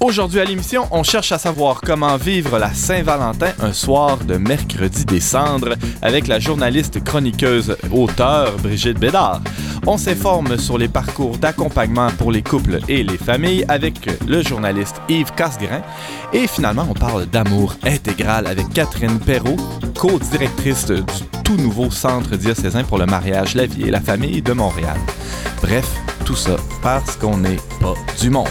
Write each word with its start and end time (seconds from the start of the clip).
Aujourd'hui 0.00 0.38
à 0.38 0.44
l'émission, 0.44 0.86
on 0.92 1.02
cherche 1.02 1.32
à 1.32 1.38
savoir 1.38 1.80
comment 1.80 2.16
vivre 2.16 2.56
la 2.58 2.72
Saint-Valentin 2.72 3.52
un 3.60 3.72
soir 3.72 4.18
de 4.18 4.36
mercredi 4.36 5.04
des 5.04 5.18
cendres 5.18 5.74
avec 6.02 6.28
la 6.28 6.38
journaliste 6.38 7.02
chroniqueuse 7.02 7.76
auteur 7.92 8.56
Brigitte 8.58 9.00
Bédard. 9.00 9.40
On 9.88 9.98
s'informe 9.98 10.56
sur 10.56 10.78
les 10.78 10.86
parcours 10.86 11.36
d'accompagnement 11.38 12.10
pour 12.16 12.30
les 12.30 12.42
couples 12.42 12.78
et 12.88 13.02
les 13.02 13.18
familles 13.18 13.64
avec 13.66 14.08
le 14.24 14.40
journaliste 14.42 15.00
Yves 15.08 15.32
Casgrain. 15.34 15.82
Et 16.32 16.46
finalement, 16.46 16.86
on 16.88 16.94
parle 16.94 17.26
d'amour 17.26 17.74
intégral 17.84 18.46
avec 18.46 18.68
Catherine 18.72 19.18
Perrault, 19.18 19.56
co-directrice 19.98 20.86
du 20.86 21.02
tout 21.42 21.56
nouveau 21.56 21.90
centre 21.90 22.36
diocésain 22.36 22.84
pour 22.84 22.98
le 22.98 23.06
mariage, 23.06 23.56
la 23.56 23.66
vie 23.66 23.88
et 23.88 23.90
la 23.90 24.00
famille 24.00 24.42
de 24.42 24.52
Montréal. 24.52 24.98
Bref, 25.60 25.88
tout 26.24 26.36
ça 26.36 26.56
parce 26.82 27.16
qu'on 27.16 27.38
n'est 27.38 27.58
pas 27.80 27.94
du 28.20 28.30
monde. 28.30 28.46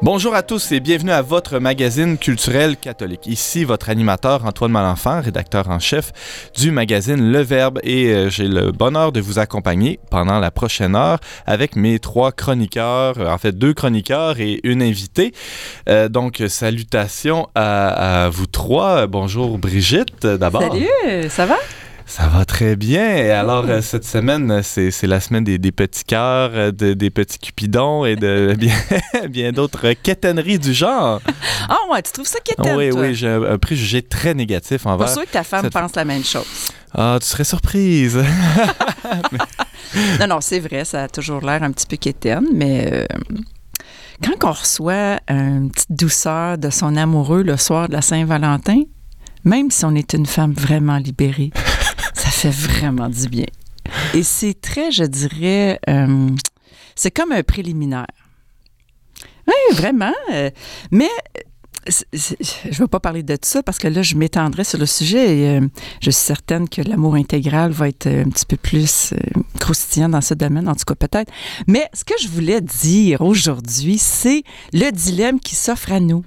Bonjour 0.00 0.36
à 0.36 0.44
tous 0.44 0.70
et 0.70 0.78
bienvenue 0.78 1.10
à 1.10 1.22
votre 1.22 1.58
magazine 1.58 2.18
culturel 2.18 2.76
catholique. 2.76 3.26
Ici 3.26 3.64
votre 3.64 3.90
animateur 3.90 4.44
Antoine 4.44 4.70
Malenfant, 4.70 5.20
rédacteur 5.20 5.68
en 5.70 5.80
chef 5.80 6.12
du 6.56 6.70
magazine 6.70 7.32
Le 7.32 7.40
Verbe 7.40 7.80
et 7.82 8.12
euh, 8.12 8.30
j'ai 8.30 8.46
le 8.46 8.70
bonheur 8.70 9.10
de 9.10 9.20
vous 9.20 9.40
accompagner 9.40 9.98
pendant 10.08 10.38
la 10.38 10.52
prochaine 10.52 10.94
heure 10.94 11.18
avec 11.46 11.74
mes 11.74 11.98
trois 11.98 12.30
chroniqueurs, 12.30 13.18
en 13.18 13.38
fait 13.38 13.58
deux 13.58 13.74
chroniqueurs 13.74 14.38
et 14.38 14.60
une 14.62 14.82
invitée. 14.82 15.32
Euh, 15.88 16.08
donc 16.08 16.44
salutations 16.46 17.48
à, 17.56 18.28
vous 18.30 18.46
trois. 18.46 19.08
Bonjour 19.08 19.58
Brigitte 19.58 20.24
d'abord. 20.24 20.62
Salut, 20.62 21.28
ça 21.28 21.44
va? 21.44 21.56
Ça 22.08 22.26
va 22.26 22.46
très 22.46 22.74
bien. 22.74 23.16
Et 23.16 23.30
alors, 23.30 23.66
euh, 23.68 23.82
cette 23.82 24.04
semaine, 24.04 24.62
c'est 24.62 25.06
la 25.06 25.20
semaine 25.20 25.44
des, 25.44 25.58
des 25.58 25.72
petits 25.72 26.04
cœurs, 26.04 26.50
euh, 26.54 26.72
de, 26.72 26.94
des 26.94 27.10
petits 27.10 27.38
cupidons 27.38 28.06
et 28.06 28.16
de 28.16 28.56
bien, 28.58 28.74
bien 29.28 29.52
d'autres 29.52 29.92
quétaineries 29.92 30.58
du 30.58 30.72
genre. 30.72 31.20
Ah 31.68 31.76
oh, 31.86 31.92
ouais, 31.92 32.00
tu 32.00 32.10
trouves 32.12 32.26
ça 32.26 32.40
quétaine, 32.40 32.76
Oui, 32.76 32.88
toi? 32.88 33.02
oui, 33.02 33.14
j'ai 33.14 33.28
un 33.28 33.58
préjugé 33.58 34.00
très 34.00 34.32
négatif 34.32 34.86
envers... 34.86 35.06
Pas 35.06 35.12
sûr 35.12 35.26
que 35.26 35.30
ta 35.30 35.44
femme 35.44 35.64
cette... 35.64 35.72
pense 35.74 35.94
la 35.94 36.06
même 36.06 36.24
chose. 36.24 36.46
Ah, 36.94 37.18
tu 37.20 37.26
serais 37.26 37.44
surprise. 37.44 38.16
non, 40.18 40.26
non, 40.28 40.40
c'est 40.40 40.60
vrai, 40.60 40.86
ça 40.86 41.04
a 41.04 41.08
toujours 41.08 41.42
l'air 41.42 41.62
un 41.62 41.70
petit 41.72 41.86
peu 41.86 41.98
quétaine, 41.98 42.46
mais... 42.54 42.88
Euh, 42.90 43.06
quand 44.24 44.48
on 44.48 44.52
reçoit 44.52 45.20
une 45.28 45.70
petite 45.70 45.92
douceur 45.92 46.56
de 46.56 46.70
son 46.70 46.96
amoureux 46.96 47.42
le 47.42 47.58
soir 47.58 47.86
de 47.86 47.92
la 47.92 48.02
Saint-Valentin, 48.02 48.80
même 49.44 49.70
si 49.70 49.84
on 49.84 49.94
est 49.94 50.14
une 50.14 50.26
femme 50.26 50.54
vraiment 50.54 50.96
libérée, 50.96 51.50
ça 52.18 52.30
fait 52.30 52.50
vraiment 52.50 53.08
du 53.08 53.28
bien. 53.28 53.46
Et 54.14 54.22
c'est 54.22 54.60
très, 54.60 54.90
je 54.90 55.04
dirais, 55.04 55.78
euh, 55.88 56.28
c'est 56.94 57.10
comme 57.10 57.32
un 57.32 57.42
préliminaire. 57.42 58.06
Oui, 59.46 59.76
vraiment. 59.76 60.12
Euh, 60.32 60.50
mais 60.90 61.08
je 62.12 62.68
ne 62.68 62.74
vais 62.74 62.86
pas 62.86 63.00
parler 63.00 63.22
de 63.22 63.38
ça 63.42 63.62
parce 63.62 63.78
que 63.78 63.88
là, 63.88 64.02
je 64.02 64.14
m'étendrai 64.14 64.64
sur 64.64 64.78
le 64.78 64.86
sujet 64.86 65.38
et 65.38 65.48
euh, 65.48 65.68
je 66.00 66.10
suis 66.10 66.24
certaine 66.24 66.68
que 66.68 66.82
l'amour 66.82 67.14
intégral 67.14 67.70
va 67.70 67.88
être 67.88 68.06
un 68.06 68.28
petit 68.28 68.46
peu 68.46 68.56
plus 68.56 69.12
euh, 69.12 69.40
croustillant 69.58 70.08
dans 70.08 70.20
ce 70.20 70.34
domaine, 70.34 70.68
en 70.68 70.74
tout 70.74 70.84
cas 70.84 70.94
peut-être. 70.94 71.32
Mais 71.66 71.88
ce 71.94 72.04
que 72.04 72.14
je 72.20 72.28
voulais 72.28 72.60
dire 72.60 73.22
aujourd'hui, 73.22 73.98
c'est 73.98 74.42
le 74.72 74.90
dilemme 74.90 75.40
qui 75.40 75.54
s'offre 75.54 75.92
à 75.92 76.00
nous 76.00 76.24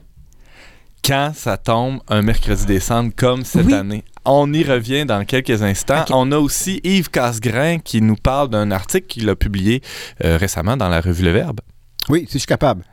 quand 1.04 1.32
ça 1.34 1.58
tombe 1.58 2.00
un 2.08 2.22
mercredi 2.22 2.66
décembre 2.66 3.12
comme 3.16 3.44
cette 3.44 3.66
oui. 3.66 3.74
année. 3.74 4.04
On 4.26 4.54
y 4.54 4.64
revient 4.64 5.06
dans 5.06 5.26
quelques 5.26 5.64
instants. 5.64 6.02
Okay. 6.02 6.14
On 6.16 6.32
a 6.32 6.38
aussi 6.38 6.80
Yves 6.84 7.10
Casgrain 7.10 7.80
qui 7.80 8.02
nous 8.02 8.16
parle 8.16 8.50
d'un 8.50 8.70
article 8.72 9.08
qu'il 9.08 9.30
a 9.30 9.36
publié 9.36 9.82
euh, 10.24 10.38
récemment 10.38 10.78
dans 10.78 10.90
la 10.90 11.02
revue 11.02 11.24
Le 11.24 11.32
Verbe. 11.32 11.62
Oui, 12.10 12.26
si 12.28 12.34
je 12.34 12.40
suis 12.40 12.48
capable. 12.48 12.84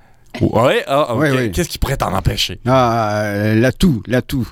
Oui, 0.41 0.75
ah, 0.87 1.15
okay. 1.15 1.31
oui, 1.31 1.37
oui. 1.38 1.53
Qu'est-ce 1.53 1.69
qui 1.69 1.78
pourrait 1.78 1.97
t'en 1.97 2.12
empêcher? 2.15 2.61
Ah, 2.67 3.22
euh, 3.22 3.55
l'atout. 3.55 4.03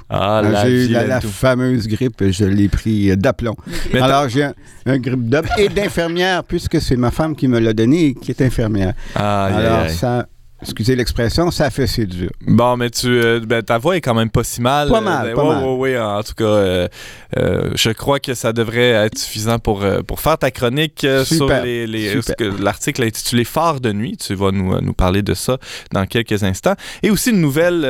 Ah, 0.09 0.41
la 0.43 0.65
J'ai 0.65 0.87
eu 0.87 0.89
la, 0.89 1.07
la 1.07 1.21
fameuse 1.21 1.87
grippe, 1.87 2.25
je 2.31 2.45
l'ai 2.45 2.69
pris 2.69 3.17
d'aplomb. 3.17 3.57
Alors, 3.95 4.29
j'ai 4.29 4.45
un, 4.45 4.55
un, 4.87 4.99
grippe 4.99 5.29
d'homme 5.29 5.47
et 5.59 5.69
d'infirmière, 5.69 6.45
puisque 6.45 6.81
c'est 6.81 6.97
ma 6.97 7.11
femme 7.11 7.37
qui 7.37 7.47
me 7.47 7.59
l'a 7.59 7.73
donné, 7.73 8.15
qui 8.15 8.31
est 8.31 8.41
infirmière. 8.41 8.95
Ah, 9.15 9.45
Alors, 9.45 9.91
ça 9.91 10.27
excusez 10.63 10.97
l'expression, 10.97 11.51
ça 11.51 11.71
fait 11.71 11.87
c'est 11.87 12.07
dur. 12.07 12.31
Bon, 12.47 12.77
mais 12.77 12.91
tu, 12.91 13.07
euh, 13.07 13.41
ben, 13.41 13.63
ta 13.63 13.79
voix 13.79 13.97
est 13.97 14.01
quand 14.01 14.15
même 14.15 14.31
pas 14.31 14.45
si 14.45 14.61
mal. 14.61 14.89
Pas 14.89 15.01
mal, 15.01 15.29
euh, 15.29 15.35
pas 15.35 15.43
ouais, 15.43 15.55
mal. 15.55 15.65
Oui, 15.65 15.91
ouais, 15.91 15.99
en 15.99 16.23
tout 16.23 16.35
cas, 16.35 16.45
euh, 16.45 16.89
je 17.37 17.91
crois 17.91 18.21
que 18.21 18.35
ça 18.35 18.53
devrait 18.53 18.91
être 18.91 19.19
suffisant 19.19 19.59
pour, 19.59 19.85
pour 20.07 20.21
faire 20.21 20.39
ta 20.39 20.51
chronique 20.51 21.07
sur 21.25 21.49
les, 21.49 21.87
les 21.87 22.21
l'article 22.61 23.03
intitulé 23.05 23.45
Phare 23.45 23.81
de 23.81 23.93
nuit. 23.93 24.17
Tu 24.17 24.35
vas 24.35 24.51
nous, 24.51 24.81
nous 24.81 24.95
parler 24.95 25.23
de 25.23 25.35
ça 25.35 25.59
dans 25.93 26.07
quelques 26.07 26.43
instants. 26.43 26.75
Et 27.03 27.11
aussi 27.11 27.31
une 27.31 27.41
nouvelle, 27.41 27.85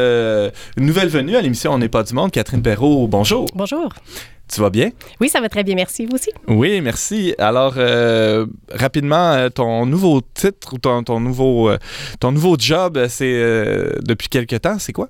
une 0.76 0.86
nouvelle 0.86 1.08
venue 1.08 1.36
à 1.36 1.40
l'émission 1.40 1.72
On 1.72 1.78
n'est 1.78 1.88
pas 1.88 2.02
du 2.02 2.14
monde, 2.14 2.30
Catherine 2.30 2.62
Perrault. 2.62 3.08
Bonjour. 3.08 3.46
Bonjour. 3.54 3.92
Tu 4.52 4.60
vas 4.60 4.70
bien? 4.70 4.90
Oui, 5.20 5.28
ça 5.28 5.40
va 5.40 5.48
très 5.48 5.64
bien, 5.64 5.74
merci. 5.74 6.06
Vous 6.06 6.14
aussi? 6.14 6.30
Oui, 6.46 6.80
merci. 6.80 7.34
Alors, 7.38 7.74
euh, 7.78 8.46
rapidement, 8.70 9.50
ton 9.50 9.86
nouveau 9.86 10.20
titre 10.34 10.74
ou 10.74 10.78
ton, 10.78 11.02
ton 11.02 11.18
nouveau, 11.18 11.68
euh, 11.68 11.78
ton 12.20 12.30
nouveau 12.30 12.56
job, 12.58 13.06
c'est 13.08 13.24
euh, 13.34 13.90
depuis 14.02 14.28
quelque 14.28 14.56
temps, 14.56 14.78
c'est 14.78 14.92
quoi? 14.92 15.08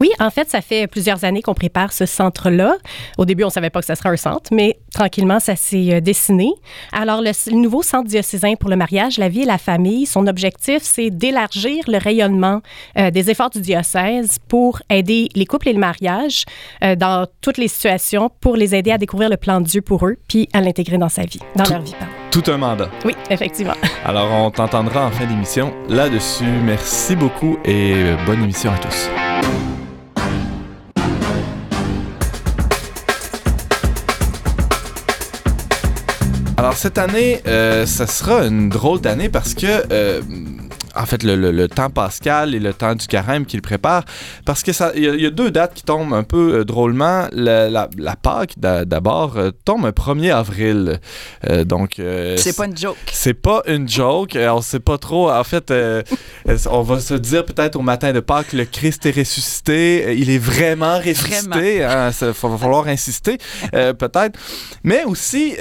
Oui, 0.00 0.10
en 0.20 0.30
fait, 0.30 0.48
ça 0.50 0.60
fait 0.60 0.86
plusieurs 0.86 1.24
années 1.24 1.42
qu'on 1.42 1.54
prépare 1.54 1.92
ce 1.92 2.06
centre-là. 2.06 2.76
Au 3.18 3.24
début, 3.24 3.44
on 3.44 3.48
ne 3.48 3.52
savait 3.52 3.70
pas 3.70 3.80
que 3.80 3.86
ça 3.86 3.94
serait 3.94 4.10
un 4.10 4.16
centre, 4.16 4.50
mais 4.52 4.78
tranquillement, 4.92 5.40
ça 5.40 5.56
s'est 5.56 6.00
dessiné. 6.00 6.50
Alors, 6.92 7.20
le, 7.20 7.30
le, 7.50 7.56
nouveau 7.56 7.82
centre 7.82 8.08
diocésain 8.08 8.54
pour 8.54 8.70
le 8.70 8.76
mariage, 8.76 9.18
la 9.18 9.28
vie 9.28 9.42
et 9.42 9.46
la 9.46 9.58
famille, 9.58 10.06
son 10.06 10.26
objectif, 10.26 10.82
c'est 10.82 11.10
d'élargir 11.10 11.84
le 11.88 11.98
rayonnement 11.98 12.60
euh, 12.98 13.10
des 13.10 13.30
efforts 13.30 13.50
du 13.50 13.60
diocèse 13.60 14.38
pour 14.48 14.80
aider 14.90 15.28
les 15.34 15.46
couples 15.46 15.68
et 15.68 15.72
le 15.72 15.78
mariage 15.78 16.44
euh, 16.82 16.96
dans 16.96 17.26
toutes 17.40 17.58
les 17.58 17.68
situations, 17.68 18.30
pour 18.40 18.56
les 18.56 18.74
aider 18.74 18.90
à 18.90 18.98
découvrir 18.98 19.28
le 19.28 19.36
plan 19.36 19.60
de 19.60 19.66
Dieu 19.66 19.82
pour 19.82 20.06
eux, 20.06 20.16
puis 20.28 20.48
à 20.52 20.60
l'intégrer 20.60 20.98
dans 20.98 21.08
sa 21.08 21.22
vie, 21.22 21.40
dans 21.54 21.64
tout, 21.64 21.72
leur 21.72 21.82
vie. 21.82 21.94
Pardon. 21.98 22.25
Tout 22.36 22.50
un 22.50 22.58
mandat. 22.58 22.90
Oui, 23.06 23.14
effectivement. 23.30 23.72
Alors, 24.04 24.30
on 24.30 24.50
t'entendra 24.50 25.06
en 25.06 25.10
fin 25.10 25.24
d'émission 25.24 25.72
là-dessus. 25.88 26.44
Merci 26.44 27.16
beaucoup 27.16 27.56
et 27.64 27.94
euh, 27.94 28.16
bonne 28.26 28.42
émission 28.42 28.70
à 28.72 28.76
tous. 28.76 29.08
Alors 36.58 36.74
cette 36.74 36.98
année, 36.98 37.40
euh, 37.46 37.86
ça 37.86 38.06
sera 38.06 38.44
une 38.44 38.68
drôle 38.68 39.00
d'année 39.00 39.30
parce 39.30 39.54
que 39.54 39.84
euh, 39.90 40.20
en 40.96 41.06
fait, 41.06 41.22
le, 41.22 41.36
le, 41.36 41.50
le, 41.50 41.68
temps 41.68 41.90
pascal 41.90 42.54
et 42.54 42.60
le 42.60 42.72
temps 42.72 42.94
du 42.94 43.06
carême 43.06 43.46
qui 43.46 43.56
le 43.56 43.62
prépare. 43.62 44.04
Parce 44.44 44.62
que 44.62 44.72
ça, 44.72 44.92
il 44.94 45.02
y, 45.02 45.22
y, 45.22 45.26
a 45.26 45.30
deux 45.30 45.50
dates 45.50 45.74
qui 45.74 45.82
tombent 45.82 46.14
un 46.14 46.22
peu 46.22 46.60
euh, 46.60 46.64
drôlement. 46.64 47.28
La, 47.32 47.68
la, 47.70 47.88
la 47.96 48.16
Pâque, 48.16 48.54
d'abord, 48.56 49.36
euh, 49.36 49.50
tombe 49.64 49.84
un 49.84 49.90
1er 49.90 50.32
avril. 50.32 51.00
Euh, 51.48 51.64
donc. 51.64 52.00
c'est 52.36 52.56
pas 52.56 52.66
une 52.66 52.76
joke. 52.76 52.96
C'est 53.12 53.34
pas 53.34 53.62
une 53.66 53.88
joke. 53.88 54.36
On 54.36 54.60
sait 54.62 54.80
pas 54.80 54.98
trop. 54.98 55.30
En 55.30 55.44
fait, 55.44 55.72
on 56.70 56.82
va 56.82 57.00
se 57.00 57.14
dire 57.14 57.44
peut-être 57.44 57.76
au 57.76 57.82
matin 57.82 58.12
de 58.12 58.20
Pâques, 58.20 58.52
le 58.52 58.64
Christ 58.64 59.06
est 59.06 59.16
ressuscité. 59.16 60.16
Il 60.16 60.30
est 60.30 60.38
vraiment 60.38 60.98
ressuscité. 60.98 61.76
Il 61.76 61.82
hein, 61.82 62.10
va 62.10 62.32
falloir 62.32 62.86
insister, 62.88 63.38
peut-être. 63.72 64.38
Mais 64.82 65.04
aussi, 65.04 65.54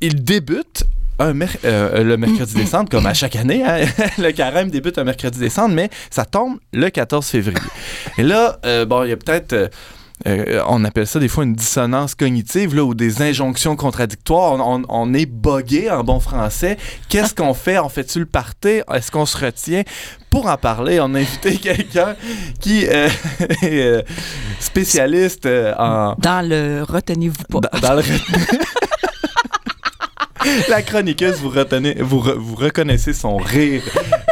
il 0.00 0.22
débute 0.24 0.84
un 1.20 1.34
mer 1.34 1.50
euh, 1.64 2.02
le 2.02 2.16
mercredi 2.16 2.54
décembre, 2.54 2.88
comme 2.90 3.06
à 3.06 3.14
chaque 3.14 3.36
année. 3.36 3.62
Hein? 3.64 3.86
le 4.18 4.32
carême 4.32 4.70
débute 4.70 4.98
un 4.98 5.04
mercredi 5.04 5.38
décembre, 5.38 5.74
mais 5.74 5.90
ça 6.10 6.24
tombe 6.24 6.58
le 6.72 6.88
14 6.88 7.26
février. 7.26 7.60
Et 8.18 8.22
là, 8.22 8.58
euh, 8.64 8.84
bon, 8.84 9.04
il 9.04 9.10
y 9.10 9.12
a 9.12 9.16
peut-être... 9.16 9.52
Euh, 9.52 9.68
euh, 10.26 10.62
on 10.68 10.84
appelle 10.84 11.06
ça 11.06 11.18
des 11.18 11.28
fois 11.28 11.44
une 11.44 11.54
dissonance 11.54 12.14
cognitive 12.14 12.74
là, 12.74 12.84
ou 12.84 12.94
des 12.94 13.22
injonctions 13.22 13.76
contradictoires. 13.76 14.52
On, 14.52 14.80
on, 14.80 14.82
on 14.88 15.14
est 15.14 15.26
bogué 15.26 15.90
en 15.90 16.04
bon 16.04 16.20
français. 16.20 16.76
Qu'est-ce 17.08 17.34
qu'on 17.34 17.54
fait? 17.54 17.78
On 17.78 17.88
fait-tu 17.88 18.18
le 18.18 18.26
party? 18.26 18.82
Est-ce 18.92 19.10
qu'on 19.10 19.26
se 19.26 19.42
retient? 19.42 19.82
Pour 20.28 20.46
en 20.46 20.56
parler, 20.56 21.00
on 21.00 21.14
a 21.14 21.20
invité 21.20 21.56
quelqu'un 21.62 22.16
qui 22.60 22.86
euh, 22.86 23.08
est 23.62 23.80
euh, 23.80 24.02
spécialiste 24.58 25.46
en... 25.46 26.14
Dans 26.18 26.46
le 26.46 26.82
retenez-vous 26.86 27.44
pas. 27.48 27.60
Dans, 27.60 27.80
dans 27.80 27.94
le 27.94 28.02
La 30.68 30.82
chroniqueuse, 30.82 31.36
vous, 31.36 31.50
retenez, 31.50 31.94
vous, 32.00 32.20
re, 32.20 32.34
vous 32.38 32.54
reconnaissez 32.54 33.12
son 33.12 33.36
rire 33.36 33.82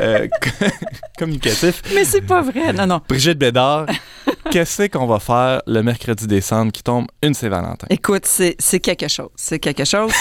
euh, 0.00 0.26
communicatif. 1.18 1.82
Mais 1.94 2.04
c'est 2.04 2.22
pas 2.22 2.42
vrai, 2.42 2.72
non, 2.72 2.86
non. 2.86 3.00
Brigitte 3.08 3.38
Bédard, 3.38 3.86
qu'est-ce 4.50 4.88
qu'on 4.88 5.06
va 5.06 5.18
faire 5.18 5.62
le 5.66 5.82
mercredi 5.82 6.26
décembre 6.26 6.72
qui 6.72 6.82
tombe 6.82 7.06
une 7.22 7.34
Saint-Valentin? 7.34 7.86
Écoute, 7.90 8.26
c'est 8.26 8.80
quelque 8.80 9.08
chose. 9.08 9.30
C'est 9.36 9.58
quelque 9.58 9.84
chose. 9.84 10.12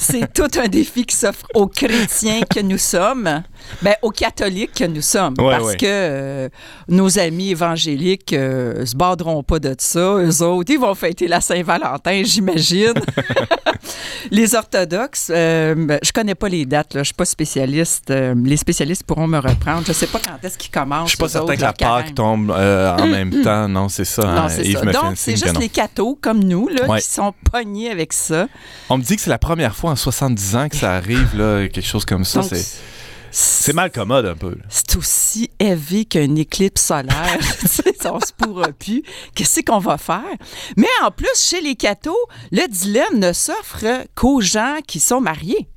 c'est 0.00 0.32
tout 0.32 0.48
un 0.58 0.68
défi 0.68 1.04
qui 1.04 1.16
s'offre 1.16 1.46
aux 1.54 1.66
chrétiens 1.66 2.42
que 2.42 2.60
nous 2.60 2.78
sommes, 2.78 3.42
ben, 3.82 3.94
aux 4.02 4.10
catholiques 4.10 4.74
que 4.74 4.84
nous 4.84 5.02
sommes. 5.02 5.34
parce 5.34 5.76
que 5.76 5.86
euh, 5.86 6.48
nos 6.88 7.18
amis 7.18 7.50
évangéliques 7.50 8.32
euh, 8.32 8.84
se 8.86 8.96
borderont 8.96 9.42
pas 9.42 9.58
de 9.58 9.74
ça. 9.78 10.16
Eux 10.18 10.42
autres, 10.42 10.72
ils 10.72 10.78
vont 10.78 10.94
fêter 10.94 11.28
la 11.28 11.40
Saint-Valentin, 11.40 12.22
j'imagine. 12.24 12.94
les 14.30 14.54
orthodoxes, 14.54 15.30
euh, 15.34 15.74
ben, 15.76 15.98
je 16.02 16.12
connais 16.12 16.34
pas 16.34 16.48
les 16.48 16.64
dates, 16.66 16.94
là, 16.94 17.00
je 17.02 17.06
suis 17.06 17.14
pas 17.14 17.24
spécialiste. 17.24 18.10
Euh, 18.10 18.34
les 18.44 18.56
spécialistes 18.56 19.04
pourront 19.04 19.26
me 19.26 19.38
reprendre. 19.38 19.84
Je 19.86 19.92
sais 19.92 20.06
pas 20.06 20.18
quand 20.24 20.42
est-ce 20.42 20.58
qu'ils 20.58 20.70
commencent. 20.70 21.10
Je 21.10 21.16
suis 21.16 21.18
pas 21.18 21.28
certain 21.28 21.56
que 21.56 21.60
la 21.60 21.72
Pâque 21.72 22.14
tombe 22.14 22.50
euh, 22.50 22.96
en 22.96 23.06
même 23.06 23.30
temps. 23.44 23.68
Non, 23.68 23.88
c'est 23.88 24.04
ça. 24.04 24.22
Non, 24.22 24.28
hein, 24.42 24.48
c'est 24.48 24.72
ça. 24.72 24.84
Donc, 24.84 25.12
c'est 25.16 25.36
juste 25.36 25.58
les 25.58 25.68
cathos 25.68 26.18
comme 26.20 26.42
nous 26.42 26.68
là, 26.68 26.98
qui 26.98 27.06
sont 27.06 27.32
pognés 27.50 27.90
avec 27.90 28.12
ça. 28.12 28.46
On 28.88 28.98
me 28.98 29.02
dit 29.02 29.16
que 29.16 29.22
c'est 29.22 29.30
la 29.30 29.38
première 29.38 29.76
fois 29.76 29.90
en 29.90 29.96
70 29.96 30.56
ans 30.56 30.68
que 30.68 30.76
ça 30.76 30.94
arrive, 30.94 31.36
là, 31.36 31.68
quelque 31.68 31.86
chose 31.86 32.04
comme 32.04 32.24
ça. 32.24 32.40
C'est 33.36 33.72
mal 33.72 33.90
commode 33.90 34.26
un 34.26 34.36
peu. 34.36 34.56
C'est 34.68 34.94
aussi 34.94 35.50
élevé 35.58 36.04
qu'un 36.04 36.36
éclipse 36.36 36.82
solaire. 36.82 37.38
on 38.04 38.20
se 38.20 38.32
pourra 38.32 38.68
plus. 38.68 39.02
Qu'est-ce 39.34 39.60
qu'on 39.62 39.80
va 39.80 39.98
faire? 39.98 40.22
Mais 40.76 40.86
en 41.02 41.10
plus, 41.10 41.34
chez 41.34 41.60
les 41.60 41.74
cathos, 41.74 42.14
le 42.52 42.68
dilemme 42.68 43.18
ne 43.18 43.32
s'offre 43.32 44.04
qu'aux 44.14 44.40
gens 44.40 44.78
qui 44.86 45.00
sont 45.00 45.20
mariés 45.20 45.68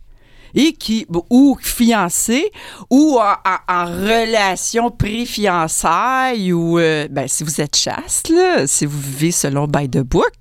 et 0.53 0.73
qui 0.73 1.07
ou 1.31 1.57
fiancés 1.59 2.51
ou 2.91 3.17
en, 3.19 3.85
relation 3.85 4.91
pré-fiançailles 4.91 6.53
ou 6.53 6.77
euh, 6.77 7.07
ben, 7.09 7.27
si 7.27 7.43
vous 7.43 7.59
êtes 7.59 7.75
chaste 7.75 8.31
si 8.67 8.85
vous 8.85 8.99
vivez 8.99 9.31
selon 9.31 9.65
by 9.65 9.89
the 9.89 10.01
book. 10.01 10.35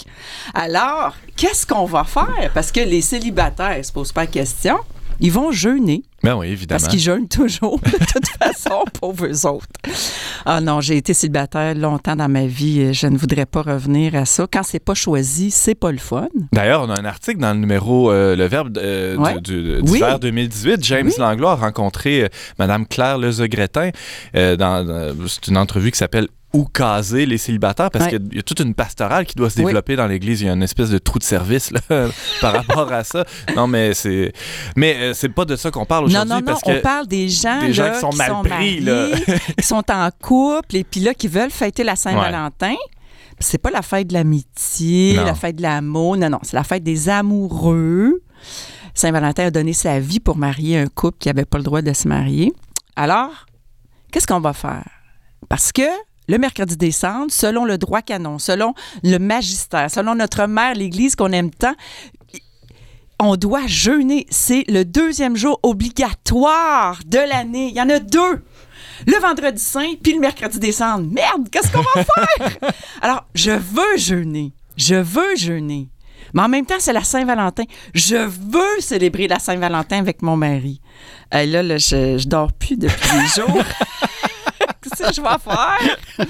Alors, 0.52 1.14
qu'est-ce 1.34 1.66
qu'on 1.66 1.86
va 1.86 2.04
faire? 2.04 2.50
Parce 2.52 2.72
que 2.72 2.80
les 2.80 3.00
célibataires 3.00 3.82
se 3.82 3.90
posent 3.90 4.12
pas 4.12 4.22
la 4.22 4.26
question. 4.26 4.78
Ils 5.20 5.32
vont 5.32 5.50
jeûner. 5.50 6.02
Ben 6.26 6.34
oui, 6.34 6.48
évidemment. 6.48 6.80
Parce 6.80 6.90
qu'ils 6.90 7.00
jeûnent 7.00 7.28
toujours, 7.28 7.78
de 7.78 7.90
toute 7.90 8.26
façon, 8.42 8.84
pour 8.98 9.14
eux 9.24 9.46
autres. 9.46 9.66
Ah 10.44 10.60
non, 10.60 10.80
j'ai 10.80 10.96
été 10.96 11.14
célibataire 11.14 11.76
longtemps 11.76 12.16
dans 12.16 12.28
ma 12.28 12.46
vie. 12.46 12.92
Je 12.92 13.06
ne 13.06 13.16
voudrais 13.16 13.46
pas 13.46 13.62
revenir 13.62 14.16
à 14.16 14.24
ça. 14.24 14.44
Quand 14.52 14.64
c'est 14.64 14.80
pas 14.80 14.94
choisi, 14.94 15.52
c'est 15.52 15.76
pas 15.76 15.92
le 15.92 15.98
fun. 15.98 16.26
D'ailleurs, 16.52 16.82
on 16.82 16.90
a 16.90 17.00
un 17.00 17.04
article 17.04 17.38
dans 17.38 17.52
le 17.52 17.60
numéro 17.60 18.10
euh, 18.10 18.34
Le 18.34 18.44
Verbe 18.46 18.76
euh, 18.76 19.38
du, 19.38 19.82
du, 19.82 20.00
2018. 20.20 20.84
James 20.84 21.12
Langlois 21.16 21.52
a 21.52 21.54
rencontré 21.54 22.24
euh, 22.24 22.28
Mme 22.58 22.88
Claire 22.88 23.18
Lezegretin. 23.18 23.90
dans, 24.34 25.14
c'est 25.28 25.46
une 25.46 25.58
entrevue 25.58 25.92
qui 25.92 25.98
s'appelle 25.98 26.26
ou 26.52 26.64
caser 26.64 27.26
les 27.26 27.38
célibataires 27.38 27.90
parce 27.90 28.06
qu'il 28.06 28.34
y 28.34 28.38
a 28.38 28.42
toute 28.42 28.60
une 28.60 28.74
pastorale 28.74 29.26
qui 29.26 29.34
doit 29.34 29.50
se 29.50 29.56
développer 29.56 29.96
dans 29.96 30.06
l'Église. 30.06 30.40
Il 30.40 30.46
y 30.46 30.50
a 30.50 30.52
une 30.52 30.62
espèce 30.62 30.90
de 30.90 30.98
trou 30.98 31.18
de 31.18 31.24
service 31.24 31.72
par 32.40 32.52
rapport 32.52 32.92
à 32.92 33.04
ça. 33.04 33.24
Non, 33.54 33.66
mais 33.66 33.94
c'est 33.94 34.32
mais 34.76 34.96
euh, 34.96 35.14
c'est 35.14 35.28
pas 35.28 35.44
de 35.44 35.56
ça 35.56 35.70
qu'on 35.70 35.84
parle 35.84 36.06
aujourd'hui. 36.06 36.30
Non, 36.30 36.40
non, 36.40 36.52
non, 36.52 36.58
on 36.64 36.80
parle 36.80 37.06
des 37.06 37.28
gens, 37.28 37.60
qui 37.60 37.74
sont 37.74 38.12
mal 38.14 38.32
pris, 38.44 38.84
qui 39.58 39.66
sont 39.66 39.84
en 39.90 40.08
couple 40.22 40.76
et 40.76 40.84
puis 40.84 41.00
là 41.00 41.14
qui 41.14 41.28
veulent 41.28 41.50
fêter 41.50 41.84
la 41.84 41.96
Saint-Valentin. 41.96 42.74
C'est 43.38 43.58
pas 43.58 43.70
la 43.70 43.82
fête 43.82 44.06
de 44.06 44.14
l'amitié, 44.14 45.14
la 45.14 45.34
fête 45.34 45.56
de 45.56 45.62
l'amour. 45.62 46.16
Non, 46.16 46.30
non, 46.30 46.38
c'est 46.42 46.56
la 46.56 46.64
fête 46.64 46.82
des 46.82 47.08
amoureux. 47.10 48.22
Saint-Valentin 48.94 49.46
a 49.46 49.50
donné 49.50 49.74
sa 49.74 50.00
vie 50.00 50.20
pour 50.20 50.38
marier 50.38 50.78
un 50.78 50.86
couple 50.86 51.18
qui 51.18 51.28
n'avait 51.28 51.44
pas 51.44 51.58
le 51.58 51.64
droit 51.64 51.82
de 51.82 51.92
se 51.92 52.08
marier. 52.08 52.50
Alors, 52.96 53.44
qu'est-ce 54.10 54.26
qu'on 54.26 54.40
va 54.40 54.54
faire? 54.54 54.88
Parce 55.50 55.70
que 55.70 55.82
le 56.28 56.38
mercredi 56.38 56.76
décembre, 56.76 57.30
selon 57.30 57.64
le 57.64 57.78
droit 57.78 58.02
canon, 58.02 58.38
selon 58.38 58.74
le 59.02 59.18
magistère, 59.18 59.90
selon 59.90 60.14
notre 60.14 60.46
mère, 60.46 60.74
l'Église 60.74 61.16
qu'on 61.16 61.32
aime 61.32 61.50
tant, 61.50 61.74
on 63.20 63.36
doit 63.36 63.66
jeûner. 63.66 64.26
C'est 64.30 64.64
le 64.68 64.84
deuxième 64.84 65.36
jour 65.36 65.58
obligatoire 65.62 67.00
de 67.06 67.18
l'année. 67.18 67.68
Il 67.68 67.76
y 67.76 67.80
en 67.80 67.88
a 67.88 67.98
deux. 67.98 68.44
Le 69.06 69.20
vendredi 69.20 69.62
saint 69.62 69.92
puis 70.02 70.14
le 70.14 70.20
mercredi 70.20 70.58
décembre. 70.58 71.06
Merde, 71.12 71.48
qu'est-ce 71.50 71.70
qu'on 71.70 71.82
va 71.94 72.04
faire? 72.04 72.72
Alors, 73.02 73.24
je 73.34 73.52
veux 73.52 73.96
jeûner. 73.96 74.52
Je 74.76 74.94
veux 74.94 75.36
jeûner. 75.36 75.88
Mais 76.34 76.42
en 76.42 76.48
même 76.48 76.66
temps, 76.66 76.76
c'est 76.78 76.92
la 76.92 77.04
Saint-Valentin. 77.04 77.64
Je 77.94 78.16
veux 78.16 78.80
célébrer 78.80 79.28
la 79.28 79.38
Saint-Valentin 79.38 79.98
avec 79.98 80.22
mon 80.22 80.36
mari. 80.36 80.80
Et 81.32 81.36
euh, 81.36 81.46
là, 81.46 81.62
là 81.62 81.78
je, 81.78 82.18
je 82.18 82.28
dors 82.28 82.52
plus 82.52 82.76
depuis 82.76 83.10
des 83.12 83.40
jours. 83.40 83.64
que 85.02 85.14
je 85.14 85.20
vais 85.20 85.28
faire? 85.38 85.96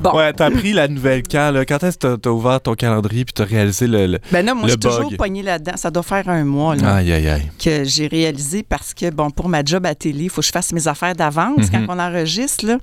Bon. 0.00 0.16
Ouais, 0.16 0.32
t'as 0.32 0.50
pris 0.50 0.72
la 0.72 0.88
nouvelle 0.88 1.22
quand, 1.22 1.50
là? 1.50 1.64
Quand 1.64 1.82
est-ce 1.84 1.96
que 1.96 2.16
t'as 2.16 2.30
ouvert 2.30 2.60
ton 2.60 2.74
calendrier 2.74 3.24
puis 3.24 3.32
t'as 3.32 3.44
réalisé 3.44 3.86
le, 3.86 4.06
le 4.06 4.18
Ben 4.30 4.44
non, 4.44 4.54
moi, 4.54 4.64
je 4.64 4.70
suis 4.70 4.80
toujours 4.80 5.12
poignée 5.16 5.42
là-dedans. 5.42 5.72
Ça 5.76 5.90
doit 5.90 6.02
faire 6.02 6.28
un 6.28 6.44
mois, 6.44 6.74
là. 6.74 6.96
Aïe, 6.96 7.12
aïe, 7.12 7.28
aïe. 7.28 7.50
Que 7.62 7.84
j'ai 7.84 8.06
réalisé 8.06 8.62
parce 8.62 8.94
que, 8.94 9.10
bon, 9.10 9.30
pour 9.30 9.48
ma 9.48 9.64
job 9.64 9.86
à 9.86 9.94
télé, 9.94 10.24
il 10.24 10.30
faut 10.30 10.40
que 10.40 10.46
je 10.46 10.52
fasse 10.52 10.72
mes 10.72 10.88
affaires 10.88 11.14
d'avance 11.14 11.66
mm-hmm. 11.66 11.86
quand 11.86 11.96
on 11.96 11.98
enregistre, 11.98 12.66
là. 12.66 12.78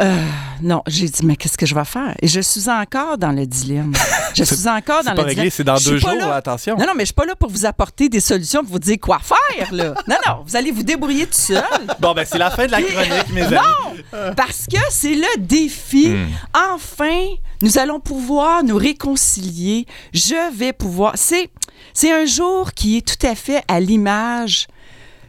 Euh, 0.00 0.26
non, 0.62 0.82
j'ai 0.86 1.08
dit, 1.08 1.24
mais 1.24 1.36
qu'est-ce 1.36 1.56
que 1.56 1.66
je 1.66 1.74
vais 1.74 1.84
faire? 1.84 2.14
Et 2.20 2.28
je 2.28 2.40
suis 2.40 2.68
encore 2.68 3.18
dans 3.18 3.32
le 3.32 3.46
dilemme. 3.46 3.92
Je 4.34 4.44
suis 4.44 4.68
encore 4.68 5.02
dans 5.02 5.14
le 5.14 5.22
réglé, 5.22 5.48
C'est 5.48 5.64
dans 5.64 5.76
deux 5.76 5.98
jours, 5.98 6.10
attention. 6.30 6.76
Non, 6.76 6.86
non, 6.86 6.92
mais 6.94 7.02
je 7.02 7.06
suis 7.06 7.14
pas 7.14 7.24
là 7.24 7.34
pour 7.34 7.50
vous 7.50 7.64
apporter 7.64 8.08
des 8.08 8.20
solutions, 8.20 8.62
pour 8.62 8.72
vous 8.72 8.78
dire 8.78 8.98
quoi 9.00 9.18
faire, 9.18 9.72
là. 9.72 9.94
Non, 10.08 10.16
non, 10.26 10.42
vous 10.46 10.56
allez 10.56 10.70
vous 10.70 10.82
débrouiller 10.82 11.26
tout 11.26 11.32
seul. 11.32 11.62
bon, 11.98 12.12
ben, 12.12 12.26
c'est 12.30 12.38
la 12.38 12.50
fin 12.50 12.66
de 12.66 12.72
la 12.72 12.82
chronique, 12.82 13.32
mes 13.32 13.42
amis. 13.42 13.56
Non, 13.56 14.34
parce 14.36 14.66
que 14.66 14.78
c'est 14.90 15.14
le 15.14 15.38
défi. 15.40 16.08
Hmm. 16.08 16.26
Enfin, 16.74 17.28
nous 17.62 17.78
allons 17.78 18.00
pouvoir 18.00 18.62
nous 18.62 18.76
réconcilier. 18.76 19.86
Je 20.12 20.54
vais 20.54 20.72
pouvoir. 20.72 21.12
C'est, 21.16 21.50
c'est 21.94 22.12
un 22.12 22.26
jour 22.26 22.72
qui 22.74 22.98
est 22.98 23.06
tout 23.06 23.26
à 23.26 23.34
fait 23.34 23.62
à 23.68 23.80
l'image 23.80 24.66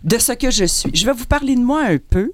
de 0.04 0.18
ce 0.18 0.34
que 0.34 0.52
je 0.52 0.66
suis. 0.66 0.92
Je 0.94 1.06
vais 1.06 1.14
vous 1.14 1.25
parler 1.25 1.56
de 1.56 1.62
moi 1.62 1.84
un 1.86 1.98
peu. 1.98 2.31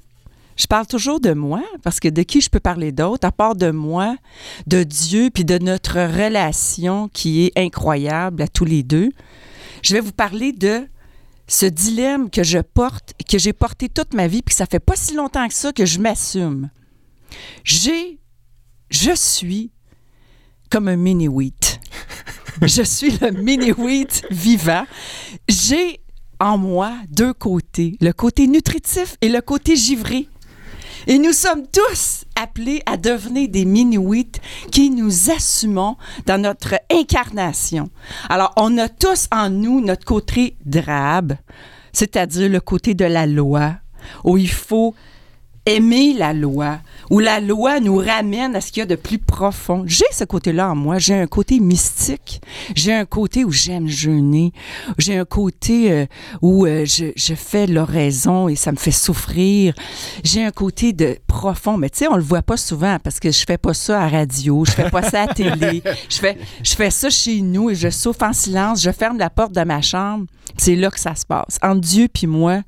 Je 0.56 0.68
parle 0.68 0.88
toujours 0.88 1.20
de 1.20 1.34
moi 1.34 1.64
parce 1.84 2.00
que 2.00 2.08
de 2.08 2.22
qui 2.24 2.42
je 2.42 2.50
peux 2.50 2.60
parler 2.60 2.92
d'autre 2.92 3.28
à 3.28 3.32
part 3.32 3.56
de 3.56 3.72
moi, 3.72 4.16
de 4.68 4.84
Dieu 4.84 5.30
puis 5.34 5.46
de 5.46 5.58
notre 5.58 6.00
relation 6.00 7.10
qui 7.10 7.46
est 7.46 7.58
incroyable 7.58 8.42
à 8.42 8.48
tous 8.48 8.66
les 8.66 8.84
deux. 8.84 9.10
Je 9.82 9.94
vais 9.96 10.02
vous 10.02 10.12
parler 10.12 10.52
de 10.52 10.88
ce 11.48 11.66
dilemme 11.66 12.30
que 12.30 12.44
je 12.44 12.60
porte, 12.60 13.14
que 13.30 13.38
j'ai 13.38 13.54
porté 13.54 13.90
toute 13.90 14.14
ma 14.14 14.28
vie 14.28 14.42
puis 14.42 14.56
ça 14.56 14.66
fait 14.66 14.80
pas 14.80 14.96
si 14.96 15.14
longtemps 15.14 15.48
que 15.48 15.54
ça 15.54 15.74
que 15.74 15.86
je 15.86 16.00
m'assume. 16.00 16.70
J'ai 17.64 18.20
je 18.90 19.16
suis 19.16 19.72
comme 20.70 20.88
un 20.88 20.96
mini 20.96 21.28
wheat. 21.28 21.80
je 22.62 22.84
suis 22.84 23.18
le 23.18 23.32
mini 23.32 23.72
wheat 23.72 24.24
vivant. 24.30 24.86
J'ai 25.50 26.00
en 26.40 26.58
moi 26.58 26.94
deux 27.10 27.34
côtés, 27.34 27.98
le 28.02 28.12
côté 28.12 28.48
nutritif 28.48 29.18
et 29.22 29.30
le 29.30 29.42
côté 29.42 29.76
givré. 29.76 30.28
Et 31.08 31.18
nous 31.20 31.34
sommes 31.34 31.68
tous 31.68 32.26
appelés 32.36 32.82
à 32.86 32.98
devenir 32.98 33.50
des 33.50 33.66
mini-wheats 33.66 34.40
qui 34.72 34.90
nous 34.90 35.32
assumons 35.32 35.98
dans 36.26 36.42
notre 36.42 36.76
incarnation. 36.92 37.90
Alors, 38.30 38.54
on 38.58 38.78
a 38.78 38.90
tous 38.90 39.28
en 39.32 39.50
nous 39.50 39.82
notre 39.82 40.06
côté 40.06 40.56
drabe, 40.66 41.34
c'est-à-dire 41.92 42.50
le 42.50 42.60
côté 42.60 42.94
de 42.94 43.06
la 43.06 43.26
loi, 43.26 43.76
où 44.24 44.38
il 44.38 44.50
faut 44.50 44.96
aimer 45.66 46.14
la 46.14 46.34
loi, 46.34 46.80
où 47.14 47.20
la 47.20 47.40
loi 47.40 47.80
nous 47.80 47.98
ramène 47.98 48.56
à 48.56 48.62
ce 48.62 48.72
qu'il 48.72 48.80
y 48.80 48.82
a 48.82 48.88
de 48.88 48.96
plus 48.96 49.20
profond. 49.20 49.84
J'ai 49.86 50.08
ce 50.12 50.24
côté-là 50.24 50.72
en 50.72 50.76
moi. 50.76 50.98
J'ai 50.98 51.14
un 51.14 51.28
côté 51.28 51.60
mystique. 51.60 52.42
J'ai 52.74 52.92
un 52.92 53.06
côté 53.06 53.46
où 53.46 53.52
j'aime 53.52 53.88
jeûner. 53.88 54.52
J'ai 54.98 55.20
un 55.20 55.24
côté 55.24 55.92
euh, 55.92 56.06
où 56.42 56.66
euh, 56.66 56.86
je, 56.86 57.12
je, 57.16 57.36
fais 57.36 57.68
l'oraison 57.68 58.48
et 58.50 58.56
ça 58.56 58.72
me 58.72 58.78
fait 58.78 58.90
souffrir. 58.90 59.76
J'ai 60.24 60.44
un 60.44 60.50
côté 60.50 60.92
de 60.92 61.16
profond. 61.28 61.78
Mais 61.78 61.92
tu 61.92 62.00
sais, 62.00 62.08
on 62.08 62.16
le 62.16 62.24
voit 62.24 62.42
pas 62.42 62.58
souvent 62.58 62.98
parce 62.98 63.20
que 63.20 63.30
je 63.30 63.44
fais 63.46 63.60
pas 63.60 63.76
ça 63.76 64.02
à 64.02 64.08
radio, 64.08 64.66
je 64.66 64.72
fais 64.72 64.90
pas 64.90 65.04
ça 65.04 65.22
à 65.22 65.28
télé. 65.28 65.84
Je 66.10 66.18
fais, 66.18 66.38
je 66.64 66.74
fais 66.74 66.90
ça 66.90 67.10
chez 67.12 67.42
nous 67.42 67.70
et 67.70 67.76
je 67.76 67.90
souffre 67.90 68.24
en 68.24 68.34
silence. 68.34 68.82
Je 68.82 68.90
ferme 68.92 69.20
la 69.20 69.30
porte 69.30 69.52
de 69.52 69.62
ma 69.62 69.82
chambre. 69.82 70.26
C'est 70.58 70.76
là 70.76 70.90
que 70.90 71.00
ça 71.00 71.14
se 71.14 71.26
passe. 71.26 71.60
Entre 71.62 71.82
Dieu 71.82 72.08
puis 72.12 72.26
moi, 72.26 72.62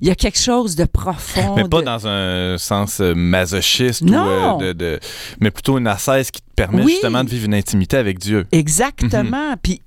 il 0.00 0.08
y 0.08 0.10
a 0.10 0.14
quelque 0.14 0.38
chose 0.38 0.76
de 0.76 0.84
profond. 0.84 1.56
Mais 1.56 1.64
pas 1.64 1.82
dans 1.82 2.06
un 2.06 2.58
sens 2.58 3.00
euh, 3.00 3.14
masochiste 3.14 4.02
non. 4.02 4.58
Ou, 4.58 4.62
euh, 4.62 4.74
de, 4.74 5.00
mais 5.40 5.50
plutôt 5.50 5.78
une 5.78 5.86
ascèse 5.86 6.30
qui 6.30 6.40
te 6.40 6.50
permet 6.54 6.86
justement 6.86 7.24
de 7.24 7.30
vivre 7.30 7.46
une 7.46 7.54
intimité 7.54 7.96
avec 7.96 8.18
Dieu. 8.18 8.46
Exactement. 8.52 9.50
Mhm. 9.50 9.56
Puis 9.62 9.82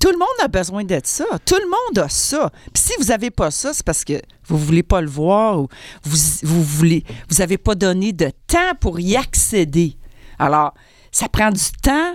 tout 0.00 0.10
le 0.10 0.18
monde 0.18 0.28
a 0.42 0.48
besoin 0.48 0.84
d'être 0.84 1.06
ça. 1.06 1.24
Tout 1.44 1.56
le 1.56 1.66
monde 1.68 2.04
a 2.04 2.08
ça. 2.08 2.50
Puis 2.72 2.82
si 2.82 2.92
vous 2.98 3.06
n'avez 3.06 3.30
pas 3.30 3.50
ça, 3.50 3.72
c'est 3.72 3.84
parce 3.84 4.04
que 4.04 4.20
vous 4.46 4.56
ne 4.56 4.62
voulez 4.62 4.82
pas 4.82 5.00
le 5.00 5.08
voir 5.08 5.60
ou 5.60 5.68
vous 6.04 6.16
vous 6.42 6.62
voulez 6.62 7.04
vous 7.28 7.36
n'avez 7.36 7.58
pas 7.58 7.74
donné 7.74 8.12
de 8.12 8.30
temps 8.46 8.74
pour 8.80 9.00
y 9.00 9.16
accéder. 9.16 9.96
Alors, 10.38 10.74
ça 11.10 11.28
prend 11.28 11.50
du 11.50 11.64
temps. 11.82 12.14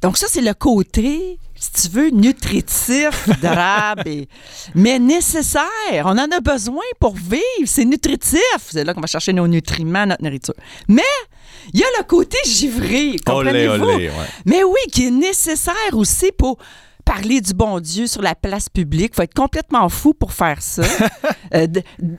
Donc 0.00 0.16
ça, 0.16 0.26
c'est 0.28 0.40
le 0.40 0.54
côté 0.54 1.38
si 1.60 1.72
tu 1.72 1.94
veux, 1.94 2.08
nutritif, 2.08 3.28
drabe, 3.42 4.02
mais 4.74 4.98
nécessaire. 4.98 6.06
On 6.06 6.16
en 6.16 6.30
a 6.30 6.40
besoin 6.40 6.82
pour 6.98 7.14
vivre. 7.14 7.42
C'est 7.66 7.84
nutritif. 7.84 8.40
C'est 8.66 8.82
là 8.82 8.94
qu'on 8.94 9.02
va 9.02 9.06
chercher 9.06 9.34
nos 9.34 9.46
nutriments, 9.46 10.06
notre 10.06 10.24
nourriture. 10.24 10.54
Mais 10.88 11.02
il 11.74 11.80
y 11.80 11.82
a 11.82 11.86
le 11.98 12.04
côté 12.04 12.38
givré, 12.46 13.16
comprenez-vous? 13.24 14.10
Mais 14.46 14.64
oui, 14.64 14.80
qui 14.90 15.08
est 15.08 15.10
nécessaire 15.10 15.92
aussi 15.92 16.32
pour 16.32 16.56
parler 17.10 17.40
du 17.40 17.54
bon 17.54 17.80
Dieu 17.80 18.06
sur 18.06 18.22
la 18.22 18.36
place 18.36 18.68
publique. 18.68 19.16
faut 19.16 19.22
être 19.22 19.34
complètement 19.34 19.88
fou 19.88 20.14
pour 20.14 20.32
faire 20.32 20.62
ça. 20.62 20.82
Euh, 21.52 21.66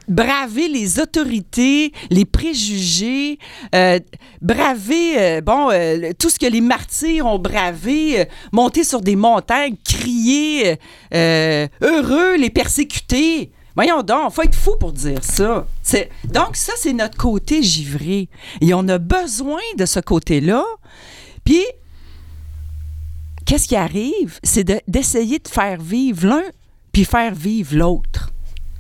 braver 0.10 0.67
les 0.67 1.00
autorités, 1.00 1.93
les 2.10 2.25
préjugés, 2.25 3.39
euh, 3.74 3.98
braver 4.41 5.17
euh, 5.17 5.41
bon 5.41 5.69
tout 6.19 6.29
ce 6.29 6.38
que 6.38 6.48
les 6.48 6.60
martyrs 6.60 7.25
ont 7.25 7.39
bravé, 7.39 8.27
monter 8.51 8.83
sur 8.83 9.00
des 9.00 9.15
montagnes, 9.15 9.77
crier 9.86 10.75
heureux 11.13 12.36
les 12.36 12.50
persécutés. 12.50 13.53
Voyons 13.74 14.03
donc, 14.03 14.33
faut 14.33 14.41
être 14.41 14.53
fou 14.53 14.75
pour 14.77 14.91
dire 14.91 15.24
ça. 15.24 15.65
Donc 16.25 16.57
ça, 16.57 16.74
c'est 16.75 16.91
notre 16.91 17.17
côté 17.17 17.63
givré. 17.63 18.27
Et 18.60 18.74
on 18.74 18.86
a 18.89 18.98
besoin 18.98 19.62
de 19.77 19.86
ce 19.86 20.01
côté-là. 20.01 20.65
Puis 21.45 21.63
qu'est-ce 23.51 23.67
qui 23.67 23.75
arrive? 23.75 24.39
C'est 24.43 24.63
d'essayer 24.88 25.38
de, 25.38 25.48
faire 25.50 25.81
vivre 25.81 26.25
l'un 26.25 26.43
puis 26.93 27.03
faire 27.03 27.36
vivre 27.36 27.75
l'autre. 27.75 28.31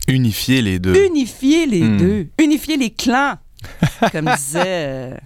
Unifier 0.07 0.61
les 0.61 0.79
deux. 0.79 1.07
Unifier 1.07 1.65
les 1.65 1.83
hmm. 1.83 1.97
deux. 1.97 2.27
Unifier 2.41 2.77
les 2.77 2.89
clans, 2.89 3.35
comme 4.13 4.29
disait 4.37 4.61
euh, 4.65 5.17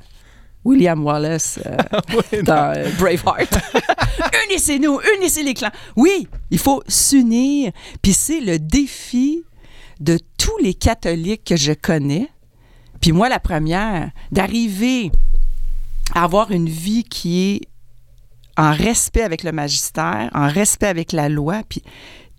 William 0.63 1.03
Wallace 1.05 1.59
euh, 1.63 2.41
dans 2.43 2.75
euh, 2.75 2.89
Braveheart. 2.97 3.59
Unissez-nous, 4.49 4.99
unissez 5.17 5.43
les 5.43 5.53
clans. 5.53 5.71
Oui, 5.95 6.27
il 6.49 6.57
faut 6.57 6.81
s'unir. 6.87 7.71
Puis 8.01 8.13
c'est 8.13 8.41
le 8.41 8.57
défi 8.57 9.43
de 9.99 10.17
tous 10.39 10.57
les 10.57 10.73
catholiques 10.73 11.43
que 11.43 11.55
je 11.55 11.73
connais. 11.73 12.29
Puis 12.99 13.11
moi, 13.11 13.29
la 13.29 13.39
première, 13.39 14.09
d'arriver 14.31 15.11
à 16.15 16.23
avoir 16.23 16.49
une 16.49 16.67
vie 16.67 17.03
qui 17.03 17.41
est 17.43 17.61
en 18.57 18.71
respect 18.71 19.23
avec 19.23 19.43
le 19.43 19.51
magistère, 19.51 20.29
en 20.33 20.47
respect 20.47 20.87
avec 20.87 21.11
la 21.11 21.29
loi, 21.29 21.61
puis 21.67 21.81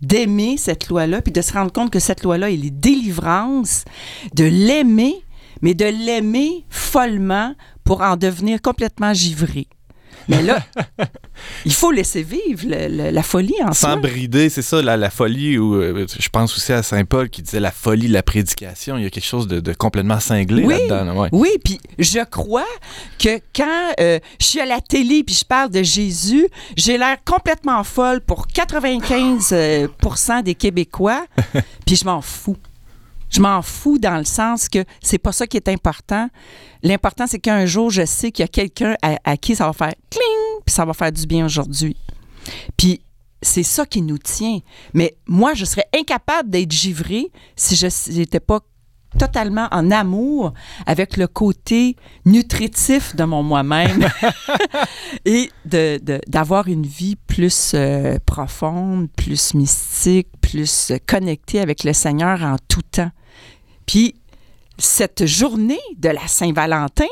d'aimer 0.01 0.57
cette 0.57 0.89
loi-là, 0.89 1.21
puis 1.21 1.31
de 1.31 1.41
se 1.41 1.53
rendre 1.53 1.71
compte 1.71 1.91
que 1.91 1.99
cette 1.99 2.23
loi-là, 2.23 2.51
elle 2.51 2.65
est 2.65 2.71
délivrance, 2.71 3.85
de 4.33 4.43
l'aimer, 4.43 5.15
mais 5.61 5.73
de 5.73 5.85
l'aimer 5.85 6.65
follement 6.69 7.55
pour 7.83 8.01
en 8.01 8.17
devenir 8.17 8.61
complètement 8.61 9.13
givré. 9.13 9.67
Mais 10.27 10.41
là, 10.41 10.59
il 11.65 11.73
faut 11.73 11.91
laisser 11.91 12.23
vivre 12.23 12.65
la 12.67 13.23
folie 13.23 13.55
en 13.63 13.73
Sans 13.73 13.97
brider, 13.97 14.49
c'est 14.49 14.61
ça, 14.61 14.81
la, 14.81 15.09
folie, 15.09 15.57
euh, 15.57 16.05
je 16.19 16.29
pense 16.29 16.55
aussi 16.55 16.73
à 16.73 16.83
Saint 16.83 17.05
Paul 17.05 17.29
qui 17.29 17.41
disait 17.41 17.59
la 17.59 17.71
folie 17.71 18.07
de 18.07 18.13
la 18.13 18.23
prédication. 18.23 18.97
Il 18.97 19.03
y 19.03 19.05
a 19.05 19.09
quelque 19.09 19.25
chose 19.25 19.47
de, 19.47 19.73
complètement 19.73 20.19
cinglé 20.19 20.63
là-dedans. 20.63 21.27
Oui, 21.31 21.49
puis 21.63 21.79
je 21.99 22.23
crois 22.25 22.65
que 23.19 23.39
quand 23.55 23.93
euh, 23.99 24.19
je 24.39 24.45
suis 24.45 24.59
à 24.59 24.65
la 24.65 24.81
télé 24.81 25.23
puis 25.23 25.35
je 25.35 25.45
parle 25.45 25.69
de 25.71 25.83
Jésus, 25.83 26.47
j'ai 26.75 26.97
l'air 26.97 27.17
complètement 27.25 27.83
folle 27.83 28.21
pour 28.21 28.47
95% 28.47 29.53
euh, 29.53 30.41
des 30.41 30.55
Québécois, 30.55 31.25
puis 31.85 31.95
je 31.95 32.05
m'en 32.05 32.21
fous. 32.21 32.57
Je 33.29 33.41
m'en 33.41 33.61
fous 33.61 33.97
dans 33.97 34.17
le 34.17 34.23
sens 34.23 34.69
que 34.69 34.83
c'est 35.01 35.17
pas 35.17 35.31
ça 35.31 35.47
qui 35.47 35.57
est 35.57 35.67
important. 35.67 36.29
L'important, 36.83 37.27
c'est 37.27 37.39
qu'un 37.39 37.65
jour, 37.65 37.89
je 37.89 38.05
sais 38.05 38.31
qu'il 38.31 38.43
y 38.43 38.45
a 38.45 38.47
quelqu'un 38.47 38.95
à, 39.01 39.37
qui 39.37 39.55
ça 39.55 39.65
va 39.65 39.73
faire 39.73 39.93
cling, 40.09 40.61
puis 40.65 40.73
ça 40.73 40.85
va 40.85 40.93
faire 40.93 41.11
du 41.11 41.25
bien 41.25 41.45
aujourd'hui. 41.45 41.95
Puis 42.77 43.01
c'est 43.41 43.63
ça 43.63 43.85
qui 43.85 44.01
nous 44.01 44.17
tient. 44.17 44.59
Mais 44.93 45.17
moi, 45.27 45.53
je 45.53 45.65
serais 45.65 45.85
incapable 45.97 46.49
d'être 46.49 46.71
givré 46.71 47.31
si 47.55 47.75
je 47.75 47.87
n'étais 48.13 48.39
pas 48.39 48.61
totalement 49.17 49.67
en 49.71 49.89
amour 49.91 50.53
avec 50.85 51.17
le 51.17 51.27
côté 51.27 51.95
nutritif 52.25 53.15
de 53.15 53.23
mon 53.23 53.41
moi-même 53.41 54.07
et 55.25 55.49
d'avoir 55.65 56.65
de, 56.65 56.71
une 56.71 56.85
vie 56.85 57.15
plus 57.15 57.71
euh, 57.73 58.17
profonde, 58.25 59.09
plus 59.15 59.53
mystique, 59.53 60.27
plus 60.41 60.91
connectée 61.07 61.59
avec 61.59 61.83
le 61.83 61.93
Seigneur 61.93 62.41
en 62.43 62.57
tout 62.67 62.81
temps. 62.81 63.11
Puis 63.87 64.15
cette 64.77 65.25
journée 65.25 65.79
de 65.97 66.09
la 66.09 66.27
Saint-Valentin, 66.27 67.07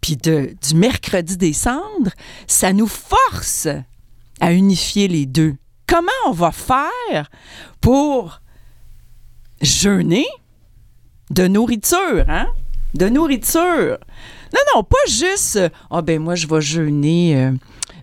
puis 0.00 0.16
du 0.16 0.74
mercredi 0.74 1.36
des 1.36 1.52
cendres, 1.52 2.10
ça 2.48 2.72
nous 2.72 2.88
force 2.88 3.68
à 4.40 4.52
unifier 4.52 5.06
les 5.06 5.26
deux. 5.26 5.54
Comment 5.86 6.10
on 6.26 6.32
va 6.32 6.50
faire 6.50 7.30
pour 7.80 8.40
jeûner 9.60 10.26
de 11.30 11.46
nourriture, 11.46 12.24
hein? 12.28 12.48
De 12.94 13.08
nourriture. 13.08 13.98
Non, 14.52 14.60
non, 14.74 14.84
pas 14.84 14.96
juste, 15.08 15.60
ah 15.90 16.02
ben 16.02 16.20
moi 16.20 16.34
je 16.36 16.46
vais 16.46 16.60
jeûner, 16.60 17.36
euh, 17.36 17.52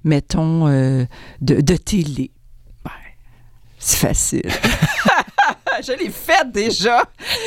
mettons, 0.03 0.67
euh, 0.67 1.05
de, 1.39 1.61
de 1.61 1.75
télé. 1.75 2.31
c'est 3.79 3.97
facile. 3.97 4.51
je 5.85 5.91
l'ai 5.93 6.09
fait 6.09 6.49
déjà. 6.51 7.03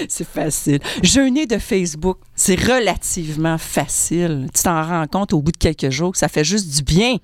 C'est 0.09 0.27
facile. 0.27 0.81
Jeûner 1.03 1.47
de 1.47 1.59
Facebook, 1.59 2.19
c'est 2.35 2.61
relativement 2.61 3.59
facile. 3.59 4.49
Tu 4.55 4.63
t'en 4.63 4.83
rends 4.83 5.07
compte 5.07 5.33
au 5.33 5.43
bout 5.43 5.53
de 5.53 5.57
quelques 5.57 5.91
jours 5.91 6.13
que 6.13 6.19
ça 6.19 6.29
fait 6.29 6.45
juste 6.45 6.75
du 6.77 6.83
bien. 6.83 7.17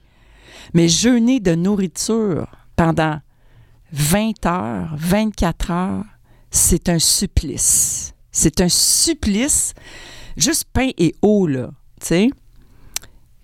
Mais 0.74 0.88
jeûner 0.88 1.40
de 1.40 1.54
nourriture 1.54 2.46
pendant 2.76 3.20
20 3.92 4.46
heures, 4.46 4.94
24 4.96 5.70
heures, 5.70 6.04
c'est 6.50 6.88
un 6.88 6.98
supplice. 6.98 8.14
C'est 8.30 8.60
un 8.60 8.68
supplice. 8.68 9.74
Juste 10.36 10.64
pain 10.72 10.90
et 10.96 11.14
eau, 11.22 11.46
là. 11.46 11.70
Tu? 12.00 12.32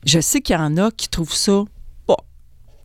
Je 0.04 0.20
sais 0.20 0.40
qu'il 0.40 0.54
y 0.54 0.58
en 0.58 0.76
a 0.76 0.90
qui 0.90 1.08
trouvent 1.08 1.34
ça 1.34 1.64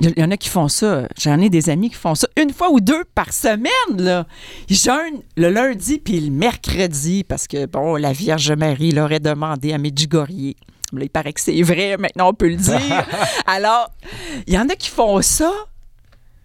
il 0.02 0.20
y 0.20 0.24
en 0.24 0.32
a 0.32 0.38
qui 0.38 0.50
font 0.50 0.68
ça. 0.68 1.08
J'en 1.20 1.40
ai 1.40 1.50
des 1.50 1.70
amis 1.70 1.90
qui 1.90 1.96
font 1.96 2.16
ça 2.16 2.28
une 2.38 2.52
fois 2.52 2.72
ou 2.72 2.80
deux 2.80 3.04
par 3.16 3.32
semaine. 3.32 3.70
Là. 3.98 4.26
Ils 4.68 4.76
jeûnent 4.76 5.22
le 5.38 5.50
lundi 5.50 6.00
puis 6.00 6.20
le 6.20 6.32
mercredi 6.32 7.24
parce 7.24 7.48
que, 7.48 7.66
bon, 7.68 7.96
la 7.96 8.12
Vierge 8.12 8.52
Marie 8.52 8.92
leur 8.92 9.12
a 9.12 9.20
demandé 9.20 9.74
à 9.74 9.78
Medjugorje. 9.78 10.56
il 10.94 11.10
paraît 11.12 11.34
que 11.34 11.42
c'est 11.42 11.62
vrai, 11.62 11.98
maintenant 11.98 12.30
on 12.30 12.34
peut 12.34 12.50
le 12.50 12.56
dire. 12.56 13.06
Alors, 13.46 13.92
il 14.48 14.54
y 14.54 14.58
en 14.58 14.70
a 14.70 14.76
qui 14.76 14.90
font 14.90 15.22
ça 15.22 15.52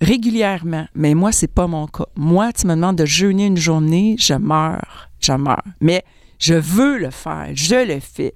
régulièrement, 0.01 0.87
mais 0.95 1.15
moi, 1.15 1.33
c'est 1.33 1.53
pas 1.53 1.67
mon 1.67 1.87
cas. 1.87 2.07
Moi, 2.15 2.53
tu 2.53 2.67
me 2.67 2.75
demandes 2.75 2.97
de 2.97 3.07
jeûner 3.07 3.47
une 3.47 3.57
journée, 3.57 4.17
je 4.19 4.35
meurs, 4.35 5.09
je 5.21 5.33
meurs. 5.33 5.65
Mais 5.81 6.05
je 6.39 6.55
veux 6.55 6.99
le 6.99 7.11
faire, 7.11 7.49
je 7.55 7.87
le 7.87 8.01
fais. 8.01 8.35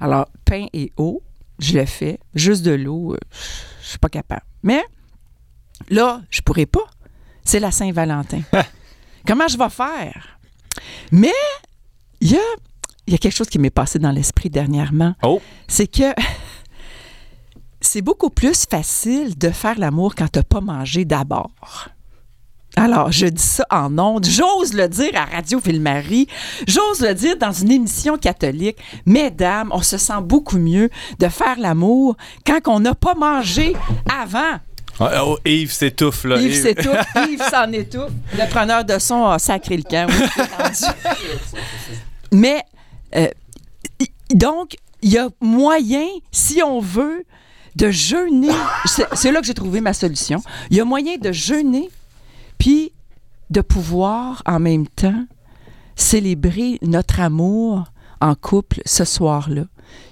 Alors, 0.00 0.28
pain 0.44 0.66
et 0.72 0.92
eau, 0.96 1.22
je 1.60 1.78
le 1.78 1.86
fais. 1.86 2.18
Juste 2.34 2.64
de 2.64 2.72
l'eau, 2.72 3.14
euh, 3.14 3.18
je 3.88 3.92
suis 3.92 3.98
pas 3.98 4.10
capable. 4.10 4.42
Mais 4.62 4.84
là, 5.88 6.20
je 6.28 6.42
pourrais 6.42 6.66
pas. 6.66 6.84
C'est 7.42 7.58
la 7.58 7.70
Saint-Valentin. 7.70 8.42
Comment 9.26 9.48
je 9.48 9.56
vais 9.56 9.70
faire? 9.70 10.38
Mais 11.10 11.32
il 12.20 12.32
y 12.32 12.36
a, 12.36 12.40
y 13.06 13.14
a 13.14 13.18
quelque 13.18 13.34
chose 13.34 13.48
qui 13.48 13.58
m'est 13.58 13.70
passé 13.70 13.98
dans 13.98 14.10
l'esprit 14.10 14.50
dernièrement. 14.50 15.14
Oh. 15.22 15.40
C'est 15.68 15.86
que 15.86 16.14
c'est 17.80 18.02
beaucoup 18.02 18.28
plus 18.28 18.66
facile 18.66 19.38
de 19.38 19.48
faire 19.48 19.78
l'amour 19.78 20.14
quand 20.14 20.28
tu 20.30 20.38
n'as 20.38 20.42
pas 20.42 20.60
mangé 20.60 21.06
d'abord. 21.06 21.88
Alors, 22.78 23.10
je 23.10 23.26
dis 23.26 23.42
ça 23.42 23.66
en 23.70 23.98
ondes. 23.98 24.24
J'ose 24.24 24.72
le 24.72 24.88
dire 24.88 25.10
à 25.14 25.24
Radio 25.24 25.58
Ville-Marie. 25.58 26.28
J'ose 26.66 27.00
le 27.00 27.12
dire 27.12 27.36
dans 27.36 27.50
une 27.50 27.72
émission 27.72 28.16
catholique. 28.16 28.76
Mesdames, 29.04 29.70
on 29.72 29.82
se 29.82 29.98
sent 29.98 30.20
beaucoup 30.22 30.58
mieux 30.58 30.88
de 31.18 31.28
faire 31.28 31.58
l'amour 31.58 32.16
quand 32.46 32.60
on 32.68 32.78
n'a 32.78 32.94
pas 32.94 33.14
mangé 33.14 33.74
avant. 34.08 34.60
Ah, 35.00 35.24
oh, 35.24 35.38
Yves 35.44 35.72
s'étouffe, 35.72 36.24
là. 36.24 36.40
Yves, 36.40 36.62
s'étouffe. 36.62 37.04
Yves 37.28 37.42
s'en 37.50 37.72
étouffe. 37.72 38.12
Le 38.36 38.48
preneur 38.48 38.84
de 38.84 38.98
son 38.98 39.26
a 39.26 39.38
sacré 39.38 39.76
le 39.76 39.82
camp. 39.82 40.08
Mais, 42.32 42.62
euh, 43.16 43.28
donc, 44.32 44.76
il 45.02 45.10
y 45.10 45.18
a 45.18 45.28
moyen, 45.40 46.06
si 46.30 46.62
on 46.62 46.80
veut, 46.80 47.24
de 47.74 47.90
jeûner. 47.90 48.50
C'est 48.84 49.32
là 49.32 49.40
que 49.40 49.46
j'ai 49.46 49.54
trouvé 49.54 49.80
ma 49.80 49.92
solution. 49.92 50.42
Il 50.70 50.76
y 50.76 50.80
a 50.80 50.84
moyen 50.84 51.16
de 51.16 51.32
jeûner 51.32 51.90
puis 52.58 52.92
de 53.50 53.60
pouvoir 53.60 54.42
en 54.46 54.60
même 54.60 54.86
temps 54.86 55.24
célébrer 55.96 56.78
notre 56.82 57.20
amour 57.20 57.84
en 58.20 58.34
couple 58.34 58.80
ce 58.84 59.04
soir-là. 59.04 59.64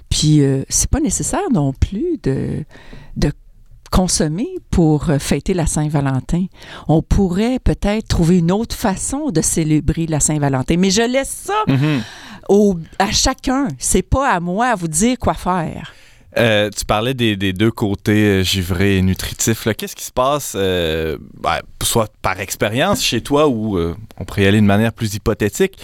Puis 0.09 0.43
euh, 0.43 0.63
c'est 0.69 0.91
pas 0.91 1.01
nécessaire 1.01 1.51
non 1.53 1.73
plus 1.73 2.19
de, 2.23 2.65
de 3.17 3.33
consommer 3.91 4.49
pour 4.71 5.07
fêter 5.19 5.55
la 5.55 5.67
Saint-Valentin. 5.67 6.47
On 6.89 7.03
pourrait 7.03 7.59
peut-être 7.59 8.09
trouver 8.09 8.39
une 8.39 8.53
autre 8.53 8.75
façon 8.75 9.31
de 9.31 9.41
célébrer 9.41 10.07
la 10.07 10.21
Saint-Valentin, 10.21 10.77
mais 10.77 10.91
je 10.91 11.03
laisse 11.03 11.45
ça 11.47 11.55
mm-hmm. 11.69 12.01
au, 12.49 12.79
à 12.99 13.11
chacun. 13.11 13.69
C'est 13.79 14.03
pas 14.03 14.31
à 14.31 14.41
moi 14.41 14.67
à 14.67 14.75
vous 14.75 14.89
dire 14.89 15.19
quoi 15.19 15.35
faire. 15.35 15.93
Euh, 16.39 16.71
tu 16.77 16.85
parlais 16.85 17.15
des, 17.15 17.37
deux 17.37 17.71
côtés 17.71 18.45
givrés 18.45 18.99
et 18.99 19.03
nutritifs. 19.03 19.67
Qu'est-ce 19.77 19.97
qui 19.97 20.05
se 20.05 20.13
passe, 20.13 20.55
ben, 20.55 21.59
soit 21.83 22.11
par 22.23 22.41
expérience 22.41 23.03
chez 23.03 23.21
toi 23.21 23.49
ou 23.49 23.79
on 23.79 24.25
pourrait 24.25 24.43
y 24.43 24.47
aller 24.47 24.61
de 24.61 24.67
manière 24.67 24.93
plus 24.93 25.15
hypothétique, 25.15 25.79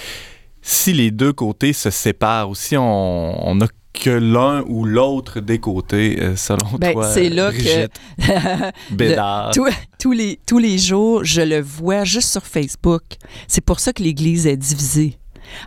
si 0.62 0.92
les 0.92 1.10
deux 1.10 1.32
côtés 1.32 1.72
se 1.72 1.90
séparent 1.90 2.50
ou 2.50 2.54
si 2.54 2.76
on, 2.76 3.48
on 3.48 3.60
a 3.60 3.66
que 3.92 4.10
l'un 4.10 4.62
ou 4.66 4.84
l'autre 4.84 5.40
des 5.40 5.58
côtés, 5.58 6.18
euh, 6.20 6.36
selon 6.36 6.78
ben, 6.78 6.92
toi, 6.92 7.12
c'est 7.12 7.28
là 7.28 7.50
Brigitte 7.50 7.92
que 8.18 9.62
tous, 9.98 10.12
les, 10.12 10.40
tous 10.46 10.58
les 10.58 10.78
jours, 10.78 11.24
je 11.24 11.42
le 11.42 11.60
vois 11.60 12.04
juste 12.04 12.30
sur 12.30 12.44
Facebook. 12.44 13.02
C'est 13.48 13.60
pour 13.64 13.80
ça 13.80 13.92
que 13.92 14.02
l'Église 14.02 14.46
est 14.46 14.56
divisée. 14.56 15.18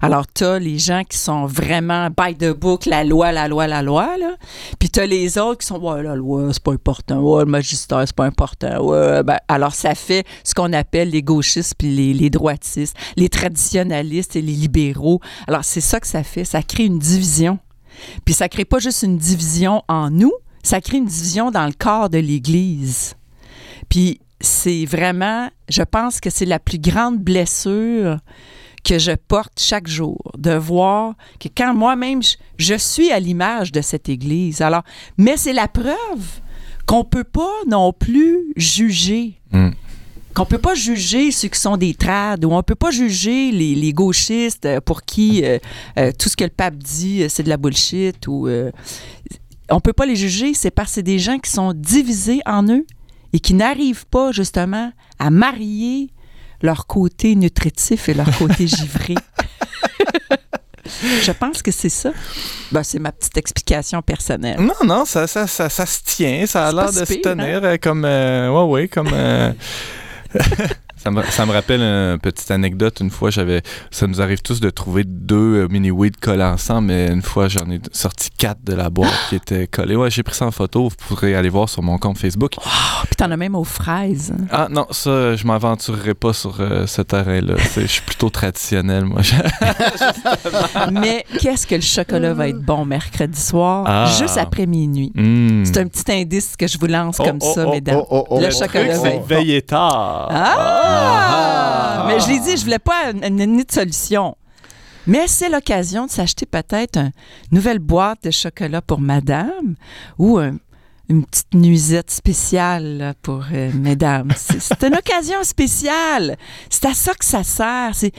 Alors, 0.02 0.26
tu 0.32 0.44
as 0.44 0.60
les 0.60 0.78
gens 0.78 1.04
qui 1.04 1.18
sont 1.18 1.46
vraiment 1.46 2.10
by 2.10 2.36
the 2.36 2.52
book, 2.52 2.86
la 2.86 3.04
loi, 3.04 3.32
la 3.32 3.48
loi, 3.48 3.68
la 3.68 3.82
loi, 3.82 4.18
là. 4.18 4.36
Puis 4.80 4.90
tu 4.90 5.00
as 5.00 5.06
les 5.06 5.38
autres 5.38 5.60
qui 5.60 5.68
sont, 5.68 5.80
ouais, 5.80 6.04
la 6.04 6.16
loi, 6.16 6.50
c'est 6.52 6.64
pas 6.64 6.74
important. 6.74 7.20
Ouais, 7.20 7.46
le 7.46 7.52
magistère, 7.52 8.04
c'est 8.06 8.16
pas 8.16 8.26
important. 8.26 8.84
Ouais, 8.84 9.24
ben, 9.24 9.38
alors, 9.48 9.74
ça 9.74 9.96
fait 9.96 10.26
ce 10.44 10.54
qu'on 10.54 10.74
appelle 10.74 11.10
les 11.10 11.24
gauchistes 11.24 11.76
puis 11.78 11.94
les, 11.94 12.14
les 12.14 12.30
droitistes, 12.30 12.96
les 13.18 13.30
traditionnalistes 13.30 14.36
et 14.36 14.42
les 14.42 14.54
libéraux. 14.54 15.20
Alors, 15.48 15.64
c'est 15.64 15.82
ça 15.82 16.00
que 16.00 16.08
ça 16.08 16.24
fait. 16.24 16.46
Ça 16.46 16.62
crée 16.62 16.86
une 16.86 17.00
division. 17.00 17.60
Puis 18.26 18.34
ça 18.34 18.50
crée 18.50 18.66
pas 18.66 18.80
juste 18.80 19.04
une 19.04 19.18
division 19.18 19.84
en 19.88 20.10
nous, 20.10 20.34
ça 20.64 20.82
crée 20.82 20.98
une 20.98 21.06
division 21.06 21.52
dans 21.52 21.66
le 21.66 21.74
corps 21.74 22.10
de 22.10 22.18
l'Église. 22.18 23.16
Puis 23.90 24.20
c'est 24.42 24.86
vraiment, 24.86 25.50
je 25.70 25.84
pense 25.84 26.20
que 26.20 26.30
c'est 26.30 26.46
la 26.46 26.60
plus 26.60 26.80
grande 26.80 27.20
blessure 27.20 28.20
que 28.86 29.00
je 29.00 29.12
porte 29.12 29.60
chaque 29.60 29.88
jour, 29.88 30.32
de 30.38 30.54
voir 30.54 31.16
que 31.40 31.50
quand 31.56 31.74
moi-même, 31.74 32.22
je, 32.58 32.76
suis 32.76 33.12
à 33.12 33.20
l'image 33.20 33.72
de 33.72 33.82
cette 33.82 34.08
Église. 34.08 34.62
Alors, 34.62 34.84
mais 35.18 35.36
c'est 35.38 35.54
la 35.54 35.68
preuve 35.68 36.42
qu'on 36.86 37.04
peut 37.04 37.24
pas 37.24 37.56
non 37.68 37.92
plus 37.92 38.54
juger. 38.56 39.42
Hmm 39.52 39.72
qu'on 40.36 40.46
peut 40.46 40.58
pas 40.58 40.76
juger 40.76 41.32
ceux 41.32 41.48
qui 41.48 41.58
sont 41.58 41.78
des 41.78 41.94
trades 41.94 42.44
ou 42.44 42.52
on 42.52 42.62
peut 42.62 42.76
pas 42.76 42.92
juger 42.92 43.52
les, 43.52 43.94
gauchistes 43.94 44.66
euh, 44.66 44.82
pour 44.82 45.04
qui 45.04 45.46
euh, 45.46 45.60
euh, 45.98 46.12
tout 46.20 46.28
ce 46.28 46.36
que 46.36 46.44
le 46.44 46.50
pape 46.50 46.76
dit 46.76 47.24
c'est 47.30 47.44
de 47.44 47.48
la 47.48 47.56
bullshit 47.56 48.28
ou 48.28 48.50
on 49.70 49.80
peut 49.80 49.94
pas 49.94 50.06
les 50.06 50.18
juger 50.18 50.54
c'est 50.54 50.72
parce 50.72 50.90
que 50.90 50.96
c'est 50.96 51.04
des 51.04 51.20
gens 51.20 51.40
qui 51.40 51.50
sont 51.50 51.72
divisés 51.74 52.42
en 52.46 52.68
eux 52.68 52.86
et 53.32 53.40
qui 53.40 53.54
n'arrivent 53.54 54.08
pas 54.08 54.34
justement 54.34 54.92
à 55.20 55.30
marier 55.30 56.10
leur 56.62 56.88
côté 56.88 57.36
nutritif 57.36 58.10
et 58.10 58.14
leur 58.14 58.30
côté 58.38 58.68
givré. 58.68 59.16
Je 61.24 61.32
pense 61.32 61.62
que 61.62 61.72
c'est 61.72 61.90
ça. 61.90 62.12
Ben, 62.72 62.84
c'est 62.84 63.00
ma 63.00 63.12
petite 63.12 63.38
explication 63.38 64.02
personnelle. 64.02 64.60
Non, 64.60 64.86
non, 64.86 65.06
ça, 65.06 65.28
ça, 65.28 65.48
ça, 65.48 65.70
se 65.70 66.00
tient. 66.04 66.46
Ça 66.46 66.68
a 66.68 66.72
l'air 66.72 66.92
de 66.94 67.06
se 67.06 67.14
tenir 67.16 67.64
hein? 67.64 67.78
comme. 67.78 68.04
ouais, 68.04 68.64
ouais, 68.70 68.88
comme. 68.88 69.10
Ça 71.30 71.46
me, 71.46 71.52
rappelle 71.52 71.82
une 71.82 72.18
petite 72.18 72.50
anecdote. 72.50 73.00
Une 73.00 73.12
fois, 73.12 73.30
j'avais, 73.30 73.62
ça 73.92 74.08
nous 74.08 74.22
arrive 74.22 74.42
tous 74.42 74.60
de 74.60 74.72
trouver 74.72 75.04
deux 75.04 75.36
euh, 75.36 75.68
mini 75.70 75.92
weed 75.92 76.18
collés 76.20 76.44
ensemble, 76.44 76.88
mais 76.88 77.10
une 77.10 77.22
fois, 77.22 77.48
j'en 77.48 77.70
ai 77.70 77.80
sorti 77.92 78.30
quatre 78.36 78.64
de 78.64 78.74
la 78.74 78.90
boîte 78.90 79.14
qui 79.30 79.36
étaient 79.36 79.68
collés. 79.68 79.96
Ouais, 79.96 80.10
j'ai 80.10 80.24
pris 80.24 80.34
ça 80.34 80.48
en 80.48 80.52
photo. 80.52 80.90
Vous 80.90 80.96
pourrez 81.08 81.36
aller 81.36 81.50
voir 81.50 81.70
sur 81.70 81.84
mon 81.84 82.00
compte 82.00 82.18
Facebook. 82.18 82.54
puis 82.56 83.16
t'en 83.18 83.30
as 83.30 83.38
même 83.38 83.54
aux 83.54 83.64
fraises. 83.64 84.34
Ah 84.50 84.68
non, 84.72 84.88
ça, 84.90 85.36
je 85.36 85.46
m'aventurerai 85.46 86.16
pas 86.16 86.34
sur 86.34 86.60
euh, 86.60 86.88
ce 86.88 87.04
terrain-là. 87.04 87.54
Je 87.76 87.86
suis 87.86 88.02
plutôt 88.02 88.32
traditionnel, 88.32 89.06
moi. 89.06 89.22
mais 90.92 91.24
qu'est-ce 91.40 91.68
que 91.68 91.76
le 91.76 91.82
chocolat 91.82 92.34
va 92.34 92.48
être 92.48 92.62
bon 92.62 92.84
mercredi 92.84 93.40
soir, 93.40 93.84
ah. 93.86 94.12
juste 94.20 94.38
après 94.38 94.66
minuit? 94.66 95.12
Hmm. 95.14 95.66
C'est 95.66 95.78
un 95.78 95.88
petit 95.88 96.12
indice 96.12 96.56
que 96.58 96.66
je 96.66 96.80
vous 96.80 96.88
lance 96.88 97.18
comme 97.18 97.38
oh, 97.42 97.54
ça, 97.54 97.66
oh, 97.68 97.72
mesdames. 97.72 98.02
Oh, 98.10 98.40
le 98.42 98.50
chocolat 98.50 98.98
va 98.98 99.10
être 99.10 99.28
bon. 99.28 99.62
tard. 99.68 100.30
Ah! 100.32 100.95
Mais 102.08 102.20
je 102.20 102.28
l'ai 102.28 102.40
dit, 102.40 102.58
je 102.58 102.64
voulais 102.64 102.80
pas 102.80 103.12
une, 103.12 103.64
de 103.64 103.72
solution. 103.72 104.36
Mais 105.08 105.28
c'est 105.28 105.50
l'occasion 105.50 106.06
de 106.06 106.12
s'acheter 106.12 106.46
peut-être 106.46 106.98
une 106.98 107.12
nouvelle 107.52 107.80
boîte 107.80 108.24
de 108.24 108.32
chocolat 108.32 108.82
pour 108.82 109.00
madame 109.00 109.76
ou 110.18 110.40
une 111.10 111.26
petite 111.26 111.54
nuisette 111.54 112.12
spéciale 112.12 113.14
pour 113.22 113.46
euh, 113.54 113.72
mesdames. 113.74 114.32
C'est 114.60 114.84
une 114.84 114.96
occasion 114.96 115.44
spéciale. 115.44 116.38
C'est 116.70 116.86
à 116.86 116.94
ça 116.94 117.14
que 117.14 117.26
ça 117.26 117.44
sert. 117.44 117.92
C'est 117.94 118.12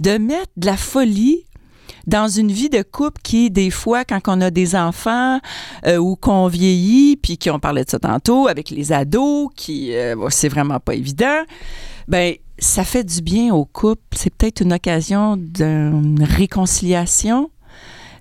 de 0.00 0.18
mettre 0.18 0.52
de 0.56 0.66
la 0.66 0.76
folie 0.76 1.46
dans 2.06 2.28
une 2.28 2.52
vie 2.52 2.68
de 2.68 2.82
couple 2.82 3.20
qui, 3.22 3.50
des 3.50 3.70
fois, 3.70 4.04
quand 4.04 4.20
on 4.26 4.40
a 4.42 4.50
des 4.50 4.76
enfants 4.76 5.40
euh, 5.86 5.96
ou 5.96 6.16
qu'on 6.16 6.48
vieillit, 6.48 7.16
puis 7.16 7.38
qu'on 7.38 7.58
parlait 7.58 7.84
de 7.84 7.90
ça 7.90 7.98
tantôt, 7.98 8.46
avec 8.46 8.68
les 8.68 8.92
ados, 8.92 9.48
qui, 9.56 9.94
euh, 9.94 10.14
c'est 10.28 10.50
vraiment 10.50 10.80
pas 10.80 10.94
évident 10.94 11.44
ben 12.08 12.34
ça 12.58 12.84
fait 12.84 13.04
du 13.04 13.20
bien 13.20 13.54
au 13.54 13.64
couple. 13.64 14.02
C'est 14.12 14.30
peut-être 14.30 14.60
une 14.60 14.72
occasion 14.72 15.36
d'une 15.36 16.22
réconciliation. 16.22 17.50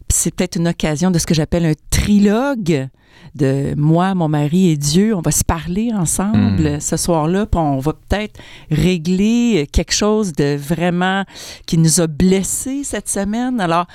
C'est 0.10 0.34
peut-être 0.34 0.58
une 0.58 0.67
occasion 0.67 1.12
de 1.12 1.19
ce 1.19 1.26
que 1.26 1.34
j'appelle 1.34 1.65
un 1.65 1.74
trilogue 1.89 2.89
de 3.36 3.74
moi, 3.78 4.13
mon 4.15 4.28
mari 4.28 4.69
et 4.69 4.78
Dieu. 4.78 5.15
On 5.15 5.22
va 5.22 5.32
se 5.32 5.43
parler 5.43 5.91
ensemble 5.93 6.76
hmm. 6.76 6.80
ce 6.80 6.98
soir-là, 6.98 7.46
puis 7.46 7.60
on 7.60 7.80
va 7.80 7.93
peut-être 7.93 8.39
régler 8.69 9.67
quelque 9.72 9.93
chose 9.93 10.34
de 10.34 10.56
vraiment 10.56 11.24
qui 11.65 11.78
nous 11.78 12.02
a 12.02 12.08
blessés 12.08 12.84
cette 12.84 13.10
semaine. 13.10 13.60
Alors, 13.60 13.88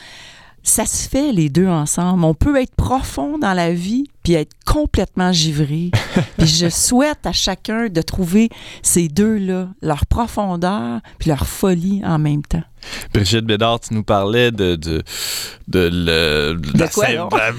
ça 0.62 0.87
se 0.87 1.09
fait 1.09 1.33
les 1.33 1.48
deux 1.48 1.68
ensemble. 1.68 2.24
On 2.24 2.35
peut 2.35 2.61
être 2.61 2.74
profond 2.74 3.38
dans 3.38 3.55
la 3.55 3.72
vie 3.72 4.05
puis 4.28 4.34
être 4.34 4.52
complètement 4.66 5.32
givré. 5.32 5.90
puis 6.36 6.46
je 6.46 6.68
souhaite 6.68 7.24
à 7.24 7.32
chacun 7.32 7.88
de 7.88 8.02
trouver 8.02 8.50
ces 8.82 9.08
deux-là, 9.08 9.70
leur 9.80 10.04
profondeur 10.04 11.00
puis 11.18 11.30
leur 11.30 11.46
folie 11.46 12.02
en 12.04 12.18
même 12.18 12.42
temps. 12.42 12.62
Brigitte 13.12 13.44
Bédard, 13.44 13.80
tu 13.80 13.94
nous 13.94 14.02
parlais 14.02 14.50
de, 14.50 14.76
de, 14.76 15.02
de, 15.68 16.58
la 16.78 16.90
Saint, 16.90 17.28
ben, 17.30 17.54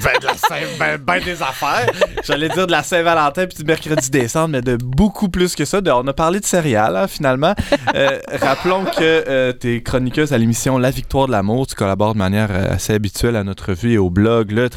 ben, 0.79 0.97
ben, 0.97 1.23
des 1.23 1.41
affaires. 1.41 1.89
J'allais 2.25 2.49
dire 2.49 2.67
de 2.67 2.71
la 2.71 2.84
Saint-Valentin 2.84 3.45
puis 3.47 3.58
du 3.58 3.63
mercredi 3.63 4.10
décembre, 4.10 4.49
mais 4.49 4.62
de 4.62 4.77
beaucoup 4.77 5.29
plus 5.29 5.55
que 5.55 5.65
ça. 5.65 5.79
on 5.86 6.08
a 6.08 6.13
parlé 6.13 6.39
de 6.39 6.45
céréales, 6.45 6.95
hein, 6.95 7.08
finalement. 7.08 7.53
Euh, 7.95 8.19
rappelons 8.41 8.86
que 8.86 9.01
euh, 9.01 9.53
tu 9.60 9.75
es 9.75 9.82
chroniqueuse 9.82 10.34
à 10.34 10.38
l'émission 10.38 10.77
La 10.77 10.91
Victoire 10.91 11.27
de 11.27 11.32
l'amour. 11.32 11.67
Tu 11.67 11.75
collabores 11.75 12.13
de 12.13 12.19
manière 12.19 12.49
euh, 12.51 12.73
assez 12.73 12.93
habituelle 12.93 13.36
à 13.36 13.43
notre 13.43 13.73
vie 13.73 13.93
et 13.93 13.97
au 13.97 14.10
blog 14.10 14.51
le. 14.51 14.69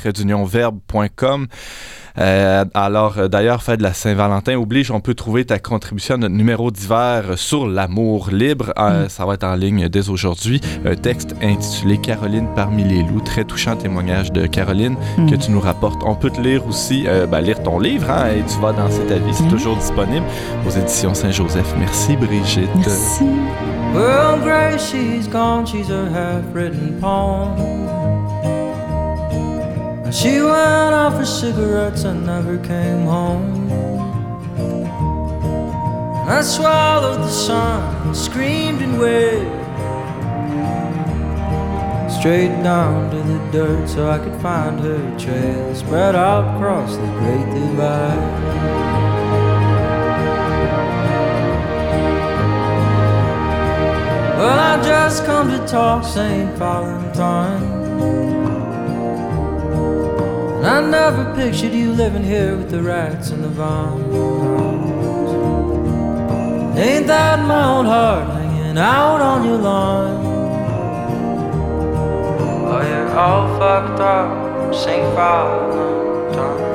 Euh, 2.18 2.64
alors, 2.75 3.18
euh, 3.18 3.29
d'ailleurs, 3.29 3.62
fête 3.62 3.79
de 3.79 3.83
la 3.83 3.92
Saint-Valentin 3.92 4.57
oblige, 4.57 4.90
on 4.90 5.01
peut 5.01 5.14
trouver 5.14 5.44
ta 5.44 5.59
contribution 5.59 6.16
à 6.16 6.18
notre 6.18 6.35
numéro 6.35 6.70
d'hiver 6.70 7.25
sur 7.37 7.66
l'amour 7.66 8.31
libre. 8.31 8.72
Euh, 8.79 9.07
mm. 9.07 9.09
Ça 9.09 9.27
va 9.27 9.35
être 9.35 9.44
en 9.44 9.55
ligne 9.55 9.88
dès 9.88 10.09
aujourd'hui. 10.09 10.61
Un 10.85 10.94
texte 10.94 11.35
intitulé 11.42 11.98
Caroline 11.98 12.48
parmi 12.55 12.85
les 12.85 13.03
loups. 13.03 13.20
Très 13.20 13.44
touchant 13.44 13.77
témoignage 13.77 14.33
de 14.33 14.46
Caroline 14.46 14.96
mm. 15.18 15.31
que 15.31 15.37
tu 15.37 15.51
nous 15.51 15.61
rapportes. 15.61 16.03
On 16.05 16.14
peut 16.14 16.31
te 16.31 16.40
lire 16.40 16.66
aussi, 16.66 17.07
ben, 17.31 17.40
lire 17.40 17.62
ton 17.62 17.79
livre 17.79 18.11
hein, 18.11 18.27
et 18.37 18.42
tu 18.42 18.61
vas 18.61 18.72
danser 18.72 19.03
ta 19.07 19.16
vie. 19.16 19.33
C'est 19.33 19.44
mm. 19.44 19.48
toujours 19.48 19.77
disponible 19.77 20.27
aux 20.66 20.70
éditions 20.70 21.14
Saint-Joseph. 21.14 21.75
Merci, 21.79 22.16
Brigitte. 22.16 22.70
Merci. 22.77 23.25
She 30.12 30.42
went 30.42 30.94
out 30.94 31.16
for 31.16 31.25
cigarettes 31.25 32.05
and 32.05 32.27
never 32.27 32.59
came 32.59 33.07
home. 33.07 33.70
And 36.20 36.31
I 36.31 36.42
swallowed 36.42 37.20
the 37.20 37.31
sun 37.31 38.07
and 38.07 38.14
screamed 38.14 38.83
and 38.83 39.01
waved 39.01 39.62
straight 42.22 42.62
down 42.62 43.11
to 43.11 43.16
the 43.16 43.38
dirt 43.51 43.88
so 43.88 44.11
I 44.11 44.18
could 44.18 44.38
find 44.42 44.79
her 44.81 45.18
trail 45.18 45.75
spread 45.75 46.14
out 46.14 46.57
across 46.57 46.94
the 46.94 47.07
great 47.18 47.46
divide. 47.55 48.18
Well, 54.38 54.59
I 54.59 54.83
just 54.85 55.25
come 55.25 55.48
to 55.51 55.66
talk 55.66 56.05
St. 56.05 56.57
Valentine. 56.59 57.83
I 60.64 60.81
never 60.81 61.35
pictured 61.35 61.72
you 61.72 61.92
living 61.92 62.22
here 62.22 62.57
with 62.57 62.70
the 62.70 62.81
rats 62.81 63.31
and 63.31 63.42
the 63.42 63.48
vines. 63.48 64.14
Ain't 66.79 67.09
that 67.09 67.44
my 67.46 67.64
old 67.68 67.87
heart 67.87 68.29
hanging 68.29 68.79
out 68.79 69.20
on 69.20 69.44
your 69.44 69.59
lawn? 69.59 70.25
Oh, 72.64 72.81
you're 72.81 73.18
all 73.18 73.59
fucked 73.59 74.01
up, 74.01 74.72
St. 74.72 75.03
Valentine. 75.16 76.72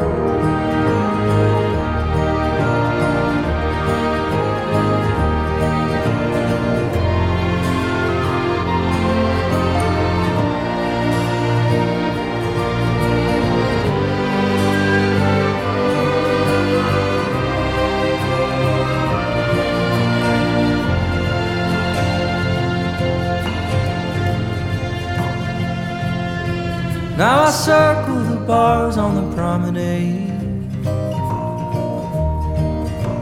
Now 27.18 27.46
I 27.46 27.50
circle 27.50 28.24
the 28.26 28.36
bars 28.46 28.96
on 28.96 29.16
the 29.16 29.36
promenade. 29.36 30.30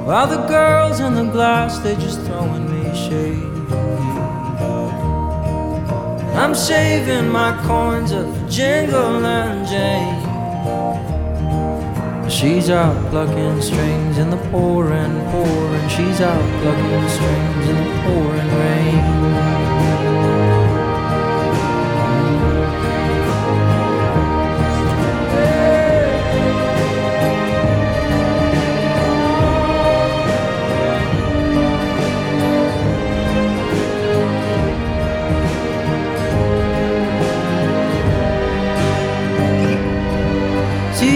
While 0.06 0.28
the 0.28 0.46
girls 0.48 1.00
in 1.00 1.16
the 1.16 1.24
glass, 1.32 1.80
they're 1.80 1.96
just 1.96 2.20
throwing 2.24 2.66
me 2.70 2.94
shade. 2.94 3.56
I'm 6.36 6.54
saving 6.54 7.30
my 7.30 7.58
coins 7.66 8.12
of 8.12 8.28
jingle 8.50 9.26
and 9.26 9.66
jane. 9.66 10.20
She's 12.30 12.70
out 12.70 12.98
plucking 13.12 13.62
strings 13.62 14.18
in 14.18 14.30
the 14.30 14.42
pouring, 14.52 15.22
pouring. 15.32 15.88
She's 15.88 16.20
out 16.20 16.44
plucking 16.62 17.08
strings 17.16 17.70
in 17.70 17.78
the 17.78 18.02
pouring 18.04 18.52
rain. 18.60 19.75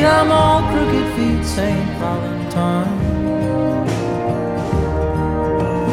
I'm 0.06 0.32
all 0.32 0.62
crooked 0.72 1.08
feet, 1.16 1.44
St. 1.44 1.90
Valentine. 2.00 2.88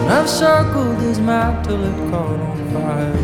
And 0.01 0.11
I've 0.11 0.29
circled 0.29 0.99
his 0.99 1.19
map 1.19 1.64
till 1.66 1.83
it 1.83 2.11
caught 2.11 2.38
on 2.38 2.59
fire. 2.73 3.16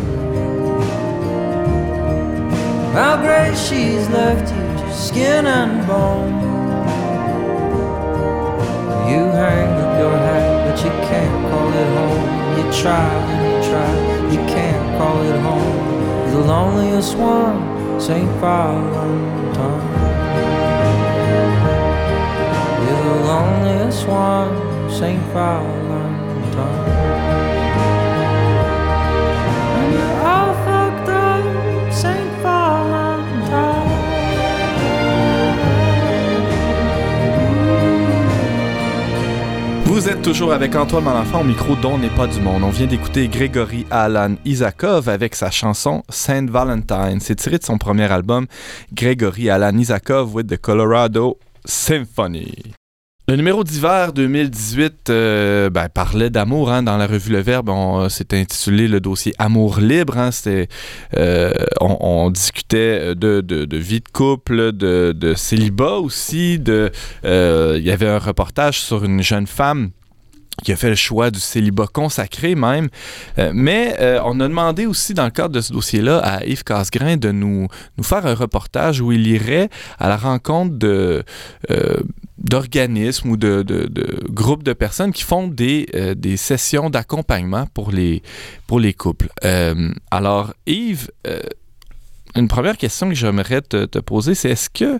How 2.93 3.21
great 3.21 3.57
she's 3.57 4.09
left 4.09 4.51
you, 4.53 4.85
just 4.85 5.07
skin 5.07 5.45
and 5.45 5.87
bone. 5.87 6.33
You 9.09 9.23
hang 9.41 9.69
up 9.81 9.99
your 9.99 10.17
hat, 10.17 10.67
but 10.67 10.77
you 10.83 10.91
can't 11.07 11.37
call 11.49 11.69
it 11.81 11.89
home. 11.97 12.57
You 12.57 12.63
try 12.81 13.09
and 13.31 13.41
you 13.47 13.69
try, 13.69 13.91
you 14.31 14.41
can't 14.53 14.97
call 14.97 15.21
it 15.21 15.39
home. 15.39 16.31
You're 16.31 16.41
the 16.41 16.47
loneliest 16.47 17.15
one, 17.17 18.01
St. 18.01 18.29
Valentine. 18.41 19.92
Vous 39.85 40.09
êtes 40.09 40.21
toujours 40.21 40.51
avec 40.51 40.75
Antoine 40.75 41.03
Malenfant 41.03 41.41
au 41.41 41.43
micro 41.45 41.75
dont 41.75 41.97
n'est 41.97 42.09
pas 42.09 42.27
du 42.27 42.41
monde. 42.41 42.63
On 42.63 42.71
vient 42.71 42.87
d'écouter 42.87 43.29
Grégory 43.29 43.85
Alan 43.89 44.35
Isakov 44.43 45.07
avec 45.07 45.33
sa 45.33 45.49
chanson 45.49 46.03
Saint 46.09 46.45
Valentine. 46.45 47.19
C'est 47.21 47.35
tiré 47.35 47.57
de 47.57 47.63
son 47.63 47.77
premier 47.77 48.11
album 48.11 48.47
Grégory 48.91 49.49
Alan 49.49 49.77
Isakov 49.77 50.35
with 50.35 50.47
the 50.47 50.57
Colorado 50.57 51.37
Symphony. 51.63 52.73
Le 53.29 53.37
numéro 53.37 53.63
d'hiver 53.63 54.11
2018 54.11 55.09
euh, 55.09 55.69
ben, 55.69 55.87
parlait 55.87 56.29
d'amour 56.29 56.69
hein, 56.69 56.83
dans 56.83 56.97
la 56.97 57.07
revue 57.07 57.31
Le 57.31 57.39
Verbe. 57.39 57.69
On 57.69 58.09
s'était 58.09 58.37
intitulé 58.37 58.89
le 58.89 58.99
dossier 58.99 59.33
Amour 59.37 59.79
libre. 59.79 60.17
Hein, 60.17 60.31
euh, 61.15 61.53
on, 61.79 62.29
discutait 62.31 63.15
de, 63.15 63.77
vie 63.77 64.01
de 64.01 64.09
couple, 64.11 64.73
de, 64.73 65.33
célibat 65.37 65.99
aussi. 65.99 66.61
Euh, 66.67 67.75
il 67.77 67.85
y 67.85 67.91
avait 67.91 68.09
un 68.09 68.19
reportage 68.19 68.81
sur 68.81 69.05
une 69.05 69.21
jeune 69.21 69.47
femme 69.47 69.91
qui 70.61 70.71
a 70.71 70.75
fait 70.75 70.89
le 70.89 70.95
choix 70.95 71.31
du 71.31 71.39
célibat 71.39 71.87
consacré 71.87 72.55
même. 72.55 72.89
Euh, 73.39 73.51
mais 73.53 73.95
euh, 73.99 74.19
on 74.23 74.39
a 74.39 74.47
demandé 74.47 74.85
aussi, 74.85 75.13
dans 75.13 75.25
le 75.25 75.31
cadre 75.31 75.55
de 75.55 75.61
ce 75.61 75.73
dossier-là, 75.73 76.19
à 76.19 76.45
Yves 76.45 76.63
Casgrain 76.63 77.17
de 77.17 77.31
nous, 77.31 77.67
faire 78.01 78.25
un 78.25 78.35
reportage 78.35 79.01
où 79.01 79.11
il 79.11 79.25
irait 79.27 79.69
à 79.99 80.07
la 80.07 80.17
rencontre 80.17 80.75
de, 80.77 81.23
euh, 81.71 81.95
d'organismes 82.37 83.29
ou 83.31 83.37
de, 83.37 83.61
de, 83.61 83.85
de, 83.85 84.23
groupes 84.29 84.63
de 84.63 84.73
personnes 84.73 85.11
qui 85.11 85.23
font 85.23 85.47
des, 85.47 85.87
des 86.17 86.37
sessions 86.37 86.89
d'accompagnement 86.89 87.67
pour 87.73 87.91
les, 87.91 88.23
pour 88.67 88.79
les 88.79 88.93
couples. 88.93 89.29
alors, 90.11 90.53
Yves 90.65 91.09
une 92.35 92.47
première 92.47 92.77
question 92.77 93.09
que 93.09 93.15
j'aimerais 93.15 93.61
te, 93.61 93.99
poser, 93.99 94.33
c'est 94.35 94.49
est-ce 94.49 94.69
que 94.69 94.95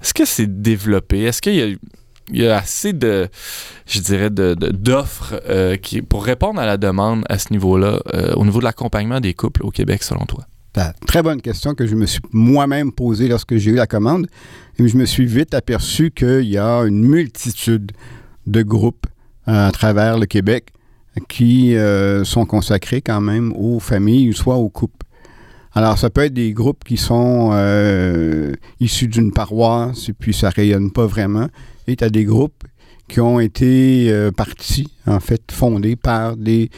est-ce 0.00 0.14
que 0.14 0.24
c'est 0.24 0.62
développé? 0.62 1.22
Est-ce 1.22 1.42
qu'il 1.42 1.54
y 1.54 1.62
a 1.62 1.76
il 2.32 2.42
y 2.42 2.46
a 2.46 2.56
assez 2.56 2.92
de, 2.92 3.28
je 3.86 4.00
dirais, 4.00 4.30
de, 4.30 4.54
de, 4.54 4.68
d'offres 4.68 5.40
euh, 5.48 5.76
qui, 5.76 6.00
pour 6.00 6.24
répondre 6.24 6.60
à 6.60 6.66
la 6.66 6.76
demande 6.76 7.24
à 7.28 7.38
ce 7.38 7.52
niveau-là, 7.52 8.00
euh, 8.14 8.34
au 8.34 8.44
niveau 8.44 8.60
de 8.60 8.64
l'accompagnement 8.64 9.20
des 9.20 9.34
couples 9.34 9.64
au 9.64 9.70
Québec, 9.70 10.02
selon 10.02 10.26
toi? 10.26 10.46
Très 11.06 11.22
bonne 11.22 11.42
question 11.42 11.74
que 11.74 11.86
je 11.86 11.96
me 11.96 12.06
suis 12.06 12.20
moi-même 12.32 12.92
posée 12.92 13.26
lorsque 13.26 13.56
j'ai 13.56 13.72
eu 13.72 13.74
la 13.74 13.86
commande. 13.86 14.28
Et 14.78 14.86
je 14.86 14.96
me 14.96 15.04
suis 15.04 15.26
vite 15.26 15.54
aperçu 15.54 16.10
qu'il 16.10 16.48
y 16.48 16.58
a 16.58 16.80
une 16.82 17.04
multitude 17.04 17.92
de 18.46 18.62
groupes 18.62 19.06
euh, 19.48 19.68
à 19.68 19.72
travers 19.72 20.18
le 20.18 20.26
Québec 20.26 20.72
qui 21.28 21.76
euh, 21.76 22.24
sont 22.24 22.46
consacrés 22.46 23.02
quand 23.02 23.20
même 23.20 23.52
aux 23.56 23.80
familles, 23.80 24.32
soit 24.32 24.56
aux 24.56 24.68
couples. 24.68 25.06
Alors, 25.72 25.98
ça 25.98 26.08
peut 26.10 26.22
être 26.22 26.34
des 26.34 26.52
groupes 26.52 26.84
qui 26.84 26.96
sont 26.96 27.50
euh, 27.52 28.54
issus 28.80 29.08
d'une 29.08 29.32
paroisse 29.32 30.08
et 30.08 30.12
puis 30.12 30.32
ça 30.32 30.50
rayonne 30.50 30.92
pas 30.92 31.06
vraiment. 31.06 31.48
Et 31.86 31.96
tu 31.96 32.04
as 32.04 32.10
des 32.10 32.24
groupes 32.24 32.64
qui 33.08 33.20
ont 33.20 33.40
été 33.40 34.30
partis, 34.36 34.86
en 35.04 35.18
fait, 35.18 35.42
fondés 35.50 35.96
par 35.96 36.36
des 36.36 36.70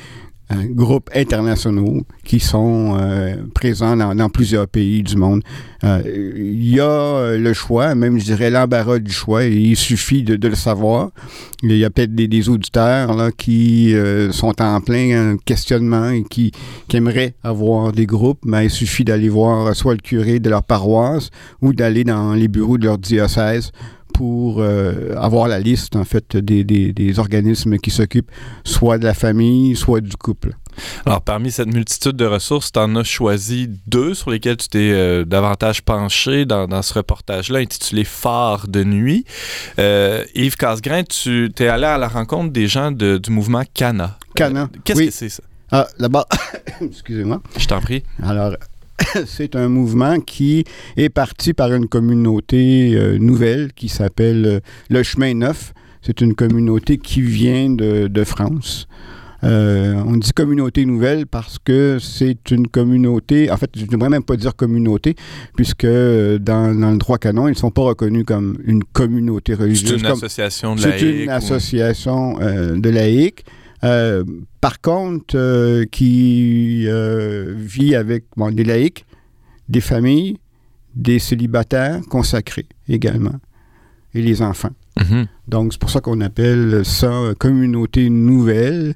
euh, 0.52 0.66
groupes 0.70 1.10
internationaux 1.14 2.02
qui 2.24 2.40
sont 2.40 2.96
euh, 2.98 3.36
présents 3.54 3.96
dans, 3.96 4.28
plusieurs 4.28 4.68
pays 4.68 5.02
du 5.02 5.16
monde. 5.16 5.42
Il 5.82 6.68
y 6.68 6.78
a 6.78 7.36
le 7.36 7.52
choix, 7.52 7.96
même 7.96 8.18
je 8.18 8.24
dirais 8.24 8.50
l'embarras 8.50 9.00
du 9.00 9.10
choix, 9.10 9.44
et 9.44 9.52
il 9.52 9.76
suffit 9.76 10.22
de, 10.22 10.48
le 10.48 10.54
savoir. 10.54 11.10
Il 11.64 11.76
y 11.76 11.84
a 11.84 11.90
peut-être 11.90 12.14
des, 12.14 12.48
auditeurs 12.48 13.14
là, 13.14 13.30
qui 13.36 13.92
sont 14.30 14.62
en 14.62 14.80
plein 14.80 15.36
questionnement 15.44 16.10
et 16.10 16.22
qui, 16.22 16.52
aimeraient 16.94 17.34
avoir 17.42 17.90
des 17.90 18.06
groupes, 18.06 18.40
mais 18.44 18.66
il 18.66 18.70
suffit 18.70 19.02
d'aller 19.02 19.28
voir 19.28 19.74
soit 19.74 19.94
le 19.94 20.00
curé 20.00 20.38
de 20.38 20.50
leur 20.50 20.62
paroisse 20.62 21.30
ou 21.62 21.72
d'aller 21.72 22.04
dans 22.04 22.34
les 22.34 22.46
bureaux 22.48 22.78
de 22.78 22.84
leur 22.84 22.98
diocèse 22.98 23.72
pour 24.12 24.60
euh, 24.60 25.14
avoir 25.16 25.48
la 25.48 25.58
liste, 25.58 25.96
en 25.96 26.04
fait, 26.04 26.36
des, 26.36 26.64
des, 26.64 26.92
des 26.92 27.18
organismes 27.18 27.78
qui 27.78 27.90
s'occupent 27.90 28.30
soit 28.64 28.98
de 28.98 29.04
la 29.04 29.14
famille, 29.14 29.76
soit 29.76 30.00
du 30.00 30.16
couple. 30.16 30.54
Alors, 31.04 31.20
parmi 31.20 31.50
cette 31.50 31.72
multitude 31.72 32.16
de 32.16 32.24
ressources, 32.24 32.72
tu 32.72 32.78
en 32.78 32.96
as 32.96 33.04
choisi 33.04 33.68
deux 33.86 34.14
sur 34.14 34.30
lesquelles 34.30 34.56
tu 34.56 34.68
t'es 34.68 34.90
euh, 34.92 35.24
davantage 35.24 35.82
penché 35.82 36.44
dans, 36.44 36.66
dans 36.66 36.82
ce 36.82 36.94
reportage-là, 36.94 37.58
intitulé 37.58 38.04
Phare 38.04 38.68
de 38.68 38.84
nuit. 38.84 39.24
Euh, 39.78 40.24
Yves 40.34 40.56
Casgrain, 40.56 41.02
tu 41.04 41.52
es 41.58 41.66
allé 41.68 41.84
à 41.84 41.98
la 41.98 42.08
rencontre 42.08 42.52
des 42.52 42.68
gens 42.68 42.90
de, 42.90 43.18
du 43.18 43.30
mouvement 43.30 43.62
Cana. 43.74 44.18
Cana. 44.34 44.68
Qu'est-ce 44.84 44.98
oui. 44.98 45.06
que 45.06 45.12
c'est 45.12 45.28
ça? 45.28 45.42
Ah, 45.70 45.86
d'abord, 45.98 46.26
excusez-moi. 46.80 47.42
Je 47.58 47.66
t'en 47.66 47.80
prie. 47.80 48.02
Alors, 48.22 48.56
c'est 49.26 49.56
un 49.56 49.68
mouvement 49.68 50.20
qui 50.20 50.64
est 50.96 51.08
parti 51.08 51.52
par 51.52 51.72
une 51.72 51.88
communauté 51.88 52.94
euh, 52.94 53.18
nouvelle 53.18 53.72
qui 53.72 53.88
s'appelle 53.88 54.46
euh, 54.46 54.60
Le 54.90 55.02
Chemin 55.02 55.34
Neuf. 55.34 55.72
C'est 56.02 56.20
une 56.20 56.34
communauté 56.34 56.98
qui 56.98 57.22
vient 57.22 57.70
de, 57.70 58.08
de 58.08 58.24
France. 58.24 58.88
Euh, 59.44 59.94
on 60.06 60.16
dit 60.16 60.32
communauté 60.32 60.84
nouvelle 60.84 61.26
parce 61.26 61.58
que 61.58 61.98
c'est 62.00 62.50
une 62.50 62.68
communauté, 62.68 63.50
en 63.50 63.56
fait, 63.56 63.70
je 63.74 63.82
ne 63.82 63.86
devrais 63.88 64.08
même 64.08 64.22
pas 64.22 64.36
dire 64.36 64.54
communauté, 64.54 65.16
puisque 65.56 65.86
dans, 65.86 66.78
dans 66.78 66.90
le 66.92 66.98
droit 66.98 67.18
canon, 67.18 67.48
ils 67.48 67.52
ne 67.52 67.56
sont 67.56 67.70
pas 67.70 67.82
reconnus 67.82 68.24
comme 68.24 68.56
une 68.64 68.84
communauté 68.84 69.54
religieuse. 69.54 69.90
C'est 69.90 69.96
une 69.96 70.02
comme, 70.02 70.12
association 70.12 70.76
de 70.76 70.82
laïcs. 70.82 71.00
C'est 71.00 71.22
une 71.24 71.30
association 71.30 72.38
euh, 72.40 72.76
de 72.76 72.90
laïcs. 72.90 73.44
Euh, 73.84 74.24
par 74.60 74.80
contre, 74.80 75.34
euh, 75.36 75.84
qui 75.90 76.84
euh, 76.86 77.54
vit 77.56 77.94
avec 77.96 78.24
bon, 78.36 78.54
des 78.54 78.64
laïcs, 78.64 79.04
des 79.68 79.80
familles, 79.80 80.38
des 80.94 81.18
célibataires 81.18 82.00
consacrés 82.08 82.66
également, 82.88 83.38
et 84.14 84.22
les 84.22 84.42
enfants. 84.42 84.74
Mm 84.96 85.02
-hmm. 85.02 85.26
Donc, 85.48 85.72
c'est 85.72 85.80
pour 85.80 85.90
ça 85.90 86.00
qu'on 86.00 86.20
appelle 86.20 86.84
ça 86.84 87.32
communauté 87.38 88.10
nouvelle. 88.10 88.94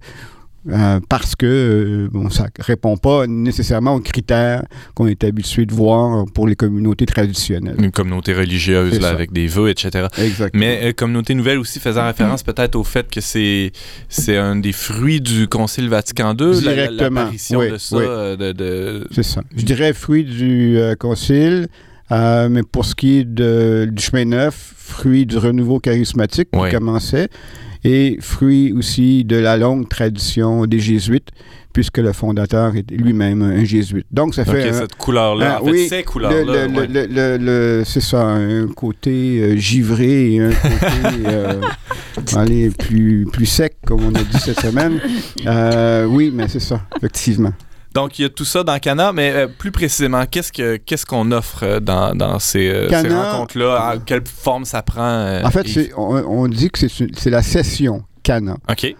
Euh, 0.69 1.01
parce 1.09 1.37
que 1.37 1.47
euh, 1.47 2.09
bon, 2.11 2.29
ça 2.29 2.45
ne 2.59 2.65
répond 2.65 2.97
pas 2.97 3.27
nécessairement 3.27 3.95
aux 3.95 4.01
critères 4.01 4.65
qu'on 4.95 5.07
est 5.07 5.23
habitué 5.23 5.65
de 5.65 5.73
voir 5.73 6.25
pour 6.35 6.49
les 6.49 6.57
communautés 6.57 7.07
traditionnelles. 7.07 7.77
Une 7.79 7.93
communauté 7.93 8.35
religieuse 8.35 9.01
là, 9.01 9.11
avec 9.11 9.33
des 9.33 9.47
vœux, 9.47 9.69
etc. 9.69 10.09
Exactement. 10.19 10.61
Mais 10.61 10.81
euh, 10.83 10.93
communauté 10.93 11.35
nouvelle 11.35 11.59
aussi 11.59 11.79
faisant 11.79 12.07
référence 12.07 12.43
peut-être 12.43 12.75
au 12.75 12.85
fait 12.85 13.09
que 13.11 13.21
c'est 13.21 13.73
c'est 14.09 14.37
un 14.37 14.57
des 14.57 14.73
fruits 14.73 15.21
du 15.21 15.47
Concile 15.47 15.89
Vatican 15.89 16.35
II, 16.39 16.59
Directement. 16.61 17.21
l'apparition 17.21 17.61
oui, 17.61 17.71
de 17.71 17.77
ça. 17.79 17.97
Oui. 17.97 18.05
De, 18.05 18.53
de... 18.53 19.09
C'est 19.13 19.23
ça. 19.23 19.43
Je 19.57 19.65
dirais 19.65 19.93
fruit 19.93 20.25
du 20.25 20.79
Concile 20.99 21.69
Euh, 22.13 22.49
mais 22.49 22.63
pour 22.63 22.85
ce 22.85 22.95
qui 22.95 23.19
est 23.19 23.25
de, 23.25 23.89
du 23.91 24.03
chemin 24.03 24.25
neuf, 24.25 24.75
fruit 24.77 25.27
du 25.27 25.39
renouveau 25.39 25.81
charismatique 25.81 26.49
qui 26.51 26.71
commençait, 26.71 27.29
et 27.87 28.19
fruit 28.21 28.73
aussi 28.73 29.25
de 29.25 29.37
la 29.37 29.57
longue 29.57 29.89
tradition 29.89 30.67
des 30.67 30.81
jésuites, 30.81 31.29
puisque 31.73 31.99
le 31.99 32.13
fondateur 32.13 32.75
est 32.75 32.91
lui-même 32.91 33.43
un 33.43 33.65
jésuite. 33.65 34.07
Donc, 34.11 34.35
ça 34.35 34.45
fait 34.45 34.71
un- 34.71 34.73
cette 34.73 34.97
couleur-là. 34.97 35.57
Ah, 35.59 35.63
en 35.63 35.67
fait, 35.67 35.71
oui, 35.71 35.89
ces 35.89 35.99
le, 35.99 36.03
couleurs-là. 36.05 36.67
ouais. 36.67 37.85
c'est 37.85 38.01
ça, 38.01 38.23
un 38.27 38.67
côté 38.69 39.39
euh, 39.41 39.57
givré 39.57 40.33
et 40.35 40.41
un 40.41 40.51
côté 40.51 40.87
euh, 41.27 41.61
allez, 42.35 42.71
plus, 42.71 43.27
plus 43.31 43.47
sec, 43.47 43.77
comme 43.87 44.05
on 44.05 44.15
a 44.15 44.23
dit 44.23 44.39
cette 44.39 44.61
semaine. 44.61 44.99
Euh, 45.47 46.07
oui, 46.07 46.33
mais 46.35 46.49
c'est 46.49 46.61
ça, 46.61 46.81
effectivement. 46.97 47.53
Donc, 47.97 48.19
il 48.19 48.23
y 48.23 48.25
a 48.27 48.29
tout 48.29 48.45
ça 48.45 48.63
dans 48.63 48.79
Cana, 48.79 49.11
mais 49.15 49.33
euh, 49.33 49.47
plus 49.49 49.73
précisément, 49.73 50.23
qu'est-ce 50.31 50.53
que 50.53 50.77
qu'est-ce 50.77 51.07
qu'on 51.07 51.33
offre 51.33 51.63
euh, 51.63 51.81
dans, 51.81 52.15
dans 52.15 52.39
ces, 52.39 52.69
euh, 52.69 52.91
ces 52.91 53.09
rencontres-là? 53.09 53.97
Quelle 54.05 54.23
forme 54.27 54.67
ça 54.67 54.83
prend? 54.83 55.41
En 55.43 55.51
fait, 55.51 55.67
on, 55.97 56.17
on 56.43 56.47
dit 56.47 56.69
que 56.69 56.87
c'est 56.89 57.31
la 57.31 57.43
session 57.43 58.05
Cana, 58.23 58.59
OK. 58.71 58.95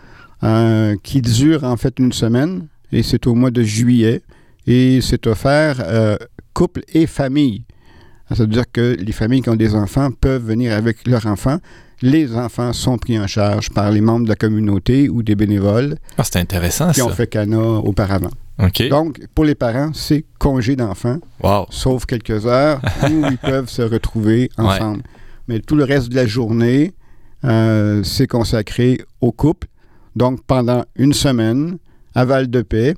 qui 1.03 1.21
dure 1.21 1.65
en 1.65 1.77
fait 1.77 1.99
une 1.99 2.13
semaine, 2.13 2.69
et 2.91 3.03
c'est 3.03 3.27
au 3.27 3.35
mois 3.35 3.51
de 3.51 3.63
juillet, 3.63 4.23
et 4.67 5.01
c'est 5.03 5.27
offert 5.27 5.77
euh, 5.81 6.17
couple 6.55 6.81
et 6.95 7.07
famille. 7.07 7.65
Ça 8.31 8.45
veut 8.45 8.47
dire 8.49 8.65
que 8.73 8.97
les 8.99 9.13
familles 9.13 9.43
qui 9.43 9.51
ont 9.51 9.57
des 9.57 9.75
enfants 9.75 10.11
peuvent 10.11 10.43
venir 10.45 10.73
avec 10.73 11.07
leurs 11.07 11.27
enfants. 11.27 11.59
Les 12.03 12.35
enfants 12.35 12.73
sont 12.73 12.97
pris 12.99 13.19
en 13.19 13.27
charge 13.27 13.69
par 13.71 13.91
les 13.91 14.01
membres 14.01 14.25
de 14.25 14.31
la 14.31 14.37
communauté 14.37 15.09
ou 15.11 15.23
des 15.23 15.35
bénévoles 15.35 15.97
Ah, 16.19 16.25
c'est 16.25 16.37
intéressant, 16.39 16.91
qui 16.93 17.01
ça. 17.01 17.07
ont 17.07 17.11
fait 17.11 17.27
Cana 17.27 17.59
auparavant. 17.59 18.31
Donc, 18.91 19.21
pour 19.35 19.45
les 19.45 19.55
parents, 19.55 19.91
c'est 19.93 20.25
congé 20.39 20.77
d'enfants, 20.77 21.19
Wow. 21.43 21.67
sauf 21.71 22.07
quelques 22.07 22.47
heures 22.47 22.81
où 23.03 23.27
ils 23.31 23.39
peuvent 23.39 23.69
se 23.69 23.83
retrouver 23.83 24.49
ensemble. 24.57 25.03
Mais 25.49 25.61
tout 25.61 25.77
le 25.77 25.85
reste 25.85 26.09
de 26.09 26.15
la 26.17 26.27
journée, 26.27 26.95
euh, 27.45 28.03
c'est 28.03 28.27
consacré 28.27 28.99
au 29.21 29.31
couple. 29.33 29.69
Donc, 30.17 30.41
pendant 30.47 30.85
une 30.97 31.13
semaine, 31.13 31.77
à 32.15 32.25
Val-de-Paix, 32.25 32.95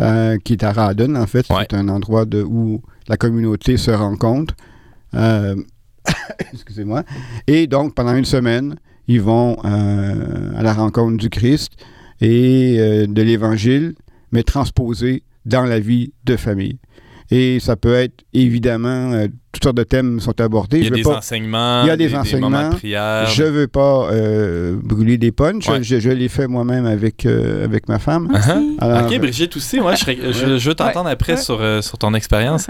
euh, 0.00 0.36
qui 0.44 0.52
est 0.52 0.62
à 0.62 0.72
Radon, 0.72 1.14
en 1.16 1.26
fait, 1.26 1.48
Ouais. 1.50 1.66
c'est 1.68 1.74
un 1.76 1.88
endroit 1.88 2.24
de, 2.26 2.42
où 2.42 2.82
la 3.08 3.16
communauté 3.16 3.78
se 3.78 3.90
rencontre. 3.90 4.54
Euh, 5.14 5.56
excusez-moi. 6.52 7.02
Et 7.46 7.66
donc, 7.66 7.94
pendant 7.94 8.14
une 8.14 8.26
semaine, 8.26 8.76
ils 9.08 9.22
vont 9.22 9.56
à 9.62 10.62
la 10.62 10.72
rencontre 10.74 11.16
du 11.16 11.30
Christ 11.30 11.72
et 12.20 13.06
de 13.08 13.22
l'Évangile, 13.22 13.94
mais 14.32 14.42
transposé 14.42 15.22
dans 15.46 15.64
la 15.64 15.80
vie 15.80 16.12
de 16.24 16.36
famille. 16.36 16.78
Et 17.30 17.60
ça 17.60 17.76
peut 17.76 17.92
être, 17.92 18.24
évidemment, 18.32 19.12
euh, 19.12 19.26
toutes 19.52 19.62
sortes 19.64 19.76
de 19.76 19.82
thèmes 19.82 20.18
sont 20.18 20.40
abordés. 20.40 20.78
Il 20.78 20.84
y 20.84 20.86
Je 20.88 20.92
a 20.94 20.96
des 20.96 21.02
pas- 21.02 21.18
enseignements. 21.18 21.82
Il 21.84 21.88
y 21.88 21.90
a 21.90 21.96
des 21.98 22.14
enseignements. 22.14 22.70
de 22.70 22.74
prière. 22.76 23.26
je 23.26 23.42
ne 23.42 23.48
veux 23.50 23.66
pas 23.68 24.08
euh, 24.10 24.78
brûler 24.82 25.18
des 25.18 25.30
punchs. 25.30 25.68
Ouais. 25.68 25.82
Je, 25.82 26.00
je 26.00 26.08
l'ai 26.08 26.28
fait 26.28 26.46
moi-même 26.46 26.86
avec, 26.86 27.26
euh, 27.26 27.64
avec 27.66 27.86
ma 27.86 27.98
femme. 27.98 28.28
Uh-huh. 28.32 28.76
Alors, 28.78 29.10
ok, 29.12 29.18
Brigitte 29.18 29.54
aussi, 29.58 29.78
ouais, 29.78 29.94
je, 29.96 30.32
je, 30.32 30.56
je 30.58 30.68
veux 30.70 30.74
t'entendre 30.74 31.10
après 31.10 31.36
Sur, 31.36 31.60
euh, 31.60 31.82
sur 31.82 31.98
ton 31.98 32.14
expérience. 32.14 32.66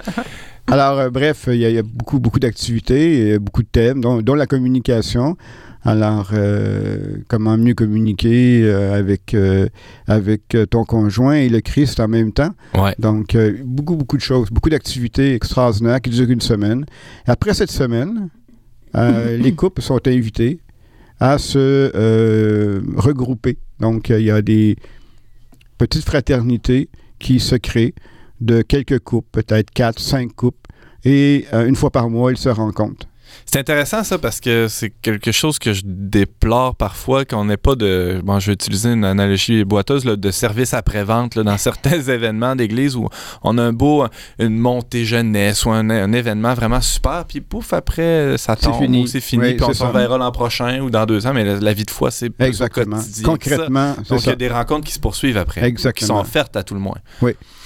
Alors, 0.67 0.99
euh, 0.99 1.11
bref, 1.11 1.45
il 1.53 1.59
y, 1.59 1.65
a- 1.65 1.69
il 1.71 1.77
y 1.77 1.79
a 1.79 1.83
beaucoup, 1.85 2.19
beaucoup 2.19 2.41
d'activités, 2.41 3.39
beaucoup 3.39 3.63
de 3.63 3.69
thèmes, 3.71 4.01
dont, 4.01 4.23
dont 4.23 4.35
la 4.35 4.47
communication. 4.47 5.37
Alors, 5.85 6.31
euh, 6.33 7.19
comment 7.29 7.57
mieux 7.57 7.75
communiquer 7.75 8.63
euh, 8.65 8.99
avec, 8.99 9.33
euh, 9.35 9.69
avec 10.07 10.57
ton 10.71 10.85
conjoint 10.85 11.35
et 11.35 11.49
le 11.49 11.61
Christ 11.61 12.01
en 12.01 12.09
même 12.09 12.33
temps? 12.33 12.51
Ouais. 12.75 12.95
Donc, 12.99 13.37
beaucoup, 13.65 13.97
beaucoup 13.97 14.17
de 14.17 14.23
choses, 14.23 14.51
beaucoup 14.51 14.71
d'activités 14.71 15.35
extraordinaires 15.35 16.01
qui 16.01 16.11
durent 16.11 16.31
une 16.31 16.41
semaine. 16.41 16.85
Après 17.27 17.55
cette 17.55 17.71
semaine, 17.71 18.29
les 18.95 19.53
couples 19.55 19.83
sont 19.83 20.01
invités 20.07 20.61
à 21.21 21.39
se 21.39 21.59
euh, 21.95 22.81
regrouper. 22.97 23.59
Donc, 23.81 24.11
euh, 24.11 24.21
il 24.21 24.27
y 24.27 24.31
a 24.31 24.43
des 24.43 24.77
petites 25.77 26.05
fraternités 26.05 26.89
qui 27.19 27.41
se 27.41 27.57
créent 27.57 27.95
de 28.41 28.63
quelques 28.63 29.01
couples, 29.01 29.29
peut-être 29.33 29.71
quatre, 29.71 29.99
cinq 29.99 30.35
couples. 30.35 30.71
Et 31.05 31.47
euh, 31.53 31.67
une 31.67 31.77
fois 31.77 31.91
par 31.91 32.09
mois, 32.11 32.31
ils 32.33 32.39
se 32.39 32.49
rencontrent. 32.49 33.08
C'est 33.47 33.59
intéressant 33.59 34.05
ça 34.05 34.19
parce 34.19 34.41
que 34.41 34.69
c'est 34.69 34.91
quelque 34.91 35.33
chose 35.33 35.59
que 35.59 35.73
je 35.73 35.83
déplore 35.85 36.75
parfois 36.77 37.25
qu'on 37.25 37.45
n'ait 37.47 37.57
pas 37.57 37.75
de. 37.75 38.21
Bon, 38.25 38.39
je 38.41 38.49
vais 38.49 38.53
utiliser 38.55 38.93
une 38.93 39.05
analogie 39.05 39.65
boiteuse 39.65 40.05
là, 40.05 40.17
de 40.17 40.31
service 40.31 40.75
après-vente 40.75 41.39
dans 41.39 41.57
certains 41.59 42.01
événements 42.01 42.57
d'église 42.57 42.97
où 42.97 43.09
on 43.43 43.57
a 43.59 43.63
un 43.63 43.73
beau, 43.73 44.05
une 44.39 44.59
montée 44.59 45.05
jeunesse 45.05 45.65
ou 45.65 45.71
un, 45.71 45.89
un 45.91 46.13
événement 46.13 46.55
vraiment 46.55 46.81
super, 46.81 47.25
puis 47.27 47.41
pouf, 47.41 47.73
après 47.73 48.37
ça 48.39 48.55
C'est 48.59 48.67
tombe 48.67 48.81
fini. 48.83 49.09
c'est 49.09 49.21
fini, 49.21 49.43
Oui, 49.45 49.55
puis 49.55 49.65
on 49.65 49.69
c'est 49.69 49.75
se 49.75 49.79
ça. 49.81 49.89
reverra 49.89 50.19
l'an 50.19 50.31
prochain 50.33 50.81
ou 50.81 50.91
dans 50.91 51.07
deux 51.07 51.27
ans, 51.27 51.33
mais 51.33 51.45
la, 51.45 51.59
la 51.61 51.73
vie 51.73 51.85
de 51.85 51.91
foi, 51.91 52.11
c'est 52.11 52.31
plus 52.31 52.45
au 52.45 52.49
Exactement. 52.49 52.97
quotidien. 52.97 53.23
ça. 53.23 53.29
Concrètement, 53.29 53.95
c'est 53.99 54.09
Donc 54.11 54.19
il 54.21 54.23
y 54.23 54.25
ça. 54.27 54.31
a 54.33 54.37
des 54.37 54.49
rencontres 54.49 54.87
qui 54.87 54.93
se 54.93 55.01
poursuivent 55.01 55.37
après, 55.39 55.61
qui 55.61 55.67
sont 55.83 55.89
Exactement. 55.91 56.21
offertes 56.21 56.57
à 56.57 56.63
tout 56.63 56.75
le 56.75 56.81
moins. 56.81 56.97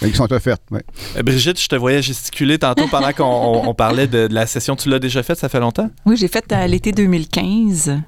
Ils 0.03 0.15
sont 0.17 0.33
offertes, 0.33 0.63
oui. 0.71 0.81
Euh, 1.17 1.23
Brigitte, 1.23 1.61
je 1.61 1.69
te 1.69 1.77
voyais 1.77 2.03
gesticuler 2.03 2.59
tantôt 2.59 2.89
pendant 2.89 3.13
qu'on 3.13 3.25
on- 3.25 3.69
on 3.69 3.75
parlait 3.75 4.07
de, 4.09 4.27
de 4.27 4.35
la 4.35 4.47
session. 4.47 4.75
Tu 4.75 4.89
l'as 4.89 4.99
déjà 4.99 5.23
faite, 5.23 5.39
ça 5.39 5.49
fait 5.53 5.61
longtemps? 5.61 5.91
Oui, 6.07 6.17
j'ai 6.17 6.29
fait 6.29 6.51
à 6.53 6.67
l'été 6.67 6.93
2015. 6.93 8.01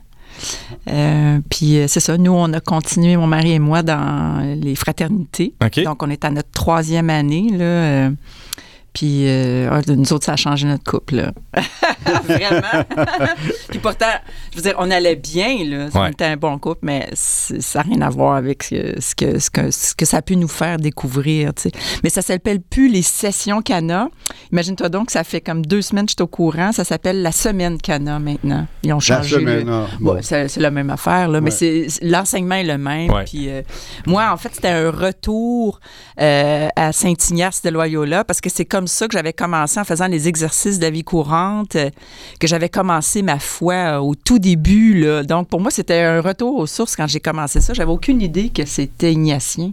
Euh, 0.89 1.39
puis 1.49 1.79
euh, 1.79 1.87
c'est 1.87 2.01
ça, 2.01 2.19
nous, 2.19 2.33
on 2.33 2.53
a 2.53 2.61
continué, 2.61 3.17
mon 3.17 3.27
mari 3.27 3.53
et 3.53 3.59
moi, 3.61 3.83
dans 3.83 4.59
les 4.61 4.75
fraternités. 4.75 5.55
Donc, 5.85 6.03
on 6.03 6.11
est 6.11 6.25
à 6.25 6.31
notre 6.31 6.51
troisième 6.51 7.11
année, 7.11 7.51
là. 7.53 8.11
Puis, 8.95 9.29
euh, 9.29 9.69
nous 9.89 10.13
autres, 10.13 10.25
ça 10.25 10.33
a 10.33 10.37
changé 10.37 10.67
notre 10.67 10.85
couple, 10.85 11.17
là. 11.17 11.33
Vraiment. 12.25 12.85
puis 13.69 13.79
pourtant, 13.81 14.07
je 14.53 14.57
veux 14.57 14.63
dire, 14.63 14.75
on 14.79 14.91
allait 14.91 15.17
bien, 15.17 15.65
là. 15.65 15.89
On 15.95 16.01
Ouais. 16.03 16.11
était 16.11 16.25
un 16.25 16.37
bon 16.37 16.59
couple, 16.59 16.81
mais 16.83 17.09
ça 17.15 17.81
n'a 17.81 17.85
rien 17.91 18.01
à 18.03 18.11
voir 18.11 18.37
avec 18.37 18.63
ce 18.65 18.71
que, 18.75 19.01
ce 19.01 19.15
que, 19.15 19.39
ce 19.39 19.51
que, 19.51 19.71
ce 19.71 19.95
que 19.95 20.05
ça 20.05 20.19
a 20.19 20.23
pu 20.23 20.37
nous 20.37 20.49
faire 20.49 20.77
découvrir, 20.79 21.53
tu 21.55 21.63
sais. 21.63 21.71
Mais 22.03 22.11
ça 22.11 22.23
s'appelle 22.23 22.61
plus 22.61 22.89
les 22.89 23.03
sessions 23.03 23.63
Cana. 23.63 24.09
Imagine-toi 24.53 24.89
donc, 24.89 25.11
ça 25.11 25.25
fait 25.25 25.41
comme 25.41 25.65
deux 25.67 25.83
semaines 25.83 26.07
que 26.07 26.11
je 26.13 26.17
suis 26.17 26.23
au 26.23 26.27
courant. 26.29 26.73
Ça 26.73 26.85
s'appelle 26.85 27.23
la 27.23 27.33
semaine 27.33 27.79
Cana, 27.81 28.19
maintenant. 28.19 28.67
Ils 28.83 28.93
ont 28.93 28.97
La 28.97 29.01
changé. 29.01 29.37
semaine, 29.37 29.67
le- 29.67 29.73
ah, 29.73 29.87
bon. 30.01 30.15
Ouais, 30.15 30.23
c'est 30.23 30.49
c'est 30.49 30.61
la 30.61 30.71
même 30.71 30.91
affaire, 30.91 31.29
là, 31.29 31.41
mais 31.41 31.51
Ouais. 31.51 31.57
c'est 31.57 31.89
c'est- 31.89 32.05
l'enseignement 32.05 32.55
est 32.57 32.65
le 32.65 32.79
même. 32.79 33.11
Ouais. 33.11 33.25
Puis 33.25 33.49
euh, 33.49 33.63
moi, 34.07 34.31
en 34.33 34.37
fait, 34.37 34.51
c'était 34.55 34.69
un 34.69 34.91
retour 34.91 35.81
euh, 36.21 36.69
à 36.77 36.93
Saint-Ignace 36.93 37.63
de 37.63 37.71
Loyola 37.71 38.25
parce 38.25 38.41
que 38.41 38.51
c'est 38.51 38.65
comme 38.65 38.84
ça 38.87 39.09
que 39.09 39.13
j'avais 39.13 39.33
commencé 39.33 39.79
en 39.79 39.85
faisant 39.85 40.07
les 40.07 40.29
exercices 40.29 40.79
de 40.79 40.85
la 40.85 40.91
vie 40.91 41.05
courante, 41.05 41.77
euh, 41.77 41.91
que 42.41 42.47
j'avais 42.47 42.69
commencé 42.69 43.23
ma 43.23 43.39
foi 43.39 43.75
euh, 43.75 43.99
au 43.99 44.15
tout 44.15 44.39
début. 44.39 44.95
Là. 44.95 45.23
Donc, 45.23 45.49
pour 45.49 45.61
moi, 45.61 45.71
c'était 45.71 46.01
un 46.01 46.21
retour 46.21 46.57
aux 46.57 46.67
sources 46.67 46.97
quand 46.97 47.07
j'ai 47.07 47.21
commencé 47.21 47.61
ça. 47.61 47.75
J'avais 47.75 47.91
aucune 47.91 48.21
idée 48.21 48.49
que 48.49 48.65
c'était 48.65 49.13
ignatien. 49.13 49.73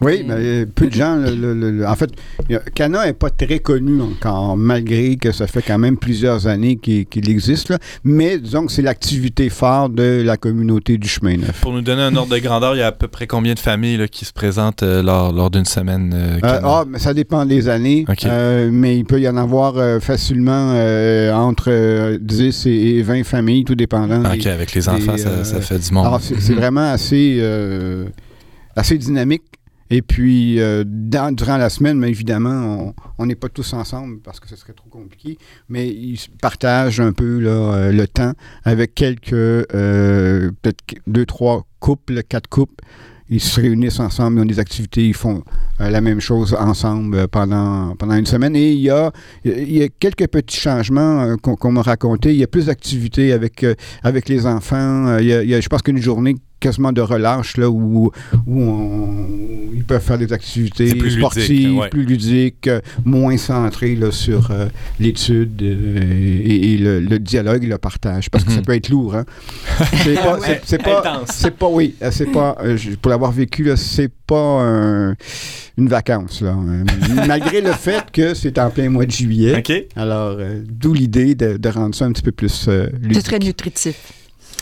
Oui, 0.00 0.24
mais 0.26 0.66
peu 0.66 0.86
de 0.86 0.92
gens. 0.94 1.16
le- 1.16 1.34
le- 1.34 1.54
le- 1.54 1.70
le- 1.70 1.86
en 1.86 1.94
fait, 1.94 2.10
il 2.48 2.52
y 2.52 2.56
a- 2.56 2.60
Cana 2.74 3.04
n'est 3.06 3.12
pas 3.12 3.30
très 3.30 3.58
connu 3.58 4.00
encore, 4.00 4.56
malgré 4.56 5.16
que 5.16 5.30
ça 5.32 5.46
fait 5.46 5.62
quand 5.62 5.78
même 5.78 5.96
plusieurs 5.98 6.46
années 6.46 6.76
qu'il 6.76 7.28
existe. 7.30 7.68
là. 7.68 7.78
Mais 8.04 8.38
disons 8.38 8.66
que 8.66 8.72
c'est 8.72 8.82
l'activité 8.82 9.48
phare 9.50 9.88
de 9.90 10.22
la 10.24 10.36
communauté 10.36 10.96
du 10.98 11.08
chemin 11.08 11.36
neuf. 11.36 11.60
Pour 11.60 11.72
nous 11.72 11.82
donner 11.82 12.02
un 12.02 12.16
ordre 12.16 12.32
de 12.34 12.38
grandeur, 12.40 12.74
il 12.74 12.78
y 12.78 12.82
a 12.82 12.86
à 12.88 12.92
peu 12.92 13.08
près 13.08 13.26
combien 13.26 13.54
de 13.54 13.58
familles 13.58 13.96
là, 13.98 14.08
qui 14.08 14.24
se 14.24 14.32
présentent 14.32 14.82
euh, 14.82 15.02
lors, 15.02 15.32
lors 15.32 15.50
d'une 15.50 15.64
semaine? 15.64 16.12
euh, 16.14 16.36
Euh, 16.36 16.40
Cana? 16.40 16.60
ah, 16.64 16.84
mais 16.88 16.98
ça 16.98 17.12
dépend 17.14 17.44
des 17.44 17.68
années. 17.68 18.04
OK. 18.08 18.24
Euh, 18.24 18.70
mais 18.72 18.96
il 18.96 19.04
peut 19.04 19.20
y 19.20 19.28
en 19.28 19.36
avoir 19.36 19.76
euh, 19.76 20.00
facilement 20.00 20.72
euh, 20.74 21.32
entre 21.32 21.68
euh, 21.68 22.18
10 22.20 22.66
et 22.66 23.02
20 23.02 23.24
familles, 23.24 23.64
tout 23.64 23.74
dépendant. 23.74 24.20
OK, 24.24 24.38
des- 24.38 24.48
avec 24.48 24.72
les 24.74 24.88
enfants, 24.88 25.12
des, 25.12 25.18
ça, 25.18 25.28
euh, 25.28 25.44
ça 25.44 25.60
fait 25.60 25.78
du 25.78 25.92
monde. 25.92 26.06
C'est 26.20 26.50
Mhm. 26.52 26.58
vraiment 26.58 26.90
assez, 26.92 27.36
euh, 27.40 28.04
assez 28.76 28.96
dynamique. 28.98 29.42
Et 29.92 30.02
puis, 30.02 30.60
euh, 30.60 30.84
durant 30.86 31.56
la 31.56 31.68
semaine, 31.68 31.98
mais 31.98 32.08
évidemment, 32.10 32.94
on- 33.18 33.26
n'est 33.26 33.34
pas 33.34 33.48
tous 33.48 33.72
ensemble 33.72 34.20
parce 34.20 34.38
que 34.40 34.48
ce 34.48 34.56
serait 34.56 34.72
trop 34.72 34.88
compliqué, 34.88 35.36
mais 35.68 35.88
ils 35.88 36.18
partagent 36.40 37.00
un 37.00 37.12
peu 37.12 37.40
euh, 37.44 37.90
le 37.92 38.06
temps 38.06 38.32
avec 38.64 38.94
quelques, 38.94 39.32
euh, 39.32 40.50
peut-être 40.62 40.80
deux, 41.06 41.26
trois 41.26 41.66
couples, 41.80 42.22
quatre 42.22 42.48
couples. 42.48 42.84
Ils 43.32 43.40
se 43.40 43.60
réunissent 43.60 44.00
ensemble, 44.00 44.38
ils 44.38 44.42
ont 44.42 44.46
des 44.46 44.58
activités, 44.58 45.06
ils 45.06 45.14
font 45.14 45.44
la 45.78 46.00
même 46.00 46.18
chose 46.20 46.54
ensemble 46.58 47.28
pendant, 47.28 47.94
pendant 47.94 48.14
une 48.16 48.26
semaine. 48.26 48.56
Et 48.56 48.72
il 48.72 48.80
y 48.80 48.90
a, 48.90 49.12
quelques 50.00 50.26
petits 50.26 50.58
changements 50.58 51.36
qu'on 51.36 51.70
m'a 51.72 51.82
raconté. 51.82 52.30
Il 52.32 52.36
y 52.40 52.42
a 52.42 52.48
plus 52.48 52.66
d'activités 52.66 53.32
avec, 53.32 53.64
avec 54.02 54.28
les 54.28 54.46
enfants. 54.46 55.18
Il 55.18 55.26
y 55.26 55.32
a- 55.32 55.42
il 55.44 55.48
y 55.48 55.54
a- 55.54 55.60
je 55.60 55.68
pense 55.68 55.82
qu'une 55.82 55.98
journée 56.02 56.34
quasiment 56.60 56.92
de 56.92 57.00
relâche, 57.00 57.56
là, 57.56 57.68
où, 57.70 58.10
où, 58.46 58.60
on- 58.62 59.26
où 59.26 59.74
ils 59.74 59.84
peuvent 59.84 60.02
faire 60.02 60.18
des 60.18 60.32
activités 60.32 60.94
plus 60.94 61.12
sportives, 61.12 61.48
ludique, 61.48 61.80
ouais. 61.80 61.88
plus 61.88 62.04
ludiques, 62.04 62.66
euh, 62.68 62.80
moins 63.04 63.36
centrées 63.36 63.96
là, 63.96 64.10
sur 64.12 64.50
euh, 64.50 64.66
l'étude 64.98 65.62
euh, 65.62 66.00
et, 66.44 66.74
et 66.74 66.78
le, 66.78 67.00
le 67.00 67.18
dialogue 67.18 67.64
et 67.64 67.66
le 67.66 67.78
partage. 67.78 68.30
Parce 68.30 68.44
que 68.44 68.50
ça 68.52 68.58
Mhm. 68.58 68.64
peut 68.66 68.74
être 68.74 68.88
lourd. 68.90 69.14
Hein? 69.16 69.24
C'est 70.04 70.14
pas, 70.14 70.38
c'est- 70.40 70.60
c'est 70.64 70.82
pas, 70.82 71.00
Intense. 71.00 71.28
c'est 71.32 71.56
pas, 71.56 71.68
oui, 71.68 71.94
c'est 72.10 72.30
pas, 72.30 72.56
euh, 72.62 72.76
pour 73.00 73.10
l'avoir 73.10 73.32
vécu, 73.32 73.64
là, 73.64 73.76
c'est 73.76 74.10
pas 74.26 74.60
un- 74.62 75.14
une 75.78 75.88
vacance. 75.88 76.42
Là, 76.42 76.50
Euh, 76.60 76.84
malgré 77.26 77.60
le 77.60 77.72
fait 77.72 78.04
que 78.12 78.34
c'est 78.34 78.58
en 78.58 78.70
plein 78.70 78.88
mois 78.90 79.06
de 79.06 79.10
juillet. 79.10 79.62
Alors, 79.96 80.36
euh, 80.38 80.62
d'où 80.68 80.92
l'idée 80.92 81.34
de, 81.34 81.56
de 81.56 81.68
rendre 81.68 81.94
ça 81.94 82.04
un 82.04 82.12
petit 82.12 82.22
peu 82.22 82.32
plus 82.32 82.66
euh, 82.68 82.88
C'est 82.92 82.98
ludique. 83.06 83.22
très 83.24 83.38
nutritif. 83.38 84.12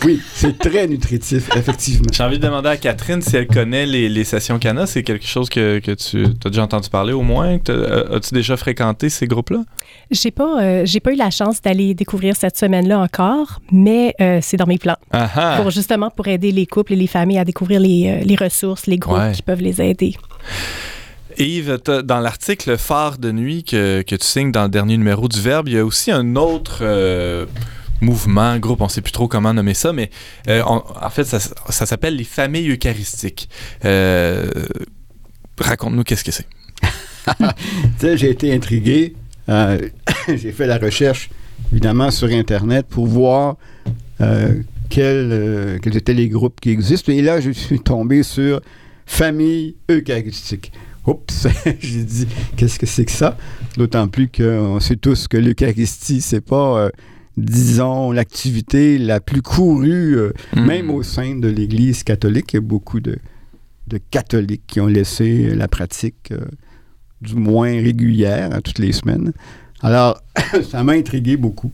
Oui, 0.05 0.21
c'est 0.33 0.57
très 0.59 0.87
nutritif, 0.87 1.49
effectivement. 1.57 2.07
J'ai 2.13 2.23
envie 2.23 2.39
de 2.39 2.45
demander 2.45 2.69
à 2.69 2.77
Catherine 2.77 3.21
si 3.21 3.37
elle 3.37 3.49
connaît 3.49 3.85
les, 3.85 4.09
les 4.09 4.23
sessions 4.25 4.59
Cana. 4.61 4.87
C'est 4.87 5.03
quelque 5.03 5.27
chose 5.27 5.49
que, 5.49 5.81
que 5.81 5.91
tu 5.93 6.25
as 6.45 6.49
déjà 6.49 6.63
entendu 6.63 6.89
parler 6.89 7.13
au 7.13 7.23
moins? 7.23 7.59
Euh, 7.69 8.17
As-tu 8.17 8.33
déjà 8.35 8.57
fréquenté 8.57 9.09
ces 9.09 9.27
groupes-là? 9.27 9.65
J'ai 10.13 10.31
pas, 10.31 10.63
euh, 10.63 10.83
j'ai 10.85 11.01
pas 11.01 11.13
eu 11.13 11.17
la 11.17 11.31
chance 11.31 11.61
d'aller 11.61 11.95
découvrir 11.95 12.37
cette 12.37 12.57
semaine-là 12.57 13.01
encore, 13.01 13.61
mais 13.73 14.15
euh, 14.21 14.39
c'est 14.41 14.57
dans 14.57 14.67
mes 14.67 14.79
plans. 14.79 14.97
Ah 15.13 15.29
ah! 15.35 15.59
Pour 15.61 15.71
justement 15.73 16.11
pour 16.11 16.29
aider 16.29 16.53
les 16.53 16.67
couples 16.67 16.93
et 16.93 16.97
les 16.97 17.07
familles 17.09 17.39
à 17.39 17.45
découvrir 17.45 17.81
les, 17.81 18.21
les 18.25 18.37
ressources, 18.37 18.87
les 18.87 18.99
groupes 18.99 19.19
Ouais. 19.19 19.33
qui 19.33 19.43
peuvent 19.43 19.61
les 19.63 19.83
aider. 19.83 20.15
Yves, 21.39 21.79
t'as- 21.83 22.03
dans 22.03 22.21
l'article 22.21 22.77
Phare 22.79 23.19
de 23.19 23.31
nuit 23.33 23.65
que, 23.65 24.03
que 24.03 24.17
tu 24.17 24.27
signes 24.27 24.53
dans 24.53 24.65
le 24.65 24.69
dernier 24.69 24.97
numéro 24.97 25.29
du 25.29 25.41
Verbe, 25.41 25.69
il 25.69 25.75
y 25.75 25.79
a 25.79 25.85
aussi 25.85 26.11
un 26.11 26.37
autre 26.37 26.79
euh, 26.83 27.47
mouvement, 28.01 28.59
groupe, 28.59 28.81
on 28.81 28.85
ne 28.85 28.91
sait 28.91 29.01
plus 29.01 29.13
trop 29.13 29.29
comment 29.29 29.53
nommer 29.53 29.75
ça, 29.75 29.93
mais 29.93 30.11
euh, 30.49 30.63
en 30.63 31.11
fait, 31.11 31.25
ça, 31.25 31.39
s'appelle 31.87 32.17
les 32.17 32.25
familles 32.25 32.71
eucharistiques. 32.71 33.49
Euh, 33.85 34.51
Raconte-nous 35.59 36.05
qu'est-ce 36.05 36.25
que 36.25 36.33
c'est. 36.33 36.47
Tu 38.01 38.17
j'ai 38.17 38.31
été 38.31 38.55
intrigué. 38.55 39.15
Euh, 39.49 39.89
j'ai 40.29 40.53
fait 40.53 40.67
la 40.67 40.79
recherche, 40.79 41.31
évidemment, 41.73 42.11
sur 42.11 42.29
Internet 42.29 42.87
pour 42.89 43.07
voir 43.07 43.57
quels, 44.89 45.81
étaient 45.85 46.15
les 46.15 46.29
groupes 46.29 46.61
qui 46.61 46.71
existent. 46.71 47.13
Et 47.13 47.23
là, 47.23 47.41
je 47.41 47.51
suis 47.51 47.81
tombé 47.81 48.23
sur 48.23 48.61
Famille 49.07 49.77
Eucharistique. 49.91 50.73
Oups, 51.07 51.49
j'ai 51.81 52.05
dit, 52.05 52.29
qu'est-ce 52.57 52.79
que 52.79 52.87
c'est 52.87 53.05
que 53.05 53.13
ça? 53.13 53.37
D'autant 53.77 54.09
plus 54.09 54.29
qu'on 54.29 54.79
sait 54.79 54.97
tous 54.97 55.27
que 55.27 55.39
l'Eucharistie, 55.39 56.21
c'est 56.21 56.43
pas, 56.43 56.91
disons, 57.43 58.13
l'activité 58.13 58.99
la 58.99 59.21
plus 59.21 59.43
courue, 59.43 60.17
euh, 60.19 60.33
même 60.57 60.91
au 60.91 61.03
sein 61.03 61.37
de 61.37 61.49
l'Église 61.49 62.03
catholique. 62.05 62.53
Il 62.53 62.57
y 62.57 62.59
a 62.59 62.63
beaucoup 62.63 63.01
de, 63.01 63.17
de 63.87 63.99
catholiques 64.11 64.65
qui 64.67 64.81
ont 64.81 64.87
laissé 64.87 65.55
la 65.55 65.69
pratique 65.69 66.33
euh, 66.33 66.39
du 67.21 67.35
moins 67.35 67.71
régulière, 67.71 68.55
à 68.55 68.61
toutes 68.61 68.79
les 68.79 68.93
semaines. 68.93 69.33
Alors, 69.81 70.21
ça 70.71 70.83
m'a 70.85 70.93
intrigué 70.93 71.37
beaucoup. 71.37 71.73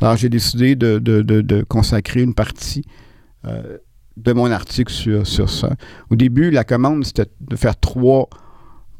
Alors, 0.00 0.16
j'ai 0.16 0.28
décidé 0.28 0.76
de, 0.76 0.98
de- 0.98 1.22
de- 1.22 1.40
de 1.40 1.62
consacrer 1.62 2.22
une 2.22 2.34
partie 2.34 2.84
euh, 3.46 3.78
de 4.16 4.32
mon 4.32 4.50
article 4.50 4.92
sur, 4.92 5.26
sur 5.26 5.50
ça. 5.50 5.74
Au 6.10 6.16
début, 6.16 6.50
la 6.50 6.64
commande, 6.64 7.04
c'était 7.04 7.26
de 7.40 7.56
faire 7.56 7.78
trois. 7.78 8.28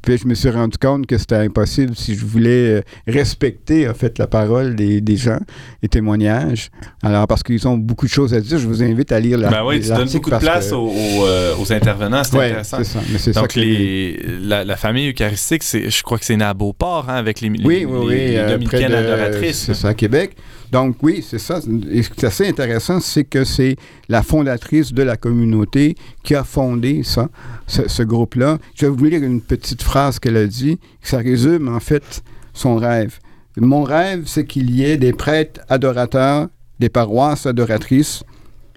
Puis 0.07 0.19
je 0.19 0.27
me 0.29 0.35
suis 0.35 0.49
rendu 0.51 0.79
compte 0.79 1.07
que 1.09 1.19
c'était 1.19 1.35
impossible 1.35 1.97
si 1.97 2.15
je 2.15 2.25
voulais 2.25 2.77
euh, 2.77 2.81
respecter, 3.09 3.89
en 3.89 3.95
fait, 3.95 4.19
la 4.19 4.29
parole 4.29 4.77
des, 4.77 5.01
des 5.01 5.17
gens, 5.17 5.41
les 5.83 5.89
témoignages. 5.89 6.71
Alors, 7.03 7.27
parce 7.27 7.43
qu'ils 7.43 7.67
ont 7.67 7.77
beaucoup 7.77 8.07
de 8.07 8.11
choses 8.13 8.33
à 8.33 8.41
dire, 8.41 8.57
je 8.59 8.69
vous 8.69 8.85
invite 8.85 9.11
à 9.11 9.19
lire 9.19 9.39
Ben 9.39 9.65
oui, 9.67 9.81
tu 9.81 9.89
donnes 9.89 10.09
beaucoup 10.09 10.31
de 10.31 10.37
place 10.37 10.71
que- 10.71 10.75
aux, 10.75 10.87
aux, 10.91 11.27
euh, 11.27 11.55
aux 11.61 11.73
intervenants, 11.73 12.23
c'est 12.23 12.37
Ouais, 12.37 12.45
intéressant. 12.47 12.85
ça. 12.85 13.01
Mais 13.13 13.19
ça 13.19 13.33
Donc, 13.33 13.55
les, 13.57 14.17
la, 14.43 14.65
la 14.65 14.77
famille 14.77 15.11
eucharistique, 15.11 15.65
c'est, 15.65 15.91
je 15.91 16.03
crois 16.05 16.19
que 16.19 16.25
c'est 16.25 16.37
né 16.37 16.45
à 16.45 16.55
Beauport, 16.55 17.07
hein, 17.09 17.15
avec 17.17 17.41
les, 17.41 17.49
les, 17.49 17.65
Oui, 17.67 17.85
oui, 17.85 17.99
oui. 18.07 18.15
les- 18.15 18.37
euh, 18.37 18.51
dominicaines 18.53 18.93
adoratrices. 18.95 19.65
C'est 19.67 19.75
ça, 19.75 19.89
à 19.89 19.95
Québec. 19.95 20.37
Donc, 20.73 20.97
oui, 21.03 21.25
c'est 21.27 21.39
ça. 21.39 21.61
Et 21.91 22.03
ce 22.03 22.11
qui 22.11 22.21
est 22.21 22.29
assez 22.29 22.47
intéressant, 22.47 23.01
c'est 23.01 23.25
que 23.25 23.45
c'est 23.45 23.77
la 24.09 24.23
fondatrice 24.23 24.93
de 24.93 25.03
la 25.03 25.17
communauté 25.17 25.95
qui 26.23 26.35
a 26.35 26.45
fondé 26.45 27.03
ça, 27.03 27.29
ce, 27.67 28.03
groupe-là. 28.03 28.59
Je 28.75 28.87
vais 28.87 28.93
vous 28.93 29.05
lire 29.05 29.23
une 29.23 29.41
petite 29.41 29.83
phrase 29.83 30.19
qu'elle 30.19 30.37
a 30.37 30.47
dit. 30.47 30.79
Ça 31.03 31.19
résume, 31.19 31.69
en 31.69 31.81
fait, 31.81 32.23
son 32.53 32.77
rêve. 32.77 33.19
Mon 33.57 33.85
rêve, 33.85 34.25
c'est 34.27 34.45
qu'il 34.45 34.71
y 34.71 34.85
ait 34.85 34.97
des 34.97 35.13
prêtres 35.13 35.61
adorateurs, 35.69 36.49
des 36.79 36.89
paroisses 36.89 37.47
adoratrices, 37.47 38.23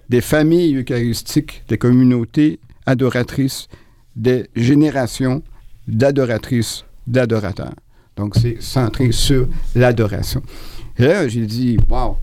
des 0.08 0.20
familles 0.20 0.76
eucharistiques, 0.76 1.64
des 1.68 1.78
communautés 1.78 2.60
adoratrices, 2.86 3.68
des 4.16 4.46
générations 4.56 5.42
d'adoratrices, 5.86 6.84
d'adorateurs. 7.06 7.74
Donc, 8.16 8.34
c'est 8.36 8.60
centré 8.60 9.12
sur 9.12 9.48
l'adoration. 9.74 10.42
Et 11.00 11.04
là, 11.06 11.28
j'ai 11.28 11.46
dit, 11.46 11.78
wow! 11.88 12.16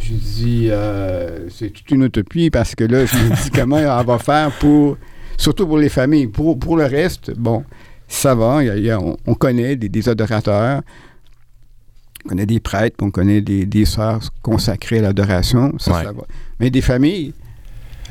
J'ai 0.00 0.14
dit, 0.14 0.68
euh, 0.70 1.48
c'est 1.50 1.70
toute 1.70 1.90
une 1.90 2.04
utopie 2.04 2.48
parce 2.50 2.74
que 2.76 2.84
là, 2.84 3.04
je 3.06 3.16
me 3.16 3.42
dis 3.42 3.50
comment 3.50 3.76
on 3.76 4.04
va 4.04 4.18
faire 4.18 4.52
pour, 4.58 4.96
surtout 5.36 5.66
pour 5.66 5.78
les 5.78 5.88
familles. 5.88 6.28
Pour, 6.28 6.58
pour 6.58 6.76
le 6.76 6.84
reste, 6.84 7.32
bon, 7.36 7.64
ça 8.06 8.34
va. 8.34 8.62
y 8.62 8.70
a- 8.70 8.76
il 8.76 8.84
y 8.84 8.90
a- 8.90 9.00
on, 9.00 9.16
on 9.26 9.34
connaît 9.34 9.74
des, 9.74 9.88
des 9.88 10.08
adorateurs, 10.08 10.82
on 12.24 12.28
connaît 12.28 12.46
des 12.46 12.60
prêtres, 12.60 12.96
on 13.02 13.10
connaît 13.10 13.40
des, 13.40 13.66
des 13.66 13.84
sœurs 13.84 14.20
consacrées 14.42 14.98
à 15.00 15.02
l'adoration. 15.02 15.72
Ça, 15.78 15.92
Ouais. 15.92 16.04
ça 16.04 16.12
va. 16.12 16.22
Mais 16.60 16.70
des 16.70 16.82
familles, 16.82 17.32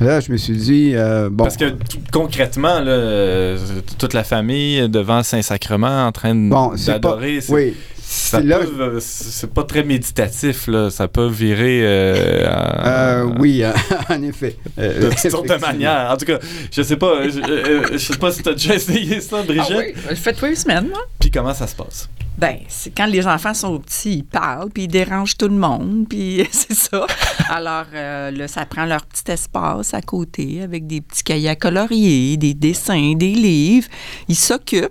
là, 0.00 0.20
je 0.20 0.30
me 0.32 0.36
suis 0.36 0.56
dit, 0.56 0.92
euh, 0.94 1.30
bon. 1.30 1.44
Parce 1.44 1.56
que 1.56 1.72
concrètement, 2.12 2.78
là, 2.80 2.90
euh, 2.92 3.58
toute 3.98 4.12
la 4.12 4.24
famille 4.24 4.86
devant 4.90 5.18
le 5.18 5.22
Saint-Sacrement 5.24 6.06
en 6.06 6.12
train 6.12 6.34
de- 6.34 6.50
Bon, 6.50 6.70
pas- 6.70 6.76
d'adorer, 6.76 7.40
c'est- 7.40 7.52
oui, 7.52 7.74
ça 8.12 8.40
là. 8.40 8.58
peut, 8.58 8.72
euh, 8.80 8.98
c'est 9.00 9.52
pas 9.52 9.62
très 9.64 9.84
méditatif, 9.84 10.66
là. 10.66 10.90
ça 10.90 11.06
peut 11.06 11.28
virer 11.28 11.80
euh, 11.84 12.44
à- 12.48 13.20
Euh, 13.20 13.34
oui, 13.38 13.62
en 14.08 14.22
effet. 14.22 14.56
De 14.76 15.10
toutes 15.10 15.30
sortes 15.30 15.48
de 15.48 15.54
manières. 15.54 16.10
En 16.12 16.16
tout 16.16 16.24
cas, 16.26 16.38
je 16.72 16.82
sais 16.82 16.96
pas, 16.96 17.28
je, 17.28 17.88
je 17.92 17.98
sais 17.98 18.16
pas 18.18 18.32
si 18.32 18.42
t'as 18.42 18.52
déjà 18.52 18.74
essayé 18.80 19.20
ça, 19.20 19.36
Ah 19.40 19.42
Brigitte. 19.44 19.76
oui, 19.76 19.92
je 20.04 20.08
le 20.10 20.14
fais 20.16 20.32
tous 20.32 20.46
les 20.46 20.56
semaines, 20.56 20.88
moi. 20.88 21.00
Puis 21.20 21.30
comment 21.30 21.54
ça 21.54 21.66
se 21.68 21.76
passe? 21.76 22.08
Ben, 22.36 22.56
c'est 22.68 22.90
quand 22.90 23.06
les 23.06 23.26
enfants 23.26 23.52
sont 23.54 23.78
petits, 23.78 24.14
ils 24.18 24.24
parlent, 24.24 24.70
puis 24.70 24.84
ils 24.84 24.88
dérangent 24.88 25.36
tout 25.36 25.48
le 25.48 25.54
monde, 25.56 26.06
puis 26.10 26.48
c'est 26.50 26.74
ça. 26.74 27.06
Alors, 27.48 27.84
euh, 27.94 28.30
là, 28.32 28.48
ça 28.48 28.64
prend 28.66 28.86
leur 28.86 29.04
petit 29.06 29.30
espace 29.30 29.94
à 29.94 30.00
côté 30.02 30.62
avec 30.62 30.86
des 30.86 31.00
petits 31.00 31.22
cahiers 31.22 31.50
à 31.50 31.56
colorier, 31.56 32.36
des 32.38 32.54
dessins, 32.54 33.12
des 33.14 33.34
livres. 33.34 33.88
Ils 34.28 34.36
s'occupent, 34.36 34.88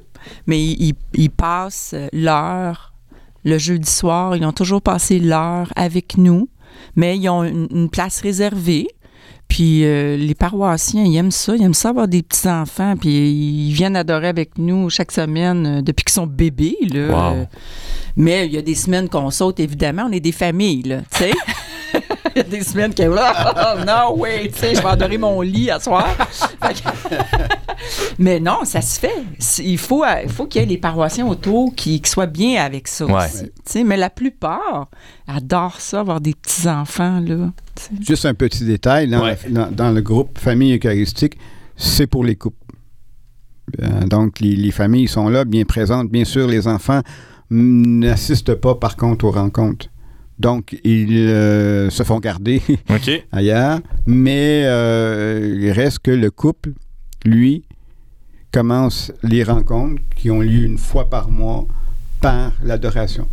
mais 0.47 0.61
ils, 0.63 0.89
ils- 0.89 0.95
ils 1.15 1.29
passent 1.31 1.95
l'heure 2.13 2.88
le 3.43 3.57
jeudi 3.57 3.89
soir. 3.89 4.35
Ils 4.35 4.45
ont 4.45 4.51
toujours 4.51 4.81
passé 4.81 5.19
l'heure 5.19 5.71
avec 5.75 6.17
nous, 6.17 6.49
mais 6.95 7.17
ils 7.17 7.29
ont 7.29 7.43
une, 7.43 7.67
une 7.71 7.89
place 7.89 8.21
réservée. 8.21 8.87
Puis 9.49 9.83
euh, 9.83 10.15
les 10.15 10.35
paroissiens, 10.35 11.03
ils 11.03 11.17
aiment 11.17 11.31
ça. 11.31 11.55
Ils 11.55 11.63
aiment 11.63 11.73
ça 11.73 11.89
avoir 11.89 12.07
des 12.07 12.21
petits-enfants. 12.21 12.95
Puis 12.95 13.09
ils 13.09 13.73
viennent 13.73 13.95
adorer 13.95 14.27
avec 14.27 14.57
nous 14.57 14.89
chaque 14.89 15.11
semaine 15.11 15.65
euh, 15.65 15.81
depuis 15.81 16.05
qu'ils 16.05 16.13
sont 16.13 16.27
bébés. 16.27 16.77
Là. 16.93 17.07
Wow. 17.09 17.35
Euh, 17.35 17.45
mais 18.15 18.45
il 18.45 18.53
y 18.53 18.57
a 18.57 18.61
des 18.61 18.75
semaines 18.75 19.09
qu'on 19.09 19.31
saute, 19.31 19.59
évidemment. 19.59 20.05
On 20.07 20.11
est 20.11 20.19
des 20.19 20.31
familles, 20.31 21.01
tu 21.11 21.17
sais. 21.17 21.31
Il 22.35 22.37
y 22.37 22.41
a 22.41 22.43
des 22.43 22.61
semaines 22.63 22.93
qui 22.93 23.01
là, 23.03 23.53
oh, 23.77 23.83
non, 23.85 24.15
oui, 24.21 24.49
tu 24.51 24.59
sais, 24.59 24.75
je 24.75 24.81
vais 24.81 24.87
adorer 24.87 25.17
mon 25.17 25.41
lit 25.41 25.69
à 25.71 25.79
soir. 25.79 26.07
Mais 28.19 28.39
non, 28.39 28.65
ça 28.65 28.81
se 28.81 28.99
fait. 28.99 29.23
Il 29.63 29.77
faut, 29.77 30.03
euh, 30.03 30.21
il 30.23 30.29
faut 30.29 30.45
qu'il 30.45 30.61
y 30.61 30.63
ait 30.63 30.67
les 30.67 30.77
paroissiens 30.77 31.25
autour 31.27 31.73
qui, 31.75 32.01
qui 32.01 32.09
soient 32.09 32.25
bien 32.25 32.63
avec 32.63 32.87
ça 32.87 33.05
Ouais. 33.05 33.25
aussi. 33.25 33.43
Tu 33.45 33.51
sais, 33.65 33.83
mais 33.83 33.95
la 33.97 34.09
plupart 34.09 34.89
adorent 35.27 35.79
ça, 35.79 36.01
avoir 36.01 36.19
des 36.19 36.33
petits-enfants, 36.33 37.19
là. 37.25 37.51
Juste 38.01 38.25
un 38.25 38.33
petit 38.33 38.65
détail, 38.65 39.07
dans, 39.09 39.23
Ouais. 39.23 39.37
la- 39.49 39.65
dans- 39.65 39.71
dans 39.71 39.91
le 39.91 40.01
groupe 40.01 40.37
Famille 40.37 40.75
Eucharistique, 40.77 41.37
c'est 41.77 42.07
pour 42.07 42.23
les 42.25 42.35
couples. 42.35 42.57
Euh, 43.81 44.01
donc, 44.07 44.39
les, 44.41 44.55
les 44.55 44.71
familles 44.71 45.07
sont 45.07 45.29
là, 45.29 45.45
bien 45.45 45.63
présentes. 45.63 46.09
Bien 46.09 46.25
sûr, 46.25 46.47
les 46.47 46.67
enfants 46.67 47.01
n'assistent 47.49 48.55
pas, 48.55 48.75
par 48.75 48.97
contre, 48.97 49.25
aux 49.25 49.31
rencontres. 49.31 49.87
Donc, 50.39 50.79
ils 50.85 51.17
euh, 51.17 51.89
se 51.89 52.03
font 52.03 52.19
garder 52.19 52.61
ailleurs, 53.31 53.81
mais 54.05 54.63
euh, 54.65 55.57
il 55.59 55.71
reste 55.71 55.99
que 55.99 56.11
le 56.11 56.31
couple, 56.31 56.71
lui, 57.25 57.65
commence 58.51 59.11
les 59.21 59.43
rencontres 59.43 60.01
qui 60.15 60.31
ont 60.31 60.39
lieu 60.39 60.63
une 60.63 60.77
fois 60.77 61.09
par 61.09 61.29
mois 61.29 61.67
par 62.21 62.53
l'adoration. 62.63 63.27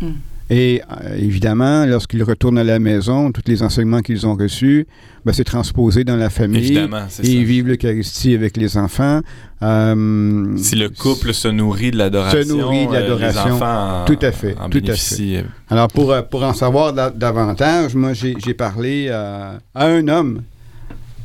Hmm. 0.00 0.12
Et 0.52 0.82
euh, 0.90 1.14
évidemment, 1.16 1.86
lorsqu'ils 1.86 2.24
retournent 2.24 2.58
à 2.58 2.64
la 2.64 2.80
maison, 2.80 3.30
tous 3.30 3.42
les 3.46 3.62
enseignements 3.62 4.00
qu'ils 4.00 4.26
ont 4.26 4.34
reçus, 4.34 4.86
ben, 5.24 5.32
c'est 5.32 5.44
transposé 5.44 6.02
dans 6.02 6.16
la 6.16 6.28
famille. 6.28 6.58
Évidemment, 6.66 7.04
c'est 7.08 7.24
Et 7.24 7.32
ils 7.34 7.44
vivent 7.44 7.68
l'Eucharistie 7.68 8.34
avec 8.34 8.56
les 8.56 8.76
enfants. 8.76 9.20
Euh, 9.62 10.56
Si 10.56 10.74
le 10.74 10.88
couple 10.88 11.32
se 11.34 11.46
nourrit 11.48 11.92
de 11.92 11.98
l'adoration, 11.98 12.42
Se 12.42 12.48
nourrit 12.48 12.86
de 12.88 12.90
euh, 12.92 13.00
l'adoration. 13.00 13.44
les 13.44 13.52
enfants 13.52 14.02
en, 14.02 14.04
Tout 14.06 14.18
à 14.22 14.32
fait, 14.32 14.56
en 14.58 14.68
tout 14.68 14.78
à 14.78 14.80
bénéficient. 14.80 15.44
Alors, 15.68 15.86
pour, 15.88 16.14
pour 16.28 16.42
en 16.42 16.52
savoir 16.52 16.92
da- 16.92 17.10
davantage, 17.10 17.94
moi, 17.94 18.12
j'ai 18.12 18.34
j'ai 18.44 18.54
parlé 18.54 19.08
à, 19.08 19.58
à 19.74 19.86
un 19.86 20.08
homme, 20.08 20.42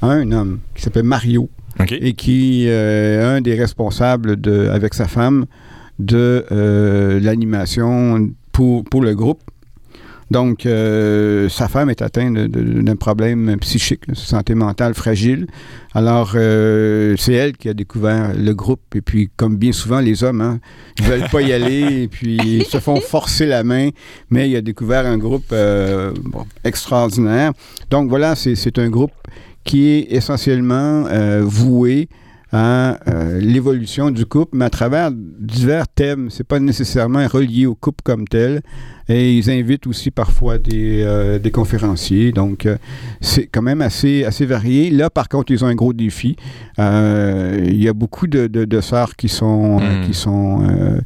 un 0.03 0.31
homme 0.31 0.59
qui 0.75 0.83
s'appelle 0.83 1.03
Mario 1.05 1.49
et 1.89 2.13
qui 2.13 2.65
euh, 2.67 3.19
est 3.21 3.37
un 3.37 3.41
des 3.41 3.55
responsables 3.55 4.39
de, 4.39 4.69
avec 4.71 4.93
sa 4.93 5.07
femme 5.07 5.45
de 5.97 6.45
euh, 6.51 7.19
l'animation 7.21 8.29
pour, 8.55 8.85
pour 8.85 9.01
le 9.01 9.13
groupe. 9.13 9.41
Donc, 10.31 10.65
euh, 10.65 11.49
sa 11.49 11.67
femme 11.67 11.89
est 11.89 12.01
atteinte 12.01 12.33
d'un 12.35 12.95
problème 12.95 13.57
psychique, 13.59 14.07
de 14.07 14.15
santé 14.15 14.55
mentale 14.55 14.93
fragile. 14.93 15.45
Alors, 15.93 16.31
euh, 16.35 17.15
c'est 17.17 17.33
elle 17.33 17.57
qui 17.57 17.67
a 17.69 17.73
découvert 17.73 18.33
le 18.33 18.53
groupe. 18.53 18.81
Et 18.95 19.01
puis, 19.01 19.29
comme 19.35 19.57
bien 19.57 19.73
souvent, 19.73 19.99
les 19.99 20.23
hommes 20.23 20.41
hein, 20.41 20.59
ne 21.01 21.05
veulent 21.05 21.29
pas 21.29 21.41
y 21.41 21.51
aller 21.51 22.03
et 22.03 22.07
puis 22.07 22.37
ils 22.37 22.65
se 22.65 22.79
font 22.79 22.99
forcer 23.01 23.45
la 23.45 23.63
main. 23.63 23.89
Mais 24.29 24.49
il 24.49 24.55
a 24.55 24.61
découvert 24.61 25.05
un 25.05 25.17
groupe 25.17 25.51
euh, 25.51 26.13
bon, 26.23 26.45
extraordinaire. 26.63 27.51
Donc, 27.91 28.09
voilà, 28.09 28.35
c'est 28.35 28.79
un 28.79 28.89
groupe 28.89 29.11
qui 29.65 29.89
est 29.89 30.07
essentiellement 30.11 31.05
voué 31.41 32.07
à 32.57 32.97
euh, 33.09 33.41
l'évolution 33.41 34.11
du 34.11 34.25
couple, 34.25 34.55
mais 34.57 34.63
à 34.63 34.69
travers 34.69 35.11
divers 35.11 35.89
thèmes. 35.89 36.29
C'est 36.29 36.45
pas 36.47 36.59
nécessairement 36.59 37.27
relié 37.27 37.65
au 37.65 37.75
couple 37.75 38.01
comme 38.01 38.25
tel. 38.29 38.61
Et 39.07 39.37
ils 39.37 39.49
invitent 39.51 39.85
aussi 39.87 40.09
parfois 40.09 40.57
des, 40.57 41.03
euh, 41.03 41.37
des 41.37 41.51
conférenciers. 41.51 42.31
Donc, 42.31 42.65
euh, 42.65 42.77
c'est 43.21 43.45
quand 43.45 43.61
même 43.61 43.81
assez, 43.81 44.23
assez 44.23 44.45
varié. 44.45 44.89
Là, 44.89 45.09
par 45.09 45.29
contre, 45.29 45.51
ils 45.51 45.63
ont 45.63 45.67
un 45.67 45.75
gros 45.75 45.93
défi. 45.93 46.35
Euh, 46.79 47.63
il 47.67 47.81
y 47.81 47.87
a 47.87 47.93
beaucoup 47.93 48.25
de, 48.27 48.47
de, 48.47 48.65
de 48.65 48.81
sœurs 48.81 49.15
qui 49.15 49.29
sont, 49.29 49.79
euh, 49.79 50.01
Mm. 50.01 50.07
qui 50.07 50.13
sont 50.13 51.01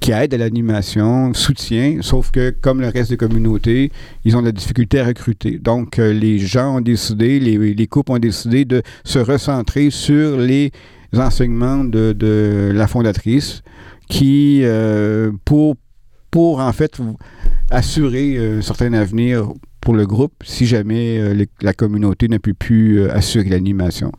qui 0.00 0.10
aident 0.10 0.34
à 0.34 0.38
l'animation, 0.38 1.32
soutien, 1.34 1.98
sauf 2.00 2.30
que 2.32 2.50
comme 2.50 2.80
le 2.80 2.88
reste 2.88 3.10
des 3.10 3.16
communautés, 3.16 3.92
ils 4.24 4.36
ont 4.36 4.40
de 4.40 4.46
la 4.46 4.52
difficulté 4.52 4.98
à 4.98 5.04
recruter. 5.04 5.58
Donc, 5.58 5.98
les 5.98 6.38
gens 6.38 6.78
ont 6.78 6.80
décidé, 6.80 7.38
les, 7.38 7.74
les 7.74 7.86
couples 7.86 8.12
ont 8.12 8.18
décidé 8.18 8.64
de 8.64 8.82
se 9.04 9.20
recentrer 9.20 9.90
sur 9.90 10.38
les 10.38 10.72
enseignements 11.14 11.84
de, 11.84 12.12
de 12.18 12.72
la 12.74 12.88
fondatrice 12.88 13.62
qui, 14.08 14.60
euh, 14.64 15.30
pour, 15.44 15.76
pour 16.30 16.58
en 16.60 16.72
fait 16.72 16.98
assurer 17.72 18.36
euh, 18.36 18.58
un 18.58 18.62
certain 18.62 18.92
avenir 18.92 19.52
pour 19.82 19.94
le 19.94 20.06
groupe 20.06 20.32
si 20.44 20.64
jamais 20.66 21.18
euh, 21.18 21.34
les- 21.34 21.48
la 21.60 21.74
communauté 21.74 22.28
ne 22.28 22.38
peut 22.38 22.54
plus 22.54 23.00
euh, 23.00 23.12
assurer 23.14 23.48
l'animation. 23.50 24.12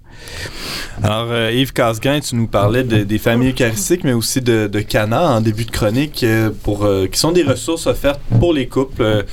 Alors, 1.01 1.29
euh, 1.31 1.51
Yves 1.51 1.73
Casgrain, 1.73 2.19
tu 2.19 2.35
nous 2.35 2.45
parlais 2.47 2.83
de- 2.83 3.03
des 3.03 3.17
familles 3.17 3.51
eucharistiques, 3.53 4.03
mais 4.03 4.13
aussi 4.13 4.41
de, 4.41 4.67
de 4.67 4.79
Cana 4.81 5.31
en 5.37 5.41
début 5.41 5.65
de 5.65 5.71
chronique, 5.71 6.21
euh, 6.23 6.51
pour, 6.63 6.85
qui 7.11 7.17
sont 7.19 7.31
des 7.31 7.43
ressources 7.43 7.87
offertes 7.87 8.19
pour 8.39 8.53
les 8.53 8.67
couples, 8.67 9.25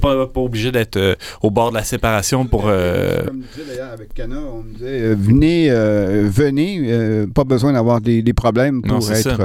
pas, 0.00 0.26
pas 0.26 0.40
obligés 0.40 0.72
d'être 0.72 1.16
au 1.42 1.50
bord 1.50 1.70
de 1.70 1.76
la 1.76 1.84
séparation 1.84 2.46
pour... 2.46 2.62
Comme 2.62 2.72
je 2.72 3.62
disais 3.62 3.68
d'ailleurs 3.76 3.92
avec 3.92 4.12
Cana, 4.14 4.38
on 4.40 4.62
me 4.62 4.72
disait 4.74 5.14
venez, 5.14 5.70
venez, 5.70 7.26
pas 7.34 7.44
besoin 7.44 7.72
d'avoir 7.74 8.00
des, 8.00 8.22
des 8.22 8.32
problèmes 8.32 8.82
pour 8.82 9.10
être 9.12 9.40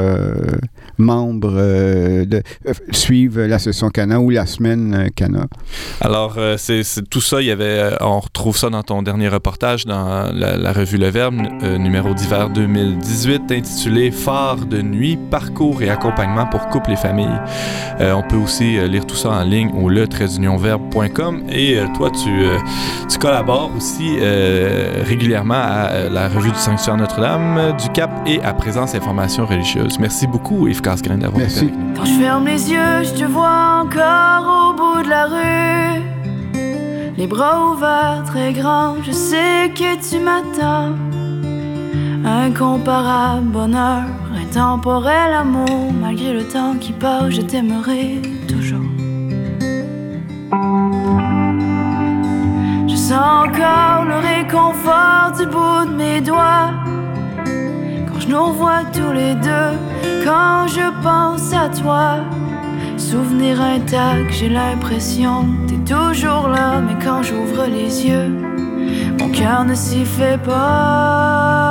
membre, 0.98 1.52
de, 1.54 2.42
suivre 2.92 3.42
la 3.44 3.60
session 3.60 3.90
Cana 3.90 4.20
ou 4.20 4.30
la 4.30 4.46
semaine 4.46 5.10
Cana. 5.16 5.46
Alors, 6.02 6.28
euh, 6.38 6.55
c'est 6.57 6.84
c'est- 6.84 7.09
tout 7.09 7.21
ça, 7.21 7.41
il 7.41 7.47
y 7.47 7.51
avait, 7.51 7.63
euh, 7.65 7.95
on 8.01 8.19
retrouve 8.19 8.55
ça 8.57 8.69
dans 8.69 8.84
ton 8.84 9.01
dernier 9.01 9.27
reportage 9.30 9.86
dans 9.86 10.30
la, 10.34 10.57
la 10.57 10.71
revue 10.73 10.97
Le 10.97 11.09
Verbe, 11.09 11.36
euh, 11.63 11.77
numéro 11.77 12.13
d'hiver 12.13 12.49
2018, 12.49 13.51
intitulé 13.51 14.11
Phare 14.11 14.57
de 14.65 14.82
nuit, 14.82 15.17
parcours 15.32 15.82
et 15.82 15.89
accompagnement 15.89 16.45
pour 16.45 16.67
couples 16.67 16.91
et 16.91 16.95
familles. 16.95 17.39
Euh, 18.01 18.13
on 18.13 18.23
peut 18.23 18.38
aussi 18.38 18.77
euh, 18.77 18.88
lire 18.88 19.05
tout 19.05 19.15
ça 19.15 19.30
en 19.30 19.43
ligne 19.43 19.71
au 19.75 19.89
le 19.89 20.07
et 21.49 21.77
euh, 21.77 21.86
toi, 21.95 22.09
tu, 22.11 22.30
euh, 22.30 22.57
tu 23.09 23.17
collabores 23.17 23.71
aussi 23.75 24.17
euh, 24.19 25.03
régulièrement 25.05 25.53
à 25.55 25.89
euh, 25.91 26.09
la 26.09 26.27
revue 26.27 26.51
du 26.51 26.57
Sanctuaire 26.57 26.97
Notre-Dame 26.97 27.57
euh, 27.57 27.71
du 27.73 27.89
Cap 27.89 28.11
et 28.25 28.41
à 28.43 28.53
Présence 28.53 28.95
Information 28.95 29.45
Religieuse. 29.45 29.99
Merci 29.99 30.27
beaucoup, 30.27 30.67
Yves 30.67 30.82
Casgrain, 30.82 31.17
d'avoir 31.17 31.41
été 31.43 31.51
Merci. 31.51 31.59
avec 31.65 31.75
nous. 31.77 31.93
Quand 31.95 32.05
je 32.05 32.13
ferme 32.13 32.45
les 32.45 32.71
yeux, 32.71 33.03
je 33.03 33.11
te 33.19 33.23
vois 33.25 33.84
encore 33.84 34.69
au 34.69 34.73
bout 34.73 35.03
de 35.03 35.09
la 35.09 35.25
rue. 35.25 36.18
Les 37.20 37.28
bras 37.28 37.74
ouverts, 37.74 38.24
très 38.28 38.53
grands, 38.53 38.95
je 39.03 39.11
sais 39.11 39.70
que 39.76 39.91
tu 40.09 40.24
m'attends. 40.24 40.95
Incomparable 42.24 43.47
bonheur, 43.47 44.05
intemporel 44.41 45.34
amour, 45.34 45.91
malgré 45.99 46.32
le 46.32 46.45
temps 46.47 46.76
qui 46.80 46.93
passe, 46.93 47.32
je 47.32 47.41
t'aimerai 47.41 48.22
toujours. 48.47 48.89
Je 52.88 52.95
sens 52.95 53.47
encore 53.47 54.05
le 54.05 54.15
réconfort 54.32 55.34
du 55.38 55.45
bout 55.45 55.91
de 55.91 55.95
mes 55.97 56.22
doigts. 56.22 56.72
Quand 58.07 58.20
je 58.22 58.28
nous 58.30 58.45
revois 58.45 58.84
tous 58.93 59.11
les 59.11 59.36
deux, 59.36 59.74
quand 60.24 60.67
je 60.70 60.88
pense 61.03 61.51
à 61.51 61.67
toi. 61.67 62.20
Souvenir 63.00 63.62
intact, 63.62 64.30
j'ai 64.34 64.50
l'impression 64.50 65.47
t'es 65.68 65.78
toujours 65.93 66.50
là, 66.50 66.82
mais 66.82 66.95
quand 67.04 67.24
j'ouvre 67.24 67.66
les 67.66 68.06
yeux, 68.06 68.28
mon 69.18 69.30
cœur 69.30 69.64
ne 69.64 69.74
s'y 69.74 70.04
fait 70.04 70.38
pas. 70.43 71.70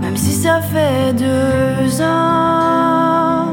Même 0.00 0.16
si 0.16 0.32
ça 0.32 0.60
fait 0.62 1.12
deux 1.12 2.00
ans, 2.00 3.46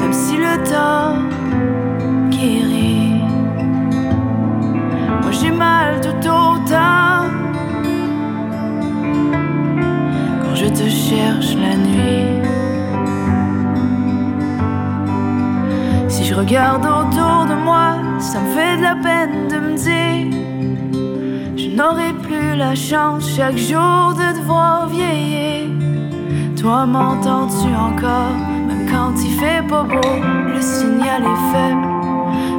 même 0.00 0.12
si 0.12 0.38
le 0.38 0.56
temps 0.64 1.18
guérit, 2.30 3.20
moi 5.20 5.30
j'ai 5.30 5.50
mal 5.52 6.00
tout 6.00 6.28
autant 6.28 7.28
quand 10.42 10.54
je 10.54 10.66
te 10.66 10.88
cherche 10.88 11.54
la 11.56 11.76
nuit. 11.76 12.41
Je 16.32 16.38
regarde 16.38 16.86
autour 16.86 17.44
de 17.46 17.54
moi, 17.62 17.96
ça 18.18 18.40
me 18.40 18.54
fait 18.54 18.78
de 18.78 18.82
la 18.82 18.94
peine 18.94 19.48
de 19.48 19.58
me 19.58 19.74
dire 19.76 20.30
Je 21.56 21.68
n'aurai 21.76 22.14
plus 22.26 22.56
la 22.56 22.74
chance 22.74 23.28
chaque 23.36 23.58
jour 23.58 24.14
de 24.14 24.32
te 24.36 24.40
voir 24.46 24.88
vieillir. 24.88 25.68
Toi 26.58 26.86
m'entends-tu 26.86 27.68
encore, 27.74 28.36
même 28.66 28.88
quand 28.90 29.12
il 29.22 29.32
fait 29.40 29.62
pas 29.68 29.82
beau? 29.82 30.14
Le 30.54 30.60
signal 30.62 31.22
est 31.22 31.42
faible, 31.52 31.86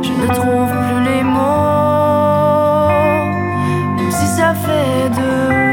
je 0.04 0.12
ne 0.22 0.28
trouve 0.28 0.70
plus 0.86 1.04
les 1.10 1.24
mots 1.24 2.90
Même 3.98 4.12
si 4.12 4.28
ça 4.38 4.54
fait 4.54 5.10
deux 5.20 5.73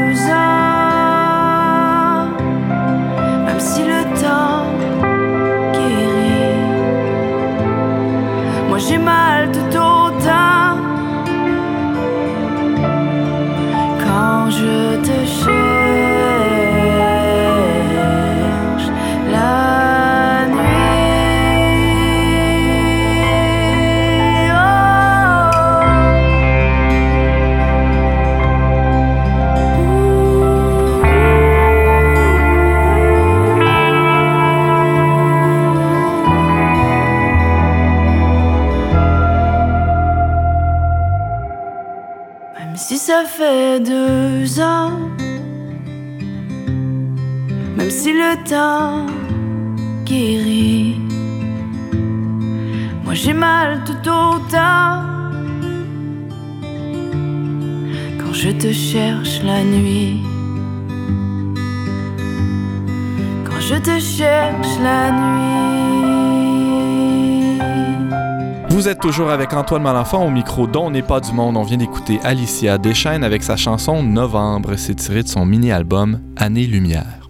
Vous 68.81 68.89
êtes 68.89 68.99
toujours 68.99 69.29
avec 69.29 69.53
Antoine 69.53 69.83
Malenfant 69.83 70.25
au 70.25 70.31
micro 70.31 70.65
dont 70.65 70.89
n'est 70.89 71.03
pas 71.03 71.19
du 71.19 71.33
monde. 71.33 71.55
On 71.55 71.61
vient 71.61 71.77
d'écouter 71.77 72.19
Alicia 72.23 72.79
Deschaines 72.79 73.23
avec 73.23 73.43
sa 73.43 73.55
chanson 73.55 74.01
Novembre. 74.01 74.73
C'est 74.75 74.95
tiré 74.95 75.21
de 75.21 75.27
son 75.27 75.45
mini-album 75.45 76.19
Année 76.35 76.65
Lumière. 76.65 77.29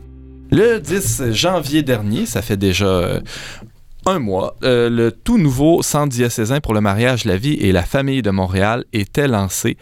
Le 0.49 0.79
10 0.79 1.31
janvier 1.31 1.83
dernier, 1.83 2.25
ça 2.25 2.41
fait 2.41 2.55
déjà 2.55 2.85
euh, 2.85 3.19
mois, 4.19 4.55
euh, 4.63 4.89
le 4.89 5.11
tout 5.11 5.37
nouveau 5.37 5.81
centre 5.81 6.09
diocésain 6.09 6.59
pour 6.59 6.73
le 6.73 6.81
mariage, 6.81 7.25
la 7.25 7.37
vie 7.37 7.53
et 7.53 7.71
la 7.71 7.83
famille 7.83 8.21
de 8.21 8.31
Montréal 8.31 8.85
était 8.93 9.27
lancé. 9.27 9.77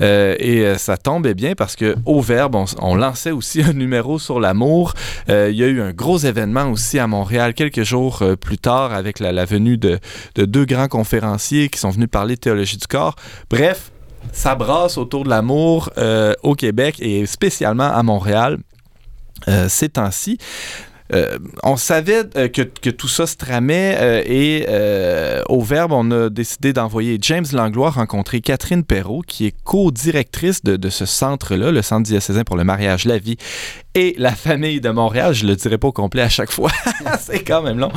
Euh, 0.00 0.36
et 0.38 0.60
euh, 0.60 0.78
ça 0.78 0.96
tombait 0.96 1.34
bien 1.34 1.54
parce 1.54 1.76
que 1.76 1.96
au 2.06 2.20
Verbe, 2.20 2.56
on, 2.78 2.94
lançait 2.94 3.30
aussi 3.30 3.62
un 3.68 3.72
numéro 3.72 4.18
sur 4.18 4.40
l'amour. 4.40 4.94
Il 5.28 5.54
y 5.54 5.64
a 5.64 5.66
eu 5.66 5.80
un 5.80 5.92
gros 5.92 6.18
événement 6.18 6.70
aussi 6.70 6.98
à 6.98 7.06
Montréal 7.06 7.54
quelques 7.54 7.82
jours 7.82 8.22
plus 8.40 8.58
tard 8.58 8.92
avec 8.92 9.18
la, 9.18 9.44
venue 9.44 9.76
de, 9.76 9.98
de 10.34 10.44
deux 10.44 10.64
grands 10.64 10.88
conférenciers 10.88 11.68
qui 11.68 11.78
sont 11.78 11.90
venus 11.90 12.08
parler 12.10 12.34
de 12.34 12.40
théologie 12.40 12.76
du 12.76 12.86
corps. 12.86 13.16
Bref, 13.50 13.90
ça 14.32 14.54
brasse 14.54 14.98
autour 14.98 15.24
de 15.24 15.30
l'amour 15.30 15.90
au 16.42 16.54
Québec 16.54 16.96
et 17.00 17.26
spécialement 17.26 17.90
à 17.92 18.02
Montréal 18.02 18.58
ces 19.68 19.88
temps-ci. 19.88 20.38
Euh, 21.14 21.38
on 21.62 21.76
savait 21.76 22.22
euh, 22.36 22.48
que, 22.48 22.62
que 22.62 22.90
tout 22.90 23.08
ça 23.08 23.26
se 23.26 23.36
tramait 23.36 23.96
euh, 23.98 24.22
et 24.24 24.66
au 25.48 25.60
Verbe, 25.60 25.92
on 25.92 26.10
a 26.10 26.28
décidé 26.30 26.72
d'envoyer 26.72 27.18
James 27.20 27.44
Langlois 27.52 27.90
rencontrer 27.90 28.40
Catherine 28.40 28.84
Perrault, 28.84 29.22
qui 29.26 29.46
est 29.46 29.54
co-directrice 29.64 30.62
de, 30.62 30.76
de 30.76 30.88
ce 30.90 31.04
centre-là, 31.04 31.70
le 31.70 31.82
Centre 31.82 32.04
diocésain 32.04 32.44
pour 32.44 32.56
le 32.56 32.64
mariage, 32.64 33.04
la 33.04 33.18
vie 33.18 33.36
et 33.94 34.14
la 34.18 34.32
famille 34.32 34.80
de 34.80 34.90
Montréal. 34.90 35.34
Je 35.34 35.46
le 35.46 35.56
dirai 35.56 35.78
pas 35.78 35.88
au 35.88 35.92
complet 35.92 36.22
à 36.22 36.28
chaque 36.28 36.50
fois, 36.50 36.70
c'est 37.20 37.42
quand 37.44 37.62
même 37.62 37.78
long. 37.78 37.92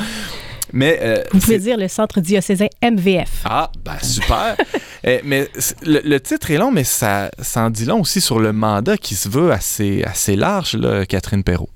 Mais 0.74 1.00
euh, 1.02 1.24
Vous 1.32 1.40
pouvez 1.40 1.60
dire 1.60 1.78
le 1.78 1.88
centre 1.88 2.20
diocésain 2.20 2.68
MVF. 2.84 3.44
ah, 3.46 3.72
ben 3.84 3.98
super. 4.02 4.56
Eh, 5.08 5.22
mais 5.24 5.48
le, 5.84 6.02
le 6.04 6.20
titre 6.20 6.50
est 6.50 6.58
long, 6.58 6.72
mais 6.72 6.84
ça, 6.84 7.30
ça 7.40 7.62
en 7.62 7.70
dit 7.70 7.86
long 7.86 8.02
aussi 8.02 8.22
sur 8.22 8.40
le 8.40 8.52
mandat 8.54 8.98
qui 8.98 9.14
se 9.14 9.30
veut 9.30 9.52
assez, 9.52 10.02
assez 10.04 10.36
large, 10.36 10.74
là, 10.76 11.06
Catherine 11.06 11.44
Perrault. 11.44 11.70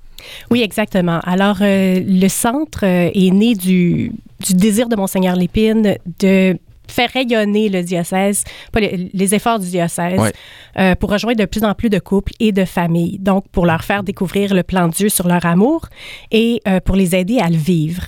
Oui, 0.52 0.62
exactement. 0.62 1.20
Alors, 1.24 1.58
euh, 1.62 2.00
le 2.06 2.28
centre 2.28 2.86
euh, 2.86 3.10
est 3.14 3.32
né 3.32 3.56
du, 3.56 4.12
du 4.46 4.54
désir 4.54 4.90
de 4.90 4.96
Monseigneur 4.96 5.36
Lépine 5.36 5.96
de 6.20 6.58
faire 6.88 7.10
rayonner 7.14 7.70
le 7.70 7.84
diocèse, 7.84 8.44
pas 8.72 8.80
le- 8.80 9.10
les 9.14 9.36
efforts 9.36 9.60
du 9.60 9.70
diocèse, 9.70 10.20
Ouais. 10.20 10.32
euh, 10.80 10.96
pour 10.96 11.12
rejoindre 11.12 11.38
de 11.40 11.46
plus 11.46 11.64
en 11.64 11.76
plus 11.76 11.90
de 11.90 12.00
couples 12.00 12.34
et 12.40 12.52
de 12.52 12.66
familles. 12.66 13.20
Donc, 13.20 13.48
pour 13.52 13.66
leur 13.68 13.84
faire 13.84 14.02
découvrir 14.04 14.54
le 14.56 14.64
plan 14.64 14.88
de 14.88 14.94
Dieu 14.94 15.10
sur 15.10 15.28
leur 15.28 15.46
amour 15.46 15.88
et 16.32 16.62
euh, 16.68 16.80
pour 16.80 16.96
les 16.96 17.16
aider 17.16 17.38
à 17.40 17.50
le 17.50 17.58
vivre. 17.58 18.04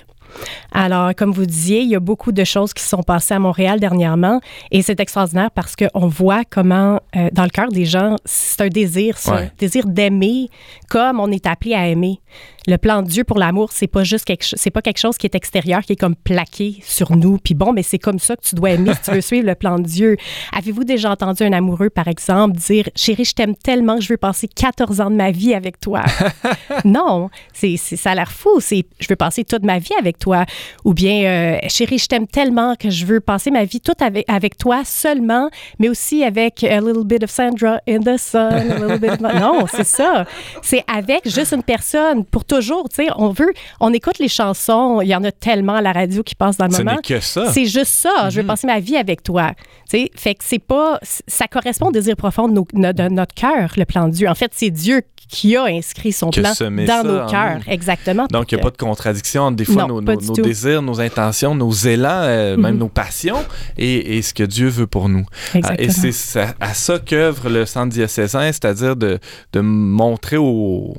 Alors, 0.71 1.13
comme 1.15 1.31
vous 1.31 1.45
disiez, 1.45 1.81
il 1.81 1.89
y 1.89 1.95
a 1.95 1.99
beaucoup 1.99 2.31
de 2.31 2.43
choses 2.43 2.73
qui 2.73 2.83
sont 2.83 3.03
passées 3.03 3.33
à 3.33 3.39
Montréal 3.39 3.79
dernièrement 3.79 4.39
et 4.71 4.81
c'est 4.81 4.99
extraordinaire 4.99 5.51
parce 5.51 5.75
qu'on 5.75 6.07
voit 6.07 6.43
comment, 6.49 6.99
euh, 7.15 7.29
dans 7.33 7.43
le 7.43 7.49
cœur 7.49 7.69
des 7.69 7.85
gens, 7.85 8.15
c'est 8.25 8.61
un 8.61 8.67
désir, 8.69 9.17
ça, 9.17 9.35
Ouais. 9.35 9.51
désir 9.57 9.85
d'aimer 9.87 10.49
comme 10.89 11.19
on 11.19 11.31
est 11.31 11.45
appelé 11.47 11.73
à 11.73 11.87
aimer. 11.87 12.19
Le 12.67 12.77
plan 12.77 13.01
de 13.01 13.07
Dieu 13.07 13.23
pour 13.23 13.37
l'amour, 13.39 13.71
c'est 13.73 13.87
pas 13.87 14.03
juste 14.03 14.23
quelque 14.23 14.43
c'est 14.55 14.69
pas 14.69 14.81
quelque 14.83 14.99
chose 14.99 15.17
qui 15.17 15.25
est 15.25 15.33
extérieur, 15.35 15.81
qui 15.81 15.93
est 15.93 15.99
comme 15.99 16.15
plaqué 16.15 16.77
sur 16.83 17.15
nous. 17.15 17.37
Puis 17.43 17.55
bon, 17.55 17.73
mais 17.73 17.81
c'est 17.83 17.97
comme 17.97 18.19
ça 18.19 18.35
que 18.35 18.43
tu 18.43 18.55
dois 18.55 18.69
aimer 18.71 18.93
si 18.93 19.01
tu 19.01 19.11
veux 19.11 19.21
suivre 19.21 19.47
le 19.47 19.55
plan 19.55 19.77
de 19.79 19.83
Dieu. 19.83 20.15
Avez-vous 20.55 20.83
déjà 20.83 21.09
entendu 21.11 21.43
un 21.43 21.53
amoureux, 21.53 21.89
par 21.89 22.07
exemple, 22.07 22.55
dire 22.57 22.87
Chérie, 22.95 23.25
je 23.25 23.33
t'aime 23.33 23.55
tellement 23.55 23.95
que 23.97 24.03
je 24.03 24.09
veux 24.13 24.17
passer 24.17 24.47
14 24.47 25.01
ans 25.01 25.09
de 25.09 25.15
ma 25.15 25.31
vie 25.31 25.53
avec 25.55 25.79
toi? 25.79 26.03
non, 26.85 27.29
c'est, 27.51 27.75
c'est- 27.77 27.95
ça 27.97 28.11
a 28.11 28.15
l'air 28.15 28.31
fou. 28.31 28.59
C'est 28.59 28.85
je 28.99 29.07
veux 29.09 29.15
passer 29.15 29.43
toute 29.43 29.63
ma 29.63 29.79
vie 29.79 29.93
avec 29.99 30.19
toi. 30.21 30.45
Ou 30.85 30.93
bien, 30.93 31.23
euh, 31.25 31.57
chérie, 31.67 31.97
je 31.97 32.05
t'aime 32.07 32.27
tellement 32.27 32.75
que 32.75 32.89
je 32.89 33.05
veux 33.05 33.19
passer 33.19 33.51
ma 33.51 33.65
vie 33.65 33.81
toute 33.81 34.01
avec, 34.01 34.23
avec 34.29 34.57
toi 34.57 34.83
seulement, 34.85 35.49
mais 35.79 35.89
aussi 35.89 36.23
avec 36.23 36.63
a 36.63 36.79
little 36.79 37.03
bit 37.03 37.23
of 37.23 37.29
Sandra 37.29 37.79
in 37.89 37.99
the 37.99 38.17
sun. 38.17 38.39
a 38.53 38.63
little 38.63 38.99
bit 38.99 39.11
of- 39.11 39.19
Non, 39.41 39.65
c'est 39.73 39.83
ça. 39.85 40.25
C'est 40.61 40.83
avec 40.87 41.27
juste 41.29 41.53
une 41.53 41.63
personne 41.63 42.23
pour 42.25 42.45
toujours. 42.45 42.87
Tu 42.89 43.03
sais, 43.05 43.09
on 43.17 43.29
veut, 43.29 43.51
on 43.79 43.91
écoute 43.93 44.19
les 44.19 44.27
chansons. 44.27 45.01
Il 45.01 45.07
y 45.07 45.15
en 45.15 45.23
a 45.23 45.31
tellement 45.31 45.75
à 45.75 45.81
la 45.81 45.91
radio 45.91 46.23
qui 46.23 46.35
passent 46.35 46.57
dans 46.57 46.65
le 46.67 46.71
Ce 46.71 46.77
moment. 46.83 46.95
n'est 46.97 47.01
que 47.01 47.19
ça. 47.19 47.51
C'est 47.51 47.65
juste 47.65 47.91
ça. 47.93 48.29
Je 48.29 48.37
veux 48.37 48.41
Mhm. 48.43 48.47
passer 48.47 48.67
ma 48.67 48.79
vie 48.79 48.95
avec 48.97 49.23
toi. 49.23 49.51
Tu 49.89 49.97
sais, 49.97 50.11
fait 50.15 50.35
que 50.35 50.43
c'est 50.45 50.59
pas, 50.59 50.99
ça 51.27 51.47
correspond 51.47 51.87
au 51.87 51.91
désir 51.91 52.15
profond 52.15 52.47
de, 52.47 52.53
nos- 52.53 52.67
no- 52.73 52.93
de 52.93 53.09
notre 53.09 53.33
cœur, 53.33 53.71
le 53.77 53.85
plan 53.85 54.07
de 54.07 54.13
Dieu. 54.13 54.29
En 54.29 54.35
fait, 54.35 54.51
c'est 54.53 54.69
Dieu 54.69 55.01
qui 55.27 55.55
a 55.55 55.63
inscrit 55.63 56.11
son 56.11 56.29
plan 56.29 56.43
dans 56.49 56.53
ça 56.53 56.69
nos 57.03 57.25
cœurs. 57.25 57.61
Exactement. 57.67 58.27
Donc, 58.29 58.51
il 58.51 58.55
n'y 58.55 58.61
a 58.61 58.63
pas 58.63 58.69
de 58.71 58.77
contradiction 58.77 59.43
entre 59.43 59.55
des 59.55 59.65
fois 59.65 59.83
Non, 59.83 59.87
nos, 59.87 60.01
pas 60.11 60.15
nos- 60.15 60.21
du 60.21 60.27
nos 60.27 60.33
tout. 60.35 60.41
désirs, 60.41 60.81
nos 60.81 60.99
intentions, 61.01 61.55
nos 61.55 61.71
élans, 61.71 62.09
euh, 62.23 62.57
même 62.57 62.73
Mhm. 62.75 62.79
nos 62.79 62.89
passions 62.89 63.43
et, 63.77 64.17
et 64.17 64.21
ce 64.21 64.33
que 64.33 64.43
Dieu 64.43 64.67
veut 64.69 64.87
pour 64.87 65.09
nous. 65.09 65.25
Ah, 65.63 65.73
Et 65.79 65.89
c'est 65.89 66.39
à 66.59 66.73
ça 66.73 66.99
qu'œuvre 66.99 67.49
le 67.49 67.65
centre 67.65 67.89
diocésain, 67.93 68.51
c'est-à-dire 68.51 68.95
de, 68.95 69.19
de 69.53 69.59
montrer 69.59 70.37
au, 70.37 70.95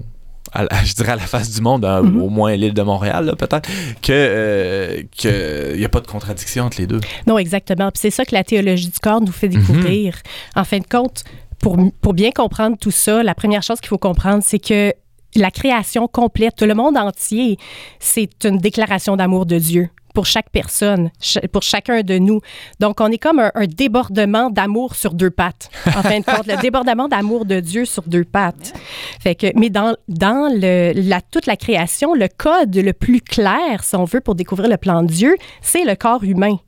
à 0.52 0.64
la- 0.64 0.68
je 0.84 0.94
dirais 0.94 1.12
à 1.12 1.16
la 1.16 1.22
face 1.22 1.50
du 1.50 1.60
monde, 1.60 1.84
hein, 1.84 2.02
Mhm. 2.02 2.20
au 2.22 2.28
moins 2.28 2.54
l'île 2.56 2.74
de 2.74 2.82
Montréal 2.82 3.34
peut-être, 3.38 3.68
euh, 4.10 5.02
qu'il 5.12 5.76
n'y 5.78 5.84
a 5.84 5.88
pas 5.88 6.00
de 6.00 6.06
contradiction 6.06 6.64
entre 6.64 6.78
les 6.80 6.86
deux. 6.86 7.00
Non, 7.26 7.38
exactement. 7.38 7.90
Puis 7.90 8.00
c'est 8.02 8.10
ça 8.10 8.24
que 8.24 8.34
la 8.34 8.44
théologie 8.44 8.88
du 8.88 8.98
corps 8.98 9.20
nous 9.20 9.32
fait 9.32 9.48
Mhm. 9.48 9.54
découvrir. 9.60 10.16
En 10.56 10.64
fin 10.64 10.78
de 10.78 10.86
compte, 10.86 11.24
pour, 11.60 11.76
pour 12.00 12.12
bien 12.12 12.30
comprendre 12.32 12.76
tout 12.78 12.90
ça, 12.90 13.22
la 13.22 13.34
première 13.34 13.62
chose 13.62 13.78
qu'il 13.80 13.88
faut 13.88 13.98
comprendre, 13.98 14.42
c'est 14.44 14.58
que 14.58 14.92
la 15.34 15.50
création 15.50 16.08
complète, 16.08 16.62
le 16.62 16.74
monde 16.74 16.96
entier, 16.96 17.58
c'est 17.98 18.44
une 18.44 18.58
déclaration 18.58 19.16
d'amour 19.16 19.46
de 19.46 19.58
Dieu 19.58 19.88
pour 20.12 20.26
chaque 20.26 20.50
personne, 20.50 21.10
pour 21.52 21.62
chacun 21.62 22.02
de 22.02 22.18
nous. 22.18 22.40
Donc, 22.80 23.00
on 23.00 23.08
est 23.08 23.18
comme 23.18 23.38
un, 23.38 23.66
débordement 23.66 24.50
d'amour 24.50 24.94
sur 24.94 25.14
deux 25.14 25.30
pattes. 25.30 25.70
En 25.86 26.02
fin 26.02 26.20
de 26.20 26.24
compte, 26.24 26.46
le 26.46 26.60
débordement 26.60 27.08
d'amour 27.08 27.44
de 27.44 27.60
Dieu 27.60 27.84
sur 27.84 28.02
deux 28.02 28.24
pattes. 28.24 28.74
Fait 29.20 29.34
que, 29.34 29.46
mais 29.58 29.70
dans, 29.70 29.96
la, 30.08 31.20
toute 31.22 31.46
la 31.46 31.56
création, 31.56 32.14
le 32.14 32.28
code 32.28 32.76
le 32.76 32.92
plus 32.92 33.20
clair, 33.20 33.82
si 33.82 33.96
on 33.96 34.04
veut, 34.04 34.20
pour 34.20 34.34
découvrir 34.34 34.68
le 34.68 34.76
plan 34.76 35.02
de 35.02 35.08
Dieu, 35.08 35.36
c'est 35.60 35.84
le 35.84 35.94
corps 35.94 36.24
humain. 36.24 36.58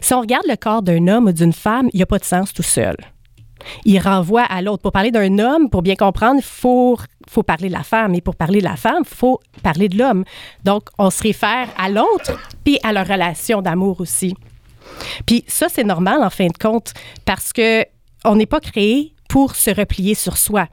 Si 0.00 0.14
on 0.14 0.20
regarde 0.20 0.46
le 0.48 0.56
corps 0.56 0.82
d'un 0.82 1.08
homme 1.08 1.26
ou 1.26 1.32
d'une 1.32 1.52
femme, 1.52 1.88
il 1.92 1.98
n'y 1.98 2.02
a 2.02 2.06
pas 2.06 2.18
de 2.18 2.24
sens 2.24 2.52
tout 2.52 2.62
seul. 2.62 2.96
Il 3.84 3.98
renvoie 3.98 4.42
à 4.42 4.62
l'autre. 4.62 4.82
Pour 4.82 4.92
parler 4.92 5.10
d'un 5.10 5.38
homme, 5.38 5.70
pour 5.70 5.82
bien 5.82 5.96
comprendre, 5.96 6.36
il 6.38 6.44
faut, 6.44 6.98
faut 7.28 7.42
parler 7.42 7.68
de 7.68 7.72
la 7.74 7.82
femme. 7.82 8.14
Et 8.14 8.20
pour 8.20 8.36
parler 8.36 8.58
de 8.60 8.64
la 8.64 8.76
femme, 8.76 9.02
il 9.04 9.14
faut 9.16 9.40
parler 9.62 9.88
de 9.88 9.98
l'homme. 9.98 10.24
Donc, 10.64 10.88
on 10.98 11.10
se 11.10 11.22
réfère 11.22 11.68
à 11.78 11.88
l'autre, 11.88 12.38
puis 12.64 12.78
à 12.82 12.92
leur 12.92 13.06
relation 13.06 13.62
d'amour 13.62 14.00
aussi. 14.00 14.34
Puis 15.26 15.44
ça, 15.46 15.68
c'est 15.68 15.84
normal, 15.84 16.22
en 16.22 16.30
fin 16.30 16.46
de 16.46 16.56
compte, 16.58 16.92
parce 17.24 17.52
que 17.52 17.84
on 18.24 18.36
n'est 18.36 18.46
pas 18.46 18.60
créé 18.60 19.12
pour 19.28 19.54
se 19.56 19.70
replier 19.70 20.14
sur 20.14 20.36
soi. 20.36 20.66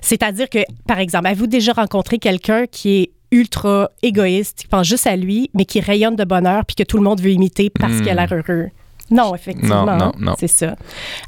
C'est-à-dire 0.00 0.48
que, 0.48 0.58
par 0.86 0.98
exemple, 0.98 1.26
avez-vous 1.26 1.46
déjà 1.46 1.72
rencontré 1.72 2.18
quelqu'un 2.18 2.66
qui 2.66 2.96
est 3.02 3.10
ultra 3.30 3.90
égoïste, 4.02 4.58
qui 4.60 4.66
pense 4.66 4.86
juste 4.86 5.06
à 5.06 5.16
lui, 5.16 5.50
mais 5.54 5.64
qui 5.64 5.80
rayonne 5.80 6.16
de 6.16 6.24
bonheur, 6.24 6.64
puis 6.64 6.76
que 6.76 6.82
tout 6.84 6.96
le 6.96 7.02
monde 7.02 7.20
veut 7.20 7.30
imiter 7.30 7.70
parce 7.70 7.94
Hmm. 7.94 8.00
qu'il 8.02 8.08
a 8.10 8.14
l'air 8.26 8.32
heureux? 8.32 8.68
Non, 9.10 9.34
effectivement. 9.34 9.86
Non, 9.86 9.96
non, 9.96 10.04
hein, 10.06 10.12
non. 10.18 10.34
C'est 10.38 10.48
ça. 10.48 10.76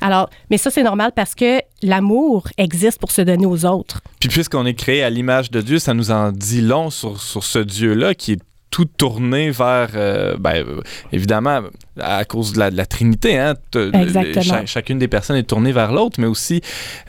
Alors, 0.00 0.28
mais 0.50 0.58
ça, 0.58 0.70
c'est 0.70 0.82
normal 0.82 1.12
parce 1.14 1.34
que 1.34 1.60
l'amour 1.82 2.48
existe 2.56 2.98
pour 2.98 3.10
se 3.10 3.22
donner 3.22 3.46
aux 3.46 3.64
autres. 3.64 4.00
Puis 4.20 4.28
puisqu'on 4.28 4.66
est 4.66 4.74
créé 4.74 5.02
à 5.02 5.10
l'image 5.10 5.50
de 5.50 5.60
Dieu, 5.60 5.78
ça 5.78 5.94
nous 5.94 6.10
en 6.10 6.32
dit 6.32 6.60
long 6.60 6.90
sur, 6.90 7.20
sur 7.20 7.44
ce 7.44 7.58
Dieu-là 7.58 8.14
qui 8.14 8.32
est 8.32 8.40
tout 8.70 8.84
tourné 8.84 9.50
vers, 9.50 9.90
euh, 9.94 10.36
ben, 10.38 10.56
euh, 10.56 10.82
évidemment, 11.12 11.62
à 12.00 12.24
cause 12.24 12.52
de 12.52 12.58
la, 12.58 12.70
de 12.70 12.76
la 12.76 12.86
Trinité, 12.86 13.38
hein, 13.38 13.54
t- 13.70 13.90
Exactement. 13.94 14.42
cha- 14.42 14.66
chacune 14.66 14.98
des 14.98 15.08
personnes 15.08 15.36
est 15.36 15.42
tournée 15.42 15.72
vers 15.72 15.92
l'autre, 15.92 16.20
mais 16.20 16.26
aussi 16.26 16.60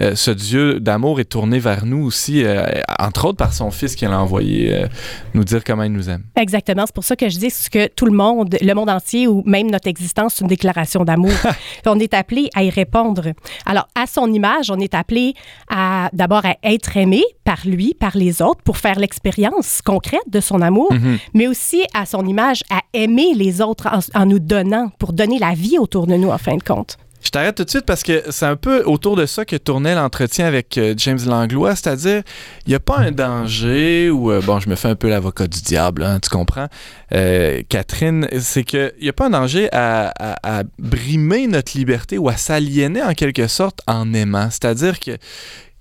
euh, 0.01 0.15
ce 0.15 0.31
Dieu 0.31 0.79
d'amour 0.79 1.19
est 1.19 1.25
tourné 1.29 1.59
vers 1.59 1.85
nous 1.85 2.03
aussi, 2.05 2.43
euh, 2.43 2.65
entre 2.99 3.25
autres 3.25 3.37
par 3.37 3.53
son 3.53 3.71
Fils 3.71 3.95
qui 3.95 4.05
l'a 4.05 4.19
envoyé 4.19 4.73
euh, 4.73 4.87
nous 5.33 5.43
dire 5.43 5.63
comment 5.63 5.83
il 5.83 5.91
nous 5.91 6.09
aime. 6.09 6.23
Exactement. 6.35 6.83
C'est 6.85 6.95
pour 6.95 7.03
ça 7.03 7.15
que 7.15 7.29
je 7.29 7.37
dis 7.37 7.49
que 7.71 7.87
tout 7.87 8.05
le 8.05 8.11
monde, 8.11 8.55
le 8.61 8.73
monde 8.73 8.89
entier 8.89 9.27
ou 9.27 9.43
même 9.45 9.69
notre 9.71 9.87
existence, 9.87 10.35
c'est 10.35 10.41
une 10.41 10.47
déclaration 10.47 11.03
d'amour. 11.03 11.31
on 11.85 11.99
est 11.99 12.13
appelé 12.13 12.49
à 12.55 12.63
y 12.63 12.69
répondre. 12.69 13.33
Alors, 13.65 13.87
à 13.95 14.05
son 14.07 14.31
image, 14.31 14.69
on 14.71 14.79
est 14.79 14.93
appelé 14.93 15.33
à 15.69 16.09
d'abord 16.13 16.45
à 16.45 16.55
être 16.63 16.95
aimé 16.97 17.23
par 17.43 17.59
lui, 17.65 17.95
par 17.99 18.15
les 18.15 18.41
autres, 18.41 18.61
pour 18.63 18.77
faire 18.77 18.99
l'expérience 18.99 19.81
concrète 19.83 20.21
de 20.27 20.39
son 20.39 20.61
amour, 20.61 20.91
Mhm. 20.93 21.17
mais 21.33 21.47
aussi 21.47 21.83
à 21.93 22.05
son 22.05 22.25
image 22.25 22.63
à 22.69 22.81
aimer 22.93 23.33
les 23.35 23.61
autres 23.61 23.87
en, 23.87 23.99
en 24.21 24.25
nous 24.25 24.39
donnant, 24.39 24.78
pour 24.99 25.13
donner 25.13 25.39
la 25.39 25.53
vie 25.53 25.77
autour 25.77 26.07
de 26.07 26.15
nous, 26.15 26.29
en 26.29 26.37
fin 26.37 26.55
de 26.55 26.63
compte. 26.63 26.97
Je 27.21 27.31
t'arrête 27.31 27.55
tout 27.55 27.65
de 27.65 27.69
suite 27.69 27.85
parce 27.85 28.03
que 28.03 28.23
c'est 28.29 28.45
un 28.45 28.55
peu 28.55 28.83
autour 28.85 29.17
de 29.17 29.25
ça 29.25 29.43
que 29.43 29.57
tournait 29.57 29.93
l'entretien 29.93 30.45
avec 30.45 30.77
euh, 30.77 30.93
James 30.97 31.19
Langlois, 31.25 31.75
c'est-à-dire, 31.75 32.23
il 32.65 32.69
n'y 32.69 32.75
a 32.75 32.79
pas 32.79 32.97
un 32.97 33.11
danger 33.11 34.09
ou, 34.09 34.31
euh, 34.31 34.41
bon, 34.41 34.59
je 34.59 34.69
me 34.69 34.75
fais 34.75 34.87
un 34.87 34.95
peu 34.95 35.09
l'avocat 35.09 35.47
du 35.47 35.61
diable, 35.61 36.03
hein, 36.03 36.19
tu 36.21 36.29
comprends, 36.29 36.67
euh, 37.13 37.61
Catherine, 37.67 38.27
c'est 38.39 38.63
qu'il 38.63 38.93
n'y 39.01 39.09
a 39.09 39.13
pas 39.13 39.27
un 39.27 39.31
danger 39.31 39.67
à, 39.73 40.13
brimer 40.77 41.47
notre 41.47 41.77
liberté 41.77 42.17
ou 42.17 42.29
à 42.29 42.37
s'aliéner 42.37 43.03
en 43.03 43.13
quelque 43.13 43.47
sorte 43.47 43.81
en 43.85 44.13
aimant, 44.13 44.49
c'est-à-dire 44.49 44.99
que 44.99 45.17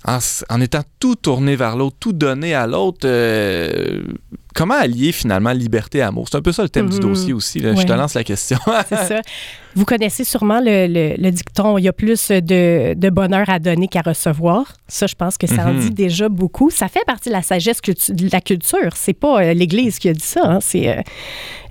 en, 0.05 0.61
étant 0.61 0.82
tout 0.99 1.14
tourné 1.14 1.55
vers 1.57 1.76
l'autre, 1.76 1.96
tout 2.01 2.12
donné 2.12 2.55
à 2.55 2.66
l'autre, 2.66 3.07
comment 4.59 4.74
allier 4.74 5.12
finalement 5.12 5.52
liberté 5.52 5.98
et 5.98 6.02
amour? 6.02 6.26
C'est 6.30 6.36
un 6.36 6.42
peu 6.42 6.50
ça 6.52 6.64
le 6.64 6.68
thème 6.68 6.88
du 6.90 6.96
Mhm. 6.96 7.02
dossier 7.02 7.32
aussi. 7.32 7.61
là. 7.61 7.74
Je 7.76 7.86
te 7.86 7.92
lance 7.92 8.14
la 8.14 8.24
question. 8.24 8.59
C'est 8.88 8.96
ça. 8.96 9.20
Vous 9.76 9.84
connaissez 9.84 10.24
sûrement 10.24 10.61
le, 10.61 10.86
le- 10.88 11.14
le 11.16 11.30
dicton 11.30 11.78
il 11.78 11.84
y 11.84 11.88
a 11.88 11.92
plus 11.92 12.30
de, 12.32 12.94
de 12.94 13.11
bonheur 13.11 13.48
à 13.48 13.61
donner 13.61 13.86
qu'à 13.86 14.00
recevoir. 14.02 14.64
Ça, 14.88 15.06
je 15.06 15.14
pense 15.14 15.38
que 15.38 15.46
ça 15.46 15.66
en 15.68 15.72
Mhm. 15.74 15.80
dit 15.80 15.90
déjà 15.90 16.28
beaucoup. 16.28 16.70
Ça 16.70 16.88
fait 16.88 17.04
partie 17.06 17.28
de 17.28 17.34
la 17.34 17.42
sagesse 17.42 17.80
cultu- 17.80 18.12
de 18.12 18.28
la 18.32 18.40
culture. 18.40 18.90
C'est 18.96 19.12
pas 19.12 19.40
euh, 19.42 19.54
l'Église 19.54 19.98
qui 20.00 20.09
a 20.09 20.12
dit 20.12 20.20
ça. 20.20 20.40
hein. 20.44 20.59
C'est 20.61 20.88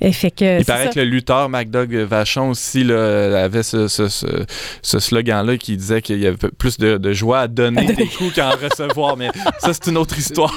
euh, 0.02 0.12
fait 0.14 0.32
que 0.32 0.60
Il 0.60 0.66
paraît 0.66 0.86
ça. 0.86 0.92
que 0.94 1.00
le 1.02 1.08
lutteur 1.08 1.50
MacDoug 1.50 1.92
Vachon 2.08 2.52
aussi 2.52 2.84
là, 2.86 3.44
avait 3.44 3.64
ce, 3.64 3.88
ce- 3.90 4.08
ce- 4.08 4.46
ce 4.82 5.00
slogan-là 5.00 5.58
qui 5.58 5.76
disait 5.76 6.02
qu'il 6.02 6.20
y 6.20 6.28
avait 6.28 6.38
plus 6.58 6.78
de, 6.78 6.98
de 6.98 7.12
joie 7.14 7.40
à 7.42 7.48
donner 7.48 7.86
des 7.94 8.06
coups 8.08 8.34
qu'à 8.36 8.50
en 8.50 8.52
recevoir. 8.52 9.18
Mais 9.18 9.30
ça, 9.60 9.74
c'est 9.74 9.88
une 9.88 9.98
autre 9.98 10.18
histoire. 10.18 10.54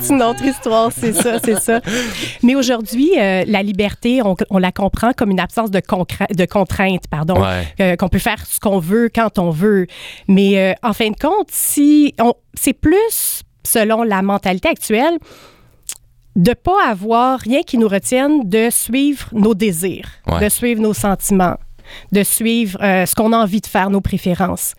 C'est 0.00 0.12
une 0.12 0.22
autre 0.22 0.42
histoire, 0.44 0.90
c'est 0.98 1.12
ça, 1.12 1.38
c'est 1.60 1.60
ça. 1.60 1.80
Mais 2.42 2.54
aujourd'hui, 2.54 3.12
euh, 3.18 3.44
la 3.46 3.62
liberté, 3.62 4.20
on, 4.22 4.36
on 4.50 4.58
la 4.58 4.72
comprend 4.72 5.12
comme 5.12 5.30
une 5.30 5.40
absence 5.40 5.70
de, 5.70 5.80
de 5.80 6.44
contrainte, 6.46 7.02
pardon. 7.10 7.40
Ouais. 7.40 7.66
Euh, 7.80 7.96
qu'on 7.96 8.08
peut 8.08 8.18
faire 8.18 8.44
ce 8.46 8.58
qu'on 8.60 8.78
veut 8.78 9.08
quand 9.14 9.38
on 9.38 9.50
veut. 9.50 9.86
Mais 10.28 10.58
euh, 10.58 10.72
en 10.82 10.92
fin 10.92 11.10
de 11.10 11.16
compte, 11.16 11.48
si 11.50 12.14
c'est 12.54 12.72
plus, 12.72 13.42
selon 13.64 14.02
la 14.02 14.22
mentalité 14.22 14.68
actuelle, 14.68 15.18
de 16.36 16.52
pas 16.52 16.88
avoir 16.88 17.38
rien 17.38 17.62
qui 17.62 17.78
nous 17.78 17.88
retienne 17.88 18.48
de 18.48 18.68
suivre 18.70 19.28
nos 19.32 19.54
désirs, 19.54 20.08
Ouais. 20.26 20.44
de 20.44 20.48
suivre 20.48 20.80
nos 20.80 20.94
sentiments, 20.94 21.56
de 22.12 22.22
suivre 22.24 22.78
ce 22.80 23.14
qu'on 23.14 23.32
a 23.32 23.36
envie 23.38 23.60
de 23.60 23.66
faire, 23.66 23.88
nos 23.90 24.00
préférences. 24.00 24.74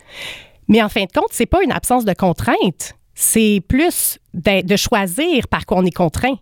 Mais 0.67 0.81
en 0.83 0.89
fin 0.89 1.03
de 1.03 1.11
compte, 1.11 1.29
c'est 1.31 1.45
pas 1.45 1.63
une 1.63 1.71
absence 1.71 2.03
de 2.05 2.13
contrainte, 2.13 2.93
c'est 3.13 3.61
plus 3.69 4.17
de, 4.33 4.65
de 4.65 4.75
choisir 4.75 5.47
par 5.47 5.65
quoi 5.65 5.77
on 5.77 5.85
est 5.85 5.91
contraint. 5.95 6.35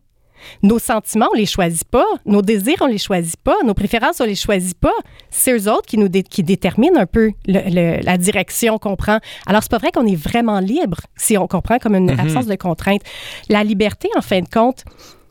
Nos 0.62 0.80
sentiments, 0.80 1.28
on 1.34 1.38
les 1.38 1.46
choisit 1.46 1.86
pas. 1.86 2.06
Nos 2.26 2.42
désirs, 2.42 2.78
on 2.82 2.86
les 2.88 2.98
choisit 2.98 3.38
pas. 3.38 3.56
Nos 3.66 3.74
préférences, 3.74 4.20
on 4.22 4.26
les 4.26 4.36
choisit 4.36 4.78
pas. 4.78 4.94
C'est 5.30 5.52
eux 5.58 5.70
autres 5.72 5.86
qui 5.88 5.98
nous 5.98 6.10
dé- 6.10 6.24
qui 6.24 6.44
déterminent 6.44 7.00
un 7.00 7.06
peu 7.06 7.32
le- 7.48 7.70
le- 7.70 8.02
la 8.04 8.18
direction 8.18 8.78
qu'on 8.78 8.96
prend. 8.96 9.20
Alors, 9.46 9.62
c'est 9.64 9.72
pas 9.72 9.78
vrai 9.78 9.92
qu'on 9.92 10.06
est 10.06 10.16
vraiment 10.16 10.60
libre 10.60 10.98
si 11.16 11.38
on 11.38 11.48
comprend 11.48 11.80
comme 11.80 11.96
une 11.96 12.12
Mhm. 12.12 12.20
absence 12.20 12.46
de 12.46 12.56
contrainte. 12.56 13.02
La 13.50 13.64
liberté, 13.64 14.10
en 14.18 14.22
fin 14.22 14.42
de 14.42 14.48
compte, 14.50 14.84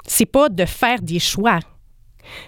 c'est 0.07 0.27
pas 0.27 0.49
de 0.49 0.65
faire 0.65 1.01
des 1.03 1.19
choix. 1.19 1.59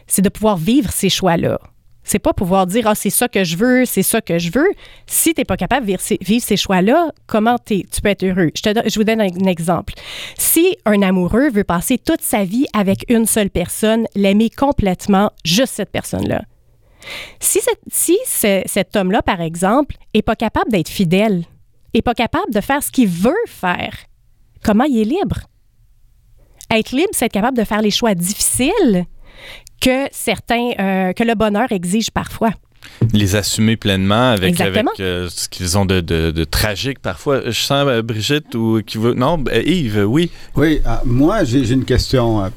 C'est 0.07 0.23
de 0.23 0.29
pouvoir 0.29 0.57
vivre 0.57 0.91
ces 0.93 1.09
choix-là. 1.09 1.59
C'est 2.05 2.19
pas 2.19 2.35
pouvoir 2.35 2.67
dire 2.67 2.87
ah 2.87 2.95
c'est 2.95 3.11
ça 3.11 3.29
que 3.29 3.45
je 3.45 3.57
veux, 3.57 3.87
c'est 3.87 4.03
ça 4.03 4.21
que 4.21 4.39
je 4.39 4.51
veux. 4.53 4.69
Si 5.07 5.33
tu 5.33 5.41
n'es 5.41 5.45
pas 5.45 5.57
capable 5.57 5.87
de 5.87 5.97
vivre 6.21 6.43
ces, 6.45 6.57
choix-là, 6.57 7.11
comment 7.27 7.57
tu 7.59 7.83
peux 8.03 8.11
être 8.11 8.23
heureux? 8.23 8.51
Je, 8.55 8.99
vous 8.99 9.05
donne 9.05 9.23
un, 9.23 9.47
exemple. 9.47 9.95
Si 10.37 10.77
un 10.85 11.01
amoureux 11.01 11.49
veut 11.51 11.65
passer 11.65 11.97
toute 11.99 12.21
sa 12.21 12.45
vie 12.45 12.67
avec 12.75 13.07
une 13.09 13.27
seule 13.27 13.51
personne, 13.51 14.07
l'aimer 14.15 14.51
complètement, 14.51 15.31
juste 15.45 15.73
cette 15.75 15.91
personne-là. 15.91 16.43
Si, 17.41 17.61
cet 18.67 18.97
homme-là, 18.97 19.23
par 19.23 19.41
exemple, 19.41 19.97
est 20.13 20.23
pas 20.23 20.37
capable 20.37 20.71
d'être 20.71 20.89
fidèle, 20.89 21.45
est 21.95 22.03
pas 22.03 22.15
capable 22.15 22.53
de 22.53 22.61
faire 22.61 22.83
ce 22.83 22.91
qu'il 22.91 23.09
veut 23.09 23.33
faire, 23.47 23.97
comment 24.63 24.85
il 24.85 25.01
est 25.01 25.05
libre? 25.05 25.41
Être 26.71 26.93
libre, 26.93 27.11
c'est 27.13 27.27
être 27.27 27.33
capable 27.33 27.57
de 27.57 27.65
faire 27.65 27.83
les 27.83 27.91
choix 27.91 28.15
difficiles 28.15 29.07
que 29.81 30.07
certains, 30.13 30.71
euh, 30.79 31.13
que 31.13 31.23
le 31.25 31.35
bonheur 31.35 31.71
exige 31.73 32.11
parfois. 32.11 32.51
Les 33.13 33.35
assumer 33.35 33.77
pleinement 33.77 34.31
avec, 34.31 34.61
euh, 35.01 35.29
ce 35.31 35.49
qu'ils 35.49 35.77
ont 35.79 35.87
de, 35.87 36.01
de- 36.01 36.31
de 36.31 36.45
tragique 36.45 36.99
parfois. 36.99 37.43
Je 37.47 37.51
sens 37.59 37.85
euh, 37.89 38.03
Brigitte 38.03 38.55
ou 38.55 38.81
qui 38.87 38.99
veut. 38.99 39.15
Non, 39.15 39.43
euh, 39.53 39.63
Yves, 39.63 40.05
oui. 40.07 40.31
Oui, 40.55 40.81
moi, 41.05 41.45
j'ai 41.45 41.71
une 41.73 41.85
question 41.85 42.45
euh, 42.45 42.49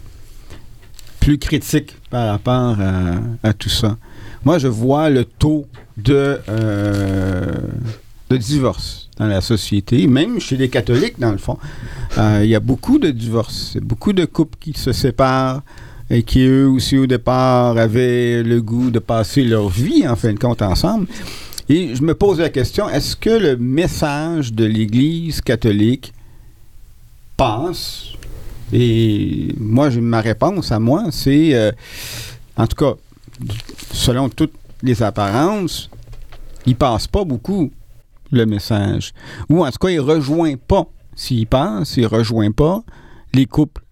plus 1.19 1.37
critique 1.37 1.95
par 2.09 2.29
rapport 2.31 2.77
à, 2.79 3.15
à 3.47 3.53
tout 3.53 3.69
ça. 3.69 3.97
Moi, 4.43 4.59
je 4.59 4.67
vois 4.67 5.09
le 5.09 5.25
taux 5.25 5.65
de, 5.97 6.39
euh, 6.49 7.45
de 8.29 8.37
divorce 8.37 9.09
dans 9.17 9.27
la 9.27 9.41
société, 9.41 10.07
même 10.07 10.39
chez 10.39 10.57
les 10.57 10.69
catholiques, 10.69 11.19
dans 11.19 11.31
le 11.31 11.37
fond. 11.37 11.57
Euh, 12.17 12.41
Il 12.43 12.49
y 12.49 12.55
a 12.55 12.59
beaucoup 12.59 12.99
de 12.99 13.09
divorces, 13.11 13.77
beaucoup 13.81 14.13
de 14.13 14.25
couples 14.25 14.57
qui 14.59 14.73
se 14.77 14.91
séparent 14.91 15.61
et 16.09 16.23
qui, 16.23 16.45
eux 16.45 16.67
aussi, 16.67 16.97
au 16.97 17.05
départ, 17.05 17.77
avaient 17.77 18.43
le 18.43 18.61
goût 18.61 18.89
de 18.89 18.99
passer 18.99 19.43
leur 19.43 19.69
vie, 19.69 20.07
en 20.07 20.15
fin 20.15 20.33
de 20.33 20.39
compte, 20.39 20.61
ensemble. 20.61 21.07
Et 21.69 21.95
je 21.95 22.01
me 22.01 22.15
pose 22.15 22.39
la 22.39 22.49
question, 22.49 22.89
est-ce 22.89 23.15
que 23.15 23.29
le 23.29 23.57
message 23.57 24.53
de 24.53 24.63
l'Église 24.63 25.41
catholique 25.41 26.13
passe? 27.35 28.13
Et 28.71 29.53
moi, 29.59 29.89
ma 29.89 30.21
réponse 30.21 30.71
à 30.71 30.79
moi, 30.79 31.05
c'est, 31.11 31.53
euh, 31.53 31.71
en 32.55 32.67
tout 32.67 32.77
cas, 32.77 32.93
selon 33.91 34.29
toutes 34.29 34.53
les 34.81 35.03
apparences, 35.03 35.89
il 36.65 36.75
passe 36.75 37.07
pas 37.07 37.23
beaucoup 37.25 37.71
le 38.31 38.45
message. 38.45 39.13
Ou 39.49 39.65
en 39.65 39.71
tout 39.71 39.79
cas, 39.79 39.89
il 39.89 39.99
rejoint 39.99 40.55
pas. 40.55 40.85
S'il 41.15 41.47
passe, 41.47 41.97
il 41.97 42.05
rejoint 42.05 42.51
pas 42.51 42.83
les 43.33 43.45
couples. 43.45 43.83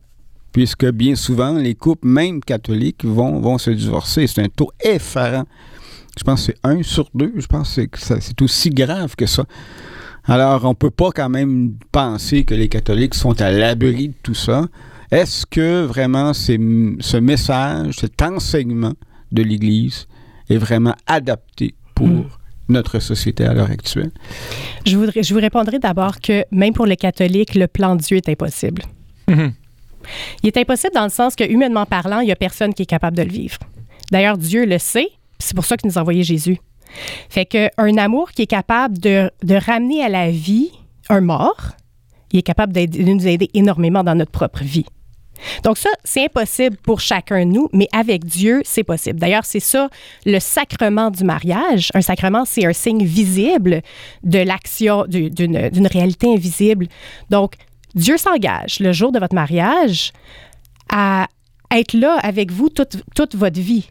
Puisque 0.56 0.86
bien 0.90 1.16
souvent, 1.16 1.52
les 1.58 1.76
couples, 1.76 2.08
même 2.08 2.40
catholiques, 2.40 3.04
vont, 3.04 3.42
vont 3.42 3.58
se 3.58 3.72
divorcer. 3.72 4.26
C'est 4.26 4.42
un 4.42 4.48
taux 4.48 4.72
effarant. 4.82 5.44
Je 6.18 6.24
pense 6.24 6.46
que 6.48 6.54
c'est 6.54 6.60
un 6.64 6.82
sur 6.82 7.10
deux. 7.14 7.34
Je 7.36 7.46
pense 7.46 7.76
que 7.76 8.00
c'est 8.00 8.42
aussi 8.42 8.70
grave 8.70 9.18
que 9.18 9.26
ça. 9.26 9.44
Alors, 10.24 10.64
on 10.64 10.74
peut 10.74 10.92
pas 10.92 11.10
quand 11.14 11.28
même 11.28 11.74
penser 11.92 12.46
que 12.46 12.54
les 12.56 12.70
catholiques 12.70 13.16
sont 13.16 13.42
à 13.42 13.52
l'abri 13.52 14.08
de 14.08 14.14
tout 14.24 14.34
ça. 14.34 14.66
Est-ce 15.12 15.46
que 15.46 15.84
vraiment 15.84 16.34
c'est- 16.34 16.58
ce 17.02 17.18
message, 17.18 17.96
cet 18.00 18.22
enseignement 18.22 18.94
de 19.34 19.44
l'Église 19.44 20.08
est 20.50 20.58
vraiment 20.58 20.96
adapté 21.06 21.76
pour 21.96 22.08
Mm. 22.08 22.24
notre 22.70 23.00
société 23.00 23.44
à 23.44 23.54
l'heure 23.54 23.72
actuelle? 23.72 24.12
Je, 24.86 24.96
voudrais, 24.96 25.22
je 25.22 25.34
vous 25.34 25.42
répondrai 25.42 25.80
d'abord 25.80 26.22
que 26.22 26.46
même 26.50 26.74
pour 26.74 26.86
les 26.86 26.96
catholiques, 26.96 27.56
le 27.56 27.68
plan 27.68 27.98
de 27.98 28.02
Dieu 28.02 28.16
est 28.16 28.30
impossible. 28.30 28.84
Mhm. 29.28 29.52
Il 30.44 30.48
est 30.48 30.58
impossible 30.58 30.94
dans 30.94 31.04
le 31.04 31.10
sens 31.10 31.36
que, 31.36 31.44
humainement 31.44 31.86
parlant, 31.86 32.20
il 32.20 32.26
n'y 32.26 32.32
a 32.32 32.36
personne 32.36 32.74
qui 32.74 32.84
est 32.84 32.88
capable 32.88 33.18
de 33.18 33.24
le 33.24 33.32
vivre. 33.32 33.58
D'ailleurs, 34.12 34.38
Dieu 34.38 34.66
le 34.66 34.78
sait, 34.78 35.10
c'est 35.40 35.56
pour 35.56 35.66
ça 35.66 35.78
qu'il 35.78 35.90
nous 35.90 35.98
a 35.98 36.02
envoyé 36.02 36.24
Jésus. 36.24 36.58
Fait 37.30 37.46
qu'un 37.46 37.98
amour 37.98 38.32
qui 38.32 38.44
est 38.44 38.48
capable 38.48 38.98
de, 39.00 39.30
ramener 39.66 40.04
à 40.04 40.10
la 40.10 40.30
vie 40.30 40.72
un 41.10 41.22
mort, 41.22 41.72
il 42.32 42.40
est 42.40 42.44
capable 42.44 42.74
de 42.74 43.02
nous 43.02 43.28
aider 43.28 43.50
énormément 43.54 44.04
dans 44.04 44.16
notre 44.16 44.32
propre 44.32 44.64
vie. 44.64 44.86
Donc 45.64 45.78
ça, 45.78 45.90
c'est 46.04 46.26
impossible 46.26 46.78
pour 46.78 47.02
chacun 47.02 47.46
de 47.46 47.52
nous, 47.52 47.68
mais 47.74 47.88
avec 47.92 48.24
Dieu, 48.26 48.62
c'est 48.64 48.84
possible. 48.84 49.20
D'ailleurs, 49.20 49.46
c'est 49.46 49.60
ça 49.60 49.90
le 50.26 50.40
sacrement 50.40 51.12
du 51.12 51.24
mariage. 51.24 51.90
Un 51.94 52.02
sacrement, 52.02 52.46
c'est 52.46 52.66
un 52.66 52.74
signe 52.74 53.04
visible 53.04 53.82
de 54.24 54.40
l'action, 54.40 55.06
du- 55.08 55.30
d'une 55.30 55.70
d'une 55.70 55.88
réalité 55.88 56.32
invisible. 56.32 56.88
Donc, 57.30 57.56
Dieu 57.96 58.18
s'engage 58.18 58.80
le 58.80 58.92
jour 58.92 59.12
de 59.12 59.20
votre 59.20 59.36
mariage 59.36 60.12
à 60.92 61.28
être 61.74 61.94
là 61.94 62.18
avec 62.22 62.52
vous 62.52 62.70
toute, 62.70 62.98
toute 63.16 63.36
votre 63.36 63.60
vie. 63.60 63.90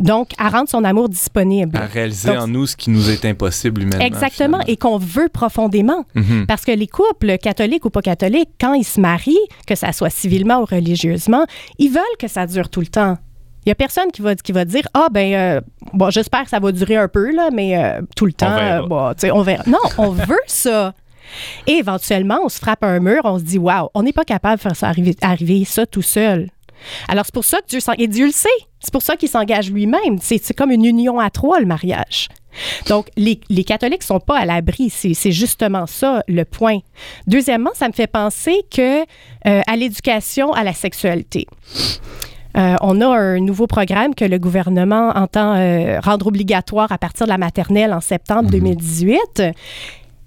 Donc, 0.00 0.32
à 0.38 0.48
rendre 0.48 0.68
son 0.68 0.82
amour 0.82 1.08
disponible. 1.08 1.76
À 1.78 1.86
réaliser 1.86 2.28
Donc, 2.28 2.38
en 2.42 2.48
nous 2.48 2.66
ce 2.66 2.76
qui 2.76 2.90
nous 2.90 3.10
est 3.10 3.24
impossible 3.24 3.82
humainement. 3.82 4.04
Exactement, 4.04 4.58
finalement. 4.58 4.64
et 4.66 4.76
qu'on 4.76 4.98
veut 4.98 5.28
profondément. 5.28 6.04
Mhm. 6.16 6.46
Parce 6.48 6.64
que 6.64 6.72
les 6.72 6.88
couples, 6.88 7.38
catholiques 7.38 7.84
ou 7.84 7.90
pas 7.90 8.02
catholiques, 8.02 8.50
quand 8.60 8.74
ils 8.74 8.84
se 8.84 9.00
marient, 9.00 9.38
que 9.68 9.76
ça 9.76 9.92
soit 9.92 10.10
civilement 10.10 10.60
ou 10.62 10.64
religieusement, 10.64 11.44
ils 11.78 11.90
veulent 11.90 12.02
que 12.18 12.26
ça 12.26 12.44
dure 12.46 12.68
tout 12.70 12.80
le 12.80 12.88
temps. 12.88 13.16
Il 13.64 13.68
n'y 13.68 13.72
a 13.72 13.76
personne 13.76 14.10
qui 14.12 14.20
va, 14.20 14.34
qui 14.34 14.50
va 14.50 14.64
dire 14.64 14.82
Ah, 14.94 15.06
ben, 15.12 15.32
euh, 15.32 15.60
bon, 15.92 16.10
j'espère 16.10 16.42
que 16.42 16.50
ça 16.50 16.58
va 16.58 16.72
durer 16.72 16.96
un 16.96 17.08
peu, 17.08 17.30
là, 17.32 17.50
mais 17.52 17.78
euh, 17.78 18.02
tout 18.16 18.26
le 18.26 18.32
temps, 18.32 18.50
verra. 18.54 18.82
euh, 18.82 18.86
bon, 18.88 19.10
tu 19.14 19.20
sais, 19.20 19.30
on 19.30 19.42
verra. 19.42 19.62
Non, 19.68 19.78
on 19.96 20.10
veut 20.10 20.40
ça. 20.48 20.92
Et 21.66 21.72
éventuellement, 21.72 22.40
on 22.44 22.48
se 22.48 22.58
frappe 22.58 22.84
un 22.84 23.00
mur, 23.00 23.22
on 23.24 23.38
se 23.38 23.44
dit 23.44 23.58
Waouh, 23.58 23.88
on 23.94 24.02
n'est 24.02 24.12
pas 24.12 24.24
capable 24.24 24.56
de 24.56 24.62
faire 24.62 24.76
ça 24.76 24.88
arriver, 24.88 25.16
arriver 25.22 25.64
ça 25.64 25.86
tout 25.86 26.02
seul. 26.02 26.48
Alors, 27.08 27.24
c'est 27.24 27.34
pour 27.34 27.44
ça 27.44 27.60
que 27.60 27.66
Dieu 27.68 27.80
Et 27.98 28.08
Dieu 28.08 28.26
le 28.26 28.32
sait. 28.32 28.48
C'est 28.80 28.92
pour 28.92 29.02
ça 29.02 29.16
qu'il 29.16 29.28
s'engage 29.28 29.70
lui-même. 29.70 30.18
C'est 30.20 30.54
comme 30.54 30.70
une 30.70 30.84
union 30.84 31.18
à 31.18 31.30
trois, 31.30 31.60
le 31.60 31.66
mariage. 31.66 32.28
Donc, 32.88 33.08
les, 33.16 33.40
les 33.48 33.64
catholiques 33.64 34.02
ne 34.02 34.06
sont 34.06 34.20
pas 34.20 34.38
à 34.38 34.44
l'abri. 34.44 34.90
C'est 34.90 35.14
c'est 35.14 35.32
justement 35.32 35.86
ça 35.86 36.22
le 36.28 36.44
point. 36.44 36.78
Deuxièmement, 37.26 37.70
ça 37.74 37.88
me 37.88 37.92
fait 37.92 38.06
penser 38.06 38.62
que 38.70 39.00
euh, 39.00 39.04
à 39.66 39.76
l'éducation 39.76 40.52
à 40.52 40.62
la 40.62 40.72
sexualité. 40.72 41.46
Euh, 42.56 42.76
on 42.82 43.00
a 43.00 43.08
un 43.08 43.40
nouveau 43.40 43.66
programme 43.66 44.14
que 44.14 44.24
le 44.24 44.38
gouvernement 44.38 45.10
entend 45.16 45.56
euh, 45.56 45.98
rendre 46.00 46.28
obligatoire 46.28 46.92
à 46.92 46.98
partir 46.98 47.26
de 47.26 47.30
la 47.30 47.38
maternelle 47.38 47.92
en 47.92 48.00
septembre 48.00 48.48
2018. 48.50 49.42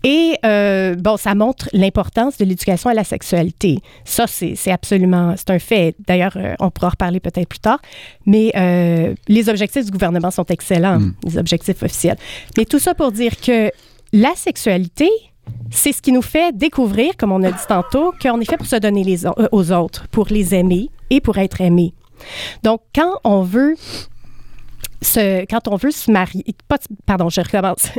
Et 0.03 0.37
euh, 0.45 0.95
bon, 0.95 1.17
ça 1.17 1.35
montre 1.35 1.69
l'importance 1.73 2.37
de 2.37 2.45
l'éducation 2.45 2.89
à 2.89 2.93
la 2.93 3.03
sexualité. 3.03 3.79
Ça, 4.05 4.25
c'est 4.27 4.71
absolument, 4.71 5.35
c'est 5.37 5.49
un 5.49 5.59
fait. 5.59 5.95
D'ailleurs, 6.07 6.33
euh, 6.35 6.55
on 6.59 6.69
pourra 6.69 6.87
en 6.87 6.91
reparler 6.91 7.19
peut-être 7.19 7.49
plus 7.49 7.59
tard. 7.59 7.79
Mais 8.25 8.51
euh, 8.55 9.13
les 9.27 9.49
objectifs 9.49 9.85
du 9.85 9.91
gouvernement 9.91 10.31
sont 10.31 10.45
excellents, 10.45 11.01
les 11.23 11.37
objectifs 11.37 11.81
officiels. 11.83 12.17
Mais 12.57 12.65
tout 12.65 12.79
ça 12.79 12.93
pour 12.93 13.11
dire 13.11 13.39
que 13.39 13.71
la 14.13 14.35
sexualité, 14.35 15.09
c'est 15.71 15.91
ce 15.91 16.01
qui 16.01 16.11
nous 16.11 16.21
fait 16.21 16.55
découvrir, 16.55 17.17
comme 17.17 17.31
on 17.31 17.43
a 17.43 17.51
dit 17.51 17.57
tantôt, 17.67 18.13
qu'on 18.21 18.39
est 18.39 18.45
fait 18.45 18.57
pour 18.57 18.67
se 18.67 18.75
donner 18.75 19.03
les 19.03 19.25
aux 19.27 19.71
autres, 19.71 20.07
pour 20.09 20.27
les 20.29 20.53
aimer, 20.53 20.89
et 21.09 21.21
pour 21.21 21.37
être 21.37 21.61
aimé. 21.61 21.93
Donc, 22.63 22.81
quand 22.93 23.19
on 23.23 23.41
veut 23.43 23.75
se, 25.07 25.45
quand 25.45 25.67
on 25.67 25.75
veut 25.75 25.91
se 25.91 26.11
marier, 26.11 26.43
pas, 26.67 26.77
pardon, 27.05 27.29
je 27.29 27.41
recommence. 27.41 27.87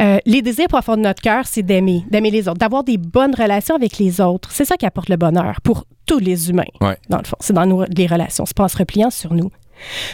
Euh, 0.00 0.18
les 0.26 0.42
désirs 0.42 0.68
profonds 0.68 0.96
de 0.96 1.00
notre 1.02 1.20
cœur, 1.20 1.44
c'est 1.44 1.62
d'aimer, 1.64 2.04
d'aimer 2.08 2.30
les 2.30 2.46
autres, 2.48 2.58
d'avoir 2.58 2.84
des 2.84 2.98
bonnes 2.98 3.34
relations 3.34 3.74
avec 3.74 3.98
les 3.98 4.20
autres. 4.20 4.52
C'est 4.52 4.64
ça 4.64 4.76
qui 4.76 4.86
apporte 4.86 5.08
le 5.08 5.16
bonheur 5.16 5.60
pour 5.62 5.84
tous 6.06 6.20
les 6.20 6.50
humains, 6.50 6.62
Ouais. 6.80 6.96
dans 7.08 7.18
le 7.18 7.24
fond. 7.24 7.36
C'est 7.40 7.52
dans 7.52 7.66
nos, 7.66 7.84
les 7.84 8.06
relations, 8.06 8.46
c'est 8.46 8.56
pas 8.56 8.62
en 8.64 8.68
se 8.68 8.76
repliant 8.78 9.10
sur 9.10 9.34
nous. 9.34 9.50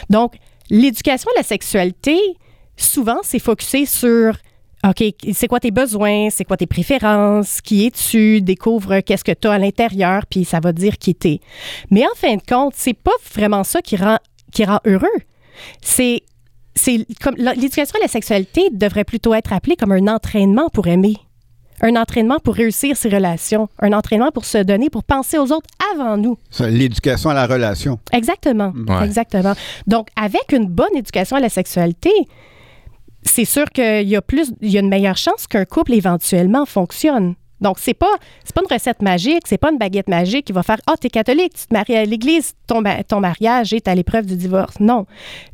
Donc, 0.09 0.33
l'éducation 0.71 1.29
à 1.35 1.39
la 1.39 1.43
sexualité, 1.43 2.17
souvent, 2.77 3.19
c'est 3.21 3.37
focusé 3.39 3.85
sur 3.85 4.35
OK, 4.87 5.03
c'est 5.33 5.47
quoi 5.47 5.59
tes 5.59 5.71
besoins, 5.71 6.29
c'est 6.31 6.43
quoi 6.45 6.57
tes 6.57 6.67
préférences, 6.67 7.61
qui 7.61 7.85
es-tu, 7.85 8.41
découvre 8.41 9.01
qu'est-ce 9.01 9.23
que 9.23 9.31
tu 9.33 9.47
as 9.47 9.53
à 9.53 9.57
l'intérieur, 9.59 10.25
puis 10.27 10.45
ça 10.45 10.59
va 10.59 10.73
te 10.73 10.79
dire 10.79 10.97
qui 10.97 11.13
t'es. 11.13 11.39
Mais 11.91 12.03
en 12.05 12.15
fin 12.15 12.35
de 12.35 12.41
compte, 12.41 12.73
c'est 12.75 12.93
pas 12.93 13.15
vraiment 13.35 13.63
ça 13.63 13.81
qui 13.81 13.95
rend, 13.97 14.17
qui 14.51 14.63
rend 14.65 14.79
heureux. 14.85 15.07
C'est 15.81 16.21
c'est 16.77 17.05
comme 17.21 17.35
la- 17.37 17.53
l'éducation 17.53 17.97
à 17.99 18.01
la 18.01 18.09
sexualité 18.09 18.69
devrait 18.71 19.05
plutôt 19.05 19.33
être 19.33 19.53
appelée 19.53 19.75
comme 19.77 19.93
un 19.93 20.07
entraînement 20.07 20.67
pour 20.69 20.87
aimer. 20.87 21.15
Un 21.81 21.95
entraînement 21.97 22.39
pour 22.39 22.55
réussir 22.55 22.95
ses 22.97 23.09
relations, 23.09 23.67
un 23.79 23.91
entraînement 23.93 24.31
pour 24.31 24.45
se 24.45 24.57
donner, 24.59 24.89
pour 24.89 25.03
penser 25.03 25.37
aux 25.37 25.51
autres 25.51 25.69
avant 25.93 26.15
nous. 26.17 26.37
L'éducation 26.59 27.29
à 27.29 27.33
la 27.33 27.47
relation. 27.47 27.99
Exactement. 28.13 28.73
Ouais. 28.87 29.05
Exactement. 29.05 29.53
Donc, 29.87 30.07
avec 30.15 30.51
une 30.53 30.67
bonne 30.67 30.95
éducation 30.95 31.35
à 31.37 31.41
la 31.41 31.49
sexualité, 31.49 32.11
c'est 33.23 33.45
sûr 33.45 33.65
qu'il 33.71 34.07
y 34.07 34.15
a 34.15 34.21
plus, 34.21 34.51
il 34.61 34.69
y 34.69 34.77
a 34.77 34.81
une 34.81 34.89
meilleure 34.89 35.17
chance 35.17 35.47
qu'un 35.47 35.65
couple 35.65 35.93
éventuellement 35.93 36.65
fonctionne. 36.65 37.35
Donc, 37.61 37.79
c'est 37.79 37.93
pas, 37.93 38.11
pas 38.53 38.61
une 38.61 38.73
recette 38.73 39.01
magique, 39.01 39.43
c'est 39.45 39.57
pas 39.57 39.71
une 39.71 39.77
baguette 39.77 40.09
magique 40.09 40.45
qui 40.45 40.53
va 40.53 40.63
faire 40.63 40.79
Ah, 40.87 40.95
t'es 40.99 41.09
catholique, 41.09 41.53
tu 41.53 41.67
te 41.67 41.73
maries 41.73 41.95
à 41.95 42.05
l'Église, 42.05 42.53
ton, 42.67 42.83
ton 43.07 43.19
mariage 43.19 43.73
est 43.73 43.87
à 43.87 43.95
l'épreuve 43.95 44.25
du 44.25 44.35
divorce. 44.35 44.79
Non. 44.79 45.05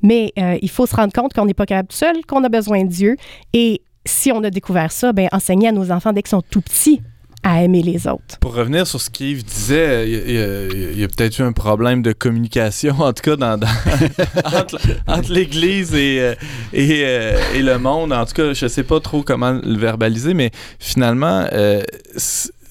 Mais 0.02 0.34
euh, 0.38 0.58
il 0.62 0.70
faut 0.70 0.86
se 0.86 0.96
rendre 0.96 1.14
compte 1.14 1.34
qu'on 1.34 1.46
n'est 1.46 1.54
pas 1.54 1.66
capable 1.66 1.92
seul, 1.92 2.26
qu'on 2.26 2.44
a 2.44 2.50
besoin 2.50 2.84
de 2.84 2.90
Dieu. 2.90 3.18
Et 3.54 3.82
si 4.06 4.32
on 4.32 4.44
a 4.44 4.50
découvert 4.50 4.92
ça, 4.92 5.14
ben 5.14 5.30
enseigner 5.32 5.68
à 5.68 5.72
nos 5.72 5.92
enfants 5.92 6.12
dès 6.12 6.22
qu'ils 6.22 6.30
sont 6.30 6.42
tout 6.42 6.62
petits 6.62 7.02
à 7.44 7.64
aimer 7.64 7.82
les 7.82 8.08
autres. 8.08 8.38
Pour 8.40 8.54
revenir 8.54 8.86
sur 8.86 9.02
ce 9.02 9.10
qu'Yves 9.10 9.44
disait, 9.44 10.08
il 10.10 11.00
y 11.00 11.04
a- 11.04 11.08
peut-être 11.08 11.40
eu 11.40 11.42
un 11.44 11.52
problème 11.54 12.02
de 12.02 12.12
communication, 12.14 12.96
en 13.00 13.14
tout 13.14 13.24
cas, 13.24 13.36
dans, 13.36 13.60
entre, 15.08 15.32
l'Église 15.34 15.94
et, 15.94 16.20
euh, 16.22 16.36
euh, 16.76 17.40
et 17.56 17.62
le 17.62 17.78
monde. 17.80 18.14
En 18.14 18.26
tout 18.26 18.34
cas, 18.34 18.54
je 18.54 18.68
sais 18.68 18.84
pas 18.84 19.00
trop 19.00 19.24
comment 19.24 19.60
le 19.64 19.78
verbaliser, 19.78 20.34
mais 20.34 20.52
finalement, 20.80 21.46
euh, 21.52 21.82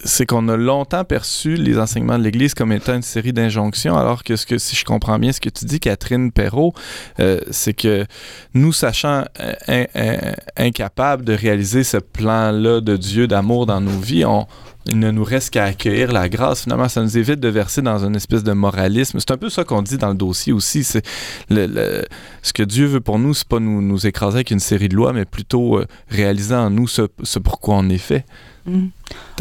c'est 0.04 0.26
qu'on 0.26 0.48
a 0.48 0.56
longtemps 0.56 1.04
perçu 1.04 1.56
les 1.56 1.78
enseignements 1.78 2.18
de 2.18 2.24
l'Église 2.24 2.54
comme 2.54 2.72
étant 2.72 2.94
une 2.94 3.02
série 3.02 3.32
d'injonctions, 3.32 3.96
alors 3.96 4.24
que, 4.24 4.36
si 4.36 4.76
je 4.76 4.84
comprends 4.84 5.18
bien 5.18 5.32
ce 5.32 5.40
que 5.40 5.48
tu 5.50 5.64
dis, 5.64 5.80
Catherine 5.80 6.32
Perrault, 6.32 6.72
euh, 7.18 7.40
c'est 7.50 7.74
que 7.74 8.06
nous, 8.54 8.72
sachant 8.72 9.24
euh, 9.40 9.52
in- 9.68 9.86
in- 9.94 10.34
incapables 10.56 11.24
de 11.24 11.32
réaliser 11.32 11.84
ce 11.84 11.98
plan-là 11.98 12.80
de 12.80 12.96
Dieu 12.96 13.26
d'amour 13.26 13.66
dans 13.66 13.80
nos 13.80 13.98
vies, 13.98 14.24
on, 14.24 14.46
il 14.86 14.98
ne 14.98 15.10
nous 15.10 15.24
reste 15.24 15.50
qu'à 15.50 15.64
accueillir 15.64 16.10
la 16.12 16.28
grâce. 16.30 16.62
Finalement, 16.62 16.88
ça 16.88 17.02
nous 17.02 17.18
évite 17.18 17.38
de 17.38 17.48
verser 17.48 17.82
dans 17.82 18.04
une 18.04 18.16
espèce 18.16 18.42
de 18.42 18.52
moralisme. 18.52 19.18
C'est 19.20 19.30
un 19.30 19.36
peu 19.36 19.50
ça 19.50 19.64
qu'on 19.64 19.82
dit 19.82 19.98
dans 19.98 20.08
le 20.08 20.14
dossier 20.14 20.54
aussi. 20.54 20.84
C'est 20.84 21.04
ce 21.50 22.52
que 22.54 22.62
Dieu 22.62 22.86
veut 22.86 23.00
pour 23.00 23.18
nous, 23.18 23.34
c'est 23.34 23.46
pas 23.46 23.60
nous, 23.60 23.82
nous 23.82 24.06
écraser 24.06 24.36
avec 24.36 24.50
une 24.50 24.60
série 24.60 24.88
de 24.88 24.96
lois, 24.96 25.12
mais 25.12 25.26
plutôt 25.26 25.78
euh, 25.78 25.86
réaliser 26.08 26.54
en 26.54 26.70
nous 26.70 26.88
ce, 26.88 27.02
ce 27.22 27.38
pourquoi 27.38 27.76
on 27.76 27.88
est 27.90 27.98
fait. 27.98 28.24
Mm. 28.66 28.88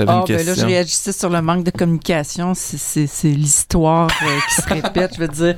Ah, 0.08 0.24
une 0.28 0.36
ben 0.36 0.46
là, 0.46 0.54
je 0.56 0.66
réagissais 0.66 1.12
sur 1.12 1.30
le 1.30 1.42
manque 1.42 1.64
de 1.64 1.72
communication. 1.72 2.54
C'est 2.56 3.08
l'histoire 3.24 4.10
euh, 4.24 4.40
qui 4.48 4.62
se 4.62 4.68
répète. 4.68 5.12
Je 5.16 5.20
veux 5.20 5.28
dire, 5.28 5.56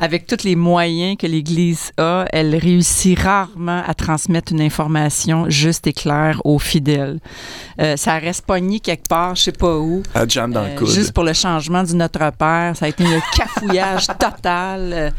avec 0.00 0.26
tous 0.26 0.42
les 0.44 0.56
moyens 0.56 1.16
que 1.18 1.26
l'Église 1.26 1.92
a, 1.98 2.24
elle 2.32 2.56
réussit 2.56 3.18
rarement 3.18 3.82
à 3.86 3.94
transmettre 3.94 4.52
une 4.52 4.60
information 4.62 5.48
juste 5.48 5.86
et 5.86 5.92
claire 5.92 6.40
aux 6.44 6.58
fidèles. 6.58 7.20
Euh, 7.80 7.96
ça 7.96 8.18
reste 8.18 8.46
pogné 8.46 8.80
quelque 8.80 9.06
part, 9.08 9.36
je 9.36 9.42
sais 9.42 9.52
pas 9.52 9.76
où. 9.76 10.02
à 10.14 10.26
jam 10.26 10.52
dans 10.52 10.62
Euh, 10.62 10.72
le 10.72 10.78
coude. 10.78 10.88
juste 10.88 11.12
pour 11.12 11.24
le 11.24 11.32
changement 11.34 11.82
du 11.82 11.94
Notre 11.94 12.30
Père, 12.32 12.72
ça 12.76 12.86
a 12.86 12.88
été 12.88 13.04
un 13.04 13.20
cafouillage 13.36 14.06
total. 14.18 15.12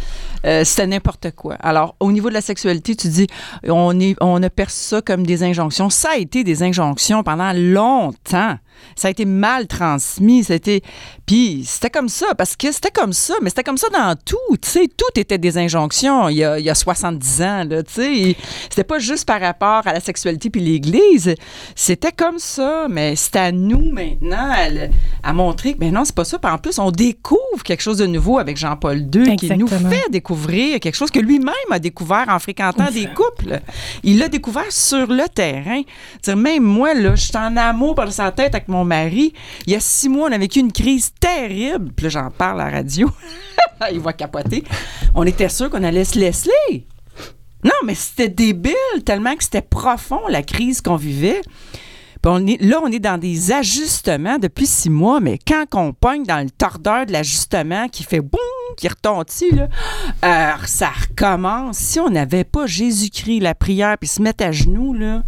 Euh, 0.46 0.64
C'était 0.64 0.88
n'importe 0.88 1.32
quoi. 1.32 1.56
Alors, 1.56 1.96
au 2.00 2.12
niveau 2.12 2.30
de 2.30 2.34
la 2.34 2.42
sexualité, 2.42 2.96
tu 2.96 3.08
dis, 3.08 3.28
on, 3.68 4.00
est, 4.00 4.16
on 4.22 4.42
a 4.44 4.50
perçu 4.50 4.78
ça 4.78 5.02
comme 5.02 5.26
des 5.26 5.44
injonctions. 5.44 5.90
Ça 5.90 6.10
a 6.14 6.18
été 6.18 6.44
des 6.44 6.64
injonctions 6.64 7.24
pendant 7.24 7.54
longtemps. 7.56 8.58
Ça 8.96 9.08
a 9.08 9.12
été 9.12 9.26
mal 9.26 9.68
transmis. 9.68 10.44
C'était, 10.44 10.82
puis 11.26 11.64
c'était 11.66 11.90
comme 11.90 12.10
ça, 12.10 12.36
parce 12.36 12.56
que 12.56 12.72
c'était 12.72 12.92
comme 12.92 13.14
ça, 13.14 13.36
mais 13.42 13.50
c'était 13.50 13.64
comme 13.64 13.78
ça 13.78 13.90
dans 13.90 14.16
tout. 14.16 14.58
Tu 14.62 14.70
sais, 14.70 14.88
tout 14.88 15.20
était 15.20 15.38
des 15.38 15.58
injonctions 15.58 16.30
il 16.30 16.38
y 16.38 16.44
a, 16.44 16.60
il 16.60 16.66
y 16.66 16.70
a 16.70 16.76
70 16.76 17.42
ans. 17.42 17.64
Là, 17.64 17.84
tu 17.84 17.94
sais. 17.94 18.36
C'était 18.70 18.84
pas 18.84 19.00
juste 19.00 19.26
par 19.26 19.42
rapport 19.42 19.86
à 19.86 19.94
la 19.94 20.00
sexualité 20.00 20.50
puis 20.50 20.62
l'Église. 20.62 21.36
C'était 21.76 22.12
comme 22.12 22.40
ça, 22.40 22.88
mais 22.90 23.16
c'est 23.16 23.36
à 23.36 23.52
nous 23.52 23.92
maintenant 23.92 24.52
à, 25.24 25.34
montrer 25.34 25.74
que 25.74 25.80
ben 25.80 25.94
non, 25.94 26.06
c'est 26.06 26.16
pas 26.16 26.26
ça. 26.26 26.40
Puis 26.40 26.52
en 26.52 26.58
plus, 26.58 26.80
on 26.80 26.92
découvre 26.92 27.64
quelque 27.64 27.82
chose 27.82 27.98
de 27.98 28.06
nouveau 28.06 28.38
avec 28.38 28.58
Jean-Paul 28.58 28.98
II 29.14 29.36
qui 29.36 29.50
nous 29.56 29.68
fait 29.68 30.10
découvrir 30.10 30.80
quelque 30.80 30.96
chose 30.96 31.12
que 31.12 31.20
lui-même 31.20 31.54
a 31.72 31.80
découvert 31.80 32.26
en 32.30 32.40
fréquentant 32.40 32.92
des 32.92 33.08
couples. 33.08 33.60
Il 34.04 34.20
l'a 34.20 34.28
découvert 34.28 34.72
sur 34.72 35.08
le 35.08 35.28
terrain. 35.30 35.82
Dire, 36.24 36.38
même 36.38 36.64
moi, 36.64 36.94
là, 36.94 37.16
je 37.16 37.24
suis 37.24 37.38
en 37.38 37.58
amour 37.58 37.96
par 37.96 38.12
sa 38.12 38.32
tête 38.32 38.56
mon 38.68 38.86
mari. 38.86 39.34
Il 39.66 39.74
y 39.74 39.76
a 39.76 39.80
six 39.80 40.10
mois, 40.10 40.30
on 40.30 40.32
a 40.32 40.38
vécu 40.38 40.60
une 40.60 40.72
crise 40.72 41.12
terrible. 41.20 41.92
Puis 41.96 42.06
là, 42.06 42.10
j'en 42.10 42.32
parle 42.32 42.62
à 42.62 42.66
la 42.66 42.72
radio. 42.72 43.10
Il 43.92 44.00
va 44.00 44.14
capoter. 44.14 44.64
On 45.14 45.24
était 45.24 45.50
sûr 45.50 45.70
qu'on 45.70 45.84
allait 45.84 46.06
se 46.06 46.18
laisser. 46.18 46.86
Non, 47.64 47.72
mais 47.86 47.96
c'était 47.96 48.30
débile, 48.30 48.74
tellement 49.06 49.36
que 49.36 49.44
c'était 49.44 49.62
profond, 49.62 50.28
la 50.30 50.44
crise 50.44 50.82
qu'on 50.82 50.98
vivait. 50.98 51.42
Puis 52.24 52.32
on 52.34 52.48
est, 52.48 52.62
là, 52.62 52.80
on 52.82 52.88
est 52.88 53.02
dans 53.02 53.18
des 53.18 53.52
ajustements 53.52 54.40
depuis 54.40 54.66
six 54.66 54.90
mois, 54.90 55.20
mais 55.20 55.38
quand 55.46 55.66
on 55.74 55.92
pogne 55.92 56.24
dans 56.24 56.42
le 56.42 56.50
tordeur 56.50 57.06
de 57.06 57.12
l'ajustement 57.12 57.90
qui 57.90 58.04
fait 58.04 58.22
boum, 58.22 58.40
qui 58.78 58.88
retentit, 58.88 59.52
là, 59.52 59.68
euh, 60.24 60.66
ça 60.66 60.88
recommence. 60.88 61.78
Si 61.78 62.00
on 62.00 62.10
n'avait 62.10 62.46
pas 62.46 62.66
Jésus-Christ, 62.66 63.42
la 63.42 63.54
prière, 63.54 63.98
puis 63.98 64.08
se 64.08 64.22
mettre 64.22 64.46
à 64.46 64.54
genoux, 64.54 64.94
là, 64.94 65.24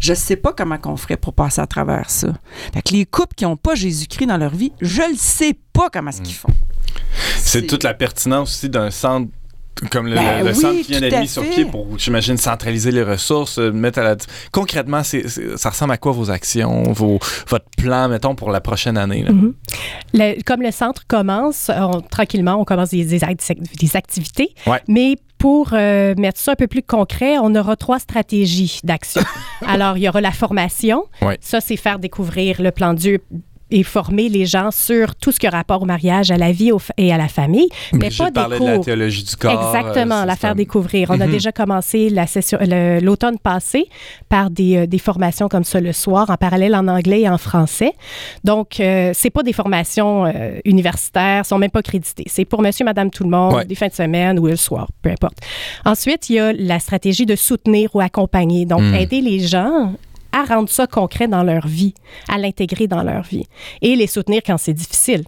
je 0.00 0.12
sais 0.12 0.34
pas 0.34 0.52
comment 0.52 0.76
qu'on 0.76 0.96
ferait 0.96 1.16
pour 1.16 1.34
passer 1.34 1.60
à 1.60 1.68
travers 1.68 2.10
ça. 2.10 2.32
Fait 2.74 2.82
que 2.82 2.94
les 2.94 3.06
couples 3.06 3.36
qui 3.36 3.44
n'ont 3.44 3.56
pas 3.56 3.76
Jésus-Christ 3.76 4.26
dans 4.26 4.36
leur 4.36 4.52
vie, 4.52 4.72
je 4.80 5.02
le 5.02 5.16
sais 5.16 5.56
pas 5.72 5.88
comment 5.88 6.10
ce 6.10 6.20
qu'ils 6.20 6.34
font. 6.34 6.52
C'est 7.36 7.68
toute 7.68 7.84
la 7.84 7.94
pertinence 7.94 8.50
aussi 8.50 8.68
d'un 8.68 8.90
centre 8.90 9.30
comme 9.90 10.08
le, 10.08 10.14
Ben 10.14 10.38
le- 10.40 10.44
le 10.50 10.50
oui, 10.50 10.60
centre 10.60 10.74
qui 10.82 10.90
vient 10.92 11.00
d'être 11.00 11.20
mis 11.20 11.28
sur 11.28 11.42
pied 11.48 11.64
pour, 11.64 11.98
j'imagine, 11.98 12.36
centraliser 12.36 12.90
les 12.92 13.02
ressources, 13.02 13.58
euh, 13.58 13.70
mettre 13.72 13.98
à 14.00 14.02
la... 14.02 14.16
Concrètement, 14.52 15.02
c'est- 15.02 15.26
c'est- 15.28 15.56
ça 15.56 15.70
ressemble 15.70 15.92
à 15.92 15.96
quoi 15.96 16.12
vos 16.12 16.30
actions, 16.30 16.82
vos, 16.92 17.18
votre 17.48 17.64
plan, 17.78 18.08
mettons, 18.08 18.34
pour 18.34 18.50
la 18.50 18.60
prochaine 18.60 18.98
année? 18.98 19.22
là? 19.22 19.32
Mhm. 19.32 19.54
Le- 20.14 20.42
comme 20.42 20.60
le 20.62 20.70
centre 20.70 21.06
commence, 21.06 21.70
on- 21.74 22.00
tranquillement, 22.02 22.56
on 22.60 22.64
commence 22.64 22.90
des, 22.90 23.04
des 23.04 23.24
act- 23.24 23.52
des 23.80 23.96
activités. 23.96 24.54
Ouais. 24.66 24.82
Mais 24.88 25.16
pour 25.38 25.70
euh, 25.72 26.14
mettre 26.18 26.38
ça 26.38 26.52
un 26.52 26.56
peu 26.56 26.66
plus 26.66 26.82
concret, 26.82 27.38
on 27.38 27.54
aura 27.54 27.74
trois 27.76 27.98
stratégies 27.98 28.80
d'action. 28.84 29.22
Alors, 29.66 29.96
il 29.96 30.02
y 30.02 30.08
aura 30.08 30.20
la 30.20 30.32
formation. 30.32 31.04
Ouais. 31.22 31.38
Ça, 31.40 31.62
c'est 31.62 31.76
faire 31.76 31.98
découvrir 31.98 32.60
le 32.60 32.70
plan 32.70 32.92
Dieu 32.92 33.20
et 33.70 33.82
former 33.82 34.28
les 34.28 34.46
gens 34.46 34.70
sur 34.70 35.14
tout 35.14 35.32
ce 35.32 35.38
qui 35.40 35.46
a 35.46 35.50
rapport 35.50 35.82
au 35.82 35.86
mariage, 35.86 36.30
à 36.30 36.36
la 36.36 36.52
vie 36.52 36.72
au 36.72 36.80
et 36.96 37.12
à 37.12 37.18
la 37.18 37.28
famille, 37.28 37.68
mais 37.92 37.98
Brigitte 37.98 38.18
pas 38.18 38.30
des 38.30 38.32
parlait 38.34 38.58
de 38.60 38.64
la 38.64 38.74
cours. 38.76 38.84
théologie 38.84 39.24
du 39.24 39.36
corps. 39.36 39.74
Exactement, 39.74 40.22
euh, 40.22 40.24
la 40.24 40.36
faire 40.36 40.54
découvrir. 40.54 41.10
On 41.10 41.20
a 41.20 41.26
Mhm. 41.26 41.32
déjà 41.32 41.52
commencé 41.52 42.10
la 42.10 42.26
session 42.26 42.58
le- 42.60 43.00
l'automne 43.00 43.38
passé 43.38 43.86
par 44.28 44.50
des, 44.50 44.76
euh, 44.76 44.86
des 44.86 44.98
formations 44.98 45.48
comme 45.48 45.64
ça 45.64 45.80
le 45.80 45.92
soir, 45.92 46.30
en 46.30 46.36
parallèle 46.36 46.74
en 46.74 46.86
anglais 46.88 47.22
et 47.22 47.28
en 47.28 47.38
français. 47.38 47.92
Donc, 48.44 48.80
euh, 48.80 49.12
c'est 49.14 49.30
pas 49.30 49.42
des 49.42 49.52
formations 49.52 50.26
euh, 50.26 50.58
universitaires, 50.64 51.46
sont 51.46 51.58
même 51.58 51.70
pas 51.70 51.82
créditées. 51.82 52.24
C'est 52.26 52.44
pour 52.44 52.62
monsieur, 52.62 52.84
madame, 52.84 53.10
tout 53.10 53.24
le 53.24 53.30
monde, 53.30 53.54
Ouais. 53.54 53.64
des 53.64 53.74
fins 53.74 53.88
de 53.88 53.92
semaine 53.92 54.38
ou 54.38 54.46
le 54.46 54.56
soir, 54.56 54.88
peu 55.02 55.10
importe. 55.10 55.38
Ensuite, 55.84 56.28
il 56.30 56.36
y 56.36 56.38
a 56.38 56.52
la 56.52 56.78
stratégie 56.78 57.26
de 57.26 57.36
soutenir 57.36 57.90
ou 57.94 58.00
accompagner. 58.00 58.66
Donc, 58.66 58.82
Mhm. 58.82 58.94
aider 58.94 59.20
les 59.20 59.40
gens 59.40 59.92
à 60.32 60.44
rendre 60.44 60.68
ça 60.68 60.86
concret 60.86 61.28
dans 61.28 61.42
leur 61.42 61.66
vie, 61.66 61.94
à 62.28 62.38
l'intégrer 62.38 62.86
dans 62.86 63.02
leur 63.02 63.22
vie 63.22 63.46
et 63.82 63.96
les 63.96 64.06
soutenir 64.06 64.42
quand 64.44 64.58
c'est 64.58 64.72
difficile. 64.72 65.24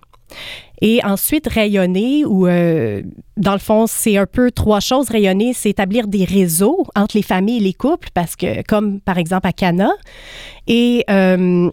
Et 0.80 1.00
ensuite, 1.04 1.46
rayonner, 1.46 2.24
ou 2.24 2.48
euh, 2.48 3.02
dans 3.36 3.52
le 3.52 3.60
fond, 3.60 3.86
c'est 3.86 4.16
un 4.16 4.26
peu 4.26 4.50
trois 4.50 4.80
choses. 4.80 5.08
Rayonner, 5.10 5.52
c'est 5.52 5.70
établir 5.70 6.08
des 6.08 6.24
réseaux 6.24 6.86
entre 6.96 7.16
les 7.16 7.22
familles 7.22 7.58
et 7.58 7.60
les 7.60 7.72
couples, 7.72 8.08
parce 8.14 8.34
que, 8.34 8.62
comme 8.62 9.00
par 9.00 9.16
exemple 9.16 9.46
à 9.46 9.52
Cana, 9.52 9.92
et 10.66 11.04
euh, 11.08 11.70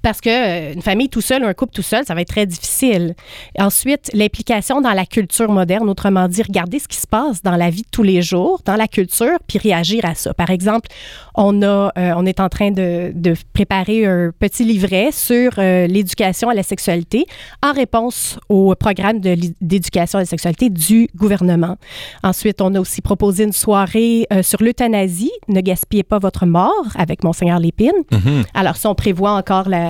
Parce 0.00 0.20
que 0.20 0.30
euh, 0.30 0.72
une 0.74 0.82
famille 0.82 1.08
tout 1.08 1.20
seul 1.20 1.42
ou 1.42 1.46
un 1.46 1.54
couple 1.54 1.74
tout 1.74 1.82
seul, 1.82 2.04
ça 2.04 2.14
va 2.14 2.20
être 2.20 2.28
très 2.28 2.46
difficile. 2.46 3.14
Ensuite, 3.58 4.10
l'implication 4.14 4.80
dans 4.80 4.92
la 4.92 5.04
culture 5.04 5.50
moderne, 5.50 5.88
autrement 5.88 6.28
dit, 6.28 6.42
regarder 6.42 6.78
ce 6.78 6.86
qui 6.86 6.98
se 6.98 7.06
passe 7.06 7.42
dans 7.42 7.56
la 7.56 7.68
vie 7.68 7.82
de 7.82 7.88
tous 7.90 8.04
les 8.04 8.22
jours, 8.22 8.60
dans 8.64 8.76
la 8.76 8.86
culture, 8.86 9.38
puis 9.48 9.58
réagir 9.58 10.04
à 10.04 10.14
ça. 10.14 10.34
Par 10.34 10.50
exemple, 10.50 10.88
on, 11.34 11.62
a, 11.62 11.92
euh, 11.98 12.12
on 12.16 12.24
est 12.26 12.38
en 12.38 12.48
train 12.48 12.70
de, 12.70 13.10
de, 13.12 13.34
préparer 13.54 14.06
un 14.06 14.30
petit 14.38 14.64
livret 14.64 15.10
sur 15.10 15.52
euh, 15.58 15.88
l'éducation 15.88 16.48
à 16.48 16.54
la 16.54 16.62
sexualité 16.62 17.26
en 17.62 17.72
réponse 17.72 18.38
au 18.48 18.74
programme 18.76 19.18
d'éducation 19.20 20.18
à 20.18 20.22
la 20.22 20.26
sexualité 20.26 20.70
du 20.70 21.08
gouvernement. 21.16 21.76
Ensuite, 22.22 22.60
on 22.60 22.72
a 22.76 22.80
aussi 22.80 23.00
proposé 23.00 23.44
une 23.44 23.52
soirée 23.52 24.26
sur 24.42 24.62
l'euthanasie, 24.62 25.32
Ne 25.48 25.60
gaspillez 25.60 26.04
pas 26.04 26.18
votre 26.18 26.46
mort, 26.46 26.86
avec 26.94 27.24
Monseigneur 27.24 27.58
Lépine. 27.58 27.90
Mm-hmm. 28.10 28.44
Alors, 28.54 28.76
si 28.76 28.86
on 28.86 28.94
prévoit 28.94 29.32
encore 29.32 29.68
la, 29.72 29.81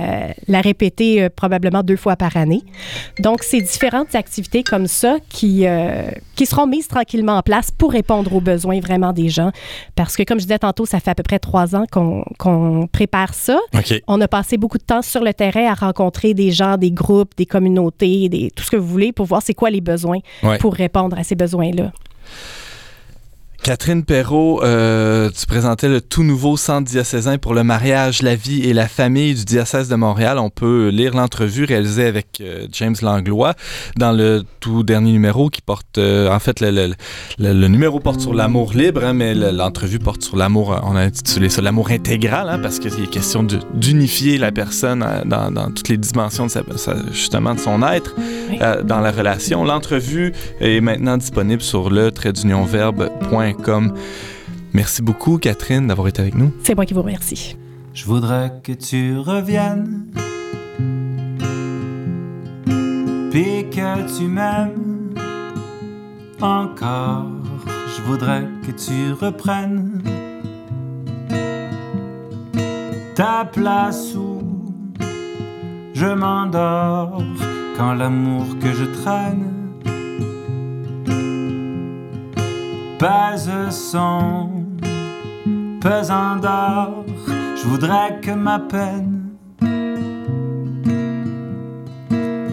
répéter 0.61 1.23
euh, 1.23 1.29
probablement 1.29 1.83
deux 1.83 1.95
fois 1.95 2.15
par 2.15 2.35
année. 2.37 2.63
Donc, 3.19 3.43
c'est 3.43 3.61
différentes 3.61 4.15
activités 4.15 4.63
comme 4.63 4.87
ça 4.87 5.17
qui, 5.29 5.65
euh, 5.65 6.09
qui 6.35 6.45
seront 6.45 6.67
mises 6.67 6.87
tranquillement 6.87 7.37
en 7.37 7.41
place 7.41 7.71
pour 7.71 7.91
répondre 7.91 8.33
aux 8.33 8.41
besoins 8.41 8.79
vraiment 8.79 9.13
des 9.13 9.29
gens. 9.29 9.51
Parce 9.95 10.15
que, 10.15 10.23
comme 10.23 10.39
je 10.39 10.45
disais 10.45 10.59
tantôt, 10.59 10.85
ça 10.85 10.99
fait 10.99 11.11
à 11.11 11.15
peu 11.15 11.23
près 11.23 11.39
trois 11.39 11.75
ans 11.75 11.85
qu'on 11.91 12.87
prépare 12.91 13.33
ça. 13.33 13.59
On 14.07 14.19
a 14.21 14.27
passé 14.27 14.57
beaucoup 14.57 14.77
de 14.77 14.83
temps 14.83 15.01
sur 15.01 15.23
le 15.23 15.33
terrain 15.33 15.71
à 15.71 15.73
rencontrer 15.73 16.33
des 16.33 16.51
gens, 16.51 16.77
des 16.77 16.91
groupes, 16.91 17.31
des 17.37 17.45
communautés, 17.45 18.29
des, 18.29 18.51
tout 18.51 18.63
ce 18.63 18.71
que 18.71 18.77
vous 18.77 18.87
voulez 18.87 19.11
pour 19.11 19.25
voir 19.25 19.41
c'est 19.41 19.53
quoi 19.53 19.69
les 19.69 19.81
besoins 19.81 20.19
pour 20.59 20.73
répondre 20.73 21.17
à 21.17 21.23
ces 21.23 21.35
besoins-là. 21.35 21.91
Catherine 23.63 24.03
Perrault, 24.03 24.61
euh, 24.61 25.29
tu 25.29 25.45
présentais 25.45 25.87
le 25.87 26.01
tout 26.01 26.23
nouveau 26.23 26.57
centre 26.57 26.91
diocésain 26.91 27.37
pour 27.37 27.53
le 27.53 27.63
mariage, 27.63 28.21
la 28.21 28.35
vie 28.35 28.61
et 28.63 28.73
la 28.73 28.89
famille 28.89 29.35
du 29.35 29.45
diocèse 29.45 29.87
de 29.87 29.95
Montréal. 29.95 30.37
On 30.37 30.49
peut 30.49 30.89
lire 30.89 31.15
l'entrevue 31.15 31.63
réalisée 31.63 32.05
avec 32.05 32.41
euh, 32.41 32.67
James 32.73 32.97
Langlois 33.01 33.53
dans 33.95 34.11
le 34.11 34.43
tout 34.59 34.83
dernier 34.83 35.13
numéro 35.13 35.47
qui 35.49 35.61
porte, 35.61 35.97
euh, 35.97 36.29
en 36.29 36.39
fait, 36.39 36.59
le, 36.59 36.93
le, 37.39 37.67
numéro 37.69 38.01
porte 38.01 38.19
sur 38.19 38.33
l'amour 38.33 38.73
libre, 38.73 39.05
hein, 39.05 39.13
mais 39.13 39.33
l'entrevue 39.33 39.99
porte 39.99 40.23
sur 40.23 40.35
l'amour, 40.35 40.77
on 40.83 40.97
a 40.97 41.01
intitulé 41.01 41.47
ça 41.47 41.61
l'amour 41.61 41.89
intégral, 41.89 42.49
hein, 42.49 42.59
parce 42.59 42.79
qu'il 42.79 42.91
est 43.01 43.09
question 43.09 43.47
d'unifier 43.73 44.37
la 44.37 44.51
personne 44.51 45.05
dans, 45.23 45.51
dans, 45.51 45.71
toutes 45.71 45.87
les 45.87 45.97
dimensions 45.97 46.47
de 46.47 46.51
sa, 46.51 46.63
justement 47.13 47.55
de 47.55 47.59
son 47.61 47.81
être 47.81 48.13
dans 48.83 48.99
la 48.99 49.11
relation. 49.11 49.63
L'entrevue 49.63 50.33
est 50.59 50.81
maintenant 50.81 51.15
disponible 51.15 51.61
sur 51.61 51.89
le 51.89 52.11
trait 52.11 52.33
Merci 54.73 55.01
beaucoup, 55.01 55.37
Catherine, 55.37 55.87
d'avoir 55.87 56.07
été 56.07 56.21
avec 56.21 56.35
nous. 56.35 56.51
C'est 56.63 56.75
moi 56.75 56.85
qui 56.85 56.93
vous 56.93 57.01
remercie. 57.01 57.55
Je 57.93 58.05
voudrais 58.05 58.51
que 58.63 58.71
tu 58.71 59.17
reviennes, 59.17 60.07
puis 63.29 63.65
que 63.69 64.17
tu 64.17 64.25
m'aimes 64.25 65.13
encore. 66.41 67.27
Je 67.95 68.01
voudrais 68.01 68.47
que 68.65 68.71
tu 68.71 69.13
reprennes 69.13 70.01
ta 73.15 73.45
place 73.45 74.15
où 74.15 74.41
je 75.93 76.07
m'endors 76.07 77.21
quand 77.77 77.93
l'amour 77.93 78.57
que 78.59 78.73
je 78.73 78.85
traîne 78.85 79.62
pèse 83.03 83.51
son 83.69 84.49
pesant 85.81 86.37
d'or. 86.37 87.03
Je 87.57 87.63
voudrais 87.67 88.21
que 88.21 88.31
ma 88.31 88.59
peine 88.59 89.35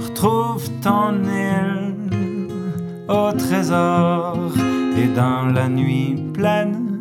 retrouve 0.04 0.64
ton 0.82 1.12
île 1.22 1.94
au 3.08 3.30
trésor 3.44 4.36
et 5.00 5.08
dans 5.20 5.46
la 5.58 5.68
nuit 5.68 6.16
pleine 6.34 7.00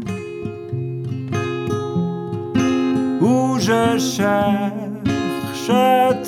où 3.20 3.58
je 3.58 3.97
cherche 3.97 5.72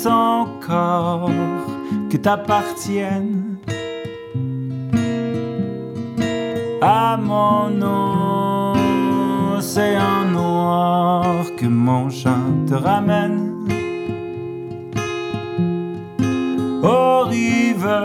ton 0.02 0.46
corps 0.66 1.30
que 2.10 2.16
t'appartienne 2.16 3.58
à 6.82 7.16
mon 7.16 7.80
océan 9.56 10.24
noir 10.32 11.44
que 11.56 11.66
mon 11.66 12.10
chant 12.10 12.66
te 12.66 12.74
ramène 12.74 13.52
aux 16.82 17.24
rives 17.26 18.00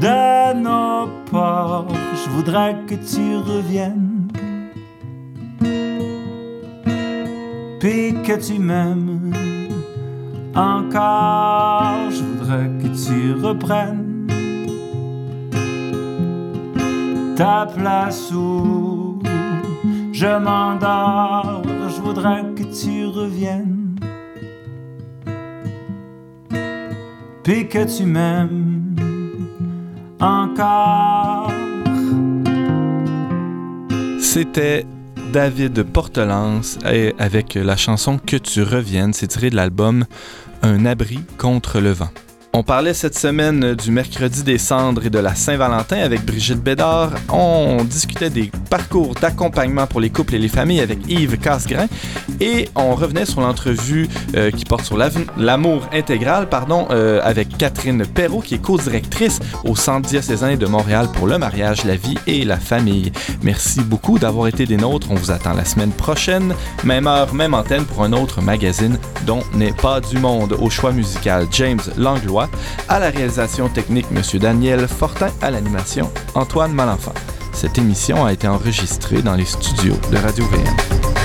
de 0.00 0.54
nos 0.54 1.06
ports. 1.30 1.94
Je 2.24 2.30
voudrais 2.30 2.76
que 2.88 2.96
tu 2.96 3.36
reviennes, 3.36 4.32
puis 7.78 8.14
que 8.26 8.36
tu 8.44 8.58
m'aimes 8.58 9.32
encore. 10.56 12.10
Je 12.10 12.22
voudrais 12.24 12.68
que 12.80 12.88
tu 12.88 13.34
reprennes 13.40 14.03
ta 17.36 17.66
place 17.66 18.30
où 18.32 19.18
je 20.12 20.38
m'endors, 20.38 21.62
je 21.88 22.00
voudrais 22.00 22.44
que 22.54 22.62
tu 22.62 23.06
reviennes, 23.06 23.96
puis 27.42 27.68
que 27.68 27.96
tu 27.96 28.04
m'aimes 28.04 28.94
encore. 30.20 31.50
C'était 34.20 34.86
David 35.32 35.82
Portelance 35.82 36.78
avec 37.18 37.54
la 37.54 37.76
chanson 37.76 38.18
Que 38.18 38.36
tu 38.36 38.62
reviennes. 38.62 39.12
C'est 39.12 39.28
tiré 39.28 39.50
de 39.50 39.56
l'album 39.56 40.04
Un 40.62 40.86
abri 40.86 41.20
contre 41.38 41.80
le 41.80 41.90
vent. 41.90 42.10
On 42.56 42.62
parlait 42.62 42.94
cette 42.94 43.18
semaine 43.18 43.74
du 43.74 43.90
mercredi 43.90 44.44
des 44.44 44.58
cendres 44.58 45.04
et 45.04 45.10
de 45.10 45.18
la 45.18 45.34
Saint-Valentin 45.34 45.96
avec 45.96 46.24
Brigitte 46.24 46.62
Bédard. 46.62 47.10
On 47.32 47.82
discutait 47.82 48.30
des 48.30 48.52
parcours 48.70 49.16
d'accompagnement 49.16 49.88
pour 49.88 50.00
les 50.00 50.08
couples 50.08 50.36
et 50.36 50.38
les 50.38 50.46
familles 50.46 50.78
avec 50.78 51.00
Yves 51.08 51.36
Casgrain 51.38 51.86
et 52.40 52.68
on 52.76 52.94
revenait 52.94 53.26
sur 53.26 53.40
l'entrevue 53.40 54.08
euh, 54.36 54.52
qui 54.52 54.64
porte 54.64 54.84
sur 54.84 54.96
l'amour 55.36 55.88
intégral 55.92 56.48
pardon, 56.48 56.86
euh, 56.90 57.20
avec 57.24 57.58
Catherine 57.58 58.06
Perrault 58.06 58.40
qui 58.40 58.54
est 58.54 58.62
co-directrice 58.62 59.40
au 59.64 59.74
Centre 59.74 60.08
diocésain 60.08 60.54
de 60.54 60.66
Montréal 60.66 61.08
pour 61.12 61.26
le 61.26 61.38
mariage, 61.38 61.84
la 61.84 61.96
vie 61.96 62.18
et 62.28 62.44
la 62.44 62.60
famille. 62.60 63.10
Merci 63.42 63.80
beaucoup 63.80 64.20
d'avoir 64.20 64.46
été 64.46 64.64
des 64.64 64.76
nôtres. 64.76 65.08
On 65.10 65.16
vous 65.16 65.32
attend 65.32 65.54
la 65.54 65.64
semaine 65.64 65.90
prochaine, 65.90 66.54
même 66.84 67.08
heure, 67.08 67.34
même 67.34 67.52
antenne 67.52 67.84
pour 67.84 68.04
un 68.04 68.12
autre 68.12 68.40
magazine 68.40 68.96
dont 69.26 69.42
n'est 69.54 69.72
pas 69.72 70.00
du 70.00 70.18
monde. 70.18 70.56
Au 70.60 70.70
choix 70.70 70.92
musical, 70.92 71.48
James 71.50 71.80
Langlois 71.96 72.43
à 72.88 72.98
la 72.98 73.10
réalisation 73.10 73.68
technique, 73.68 74.06
M. 74.14 74.22
Daniel 74.38 74.88
Fortin, 74.88 75.30
à 75.42 75.50
l'animation, 75.50 76.10
Antoine 76.34 76.72
Malenfant. 76.72 77.14
Cette 77.52 77.78
émission 77.78 78.24
a 78.24 78.32
été 78.32 78.48
enregistrée 78.48 79.22
dans 79.22 79.34
les 79.34 79.44
studios 79.44 79.96
de 80.10 80.16
Radio 80.16 80.44
VM. 80.46 81.23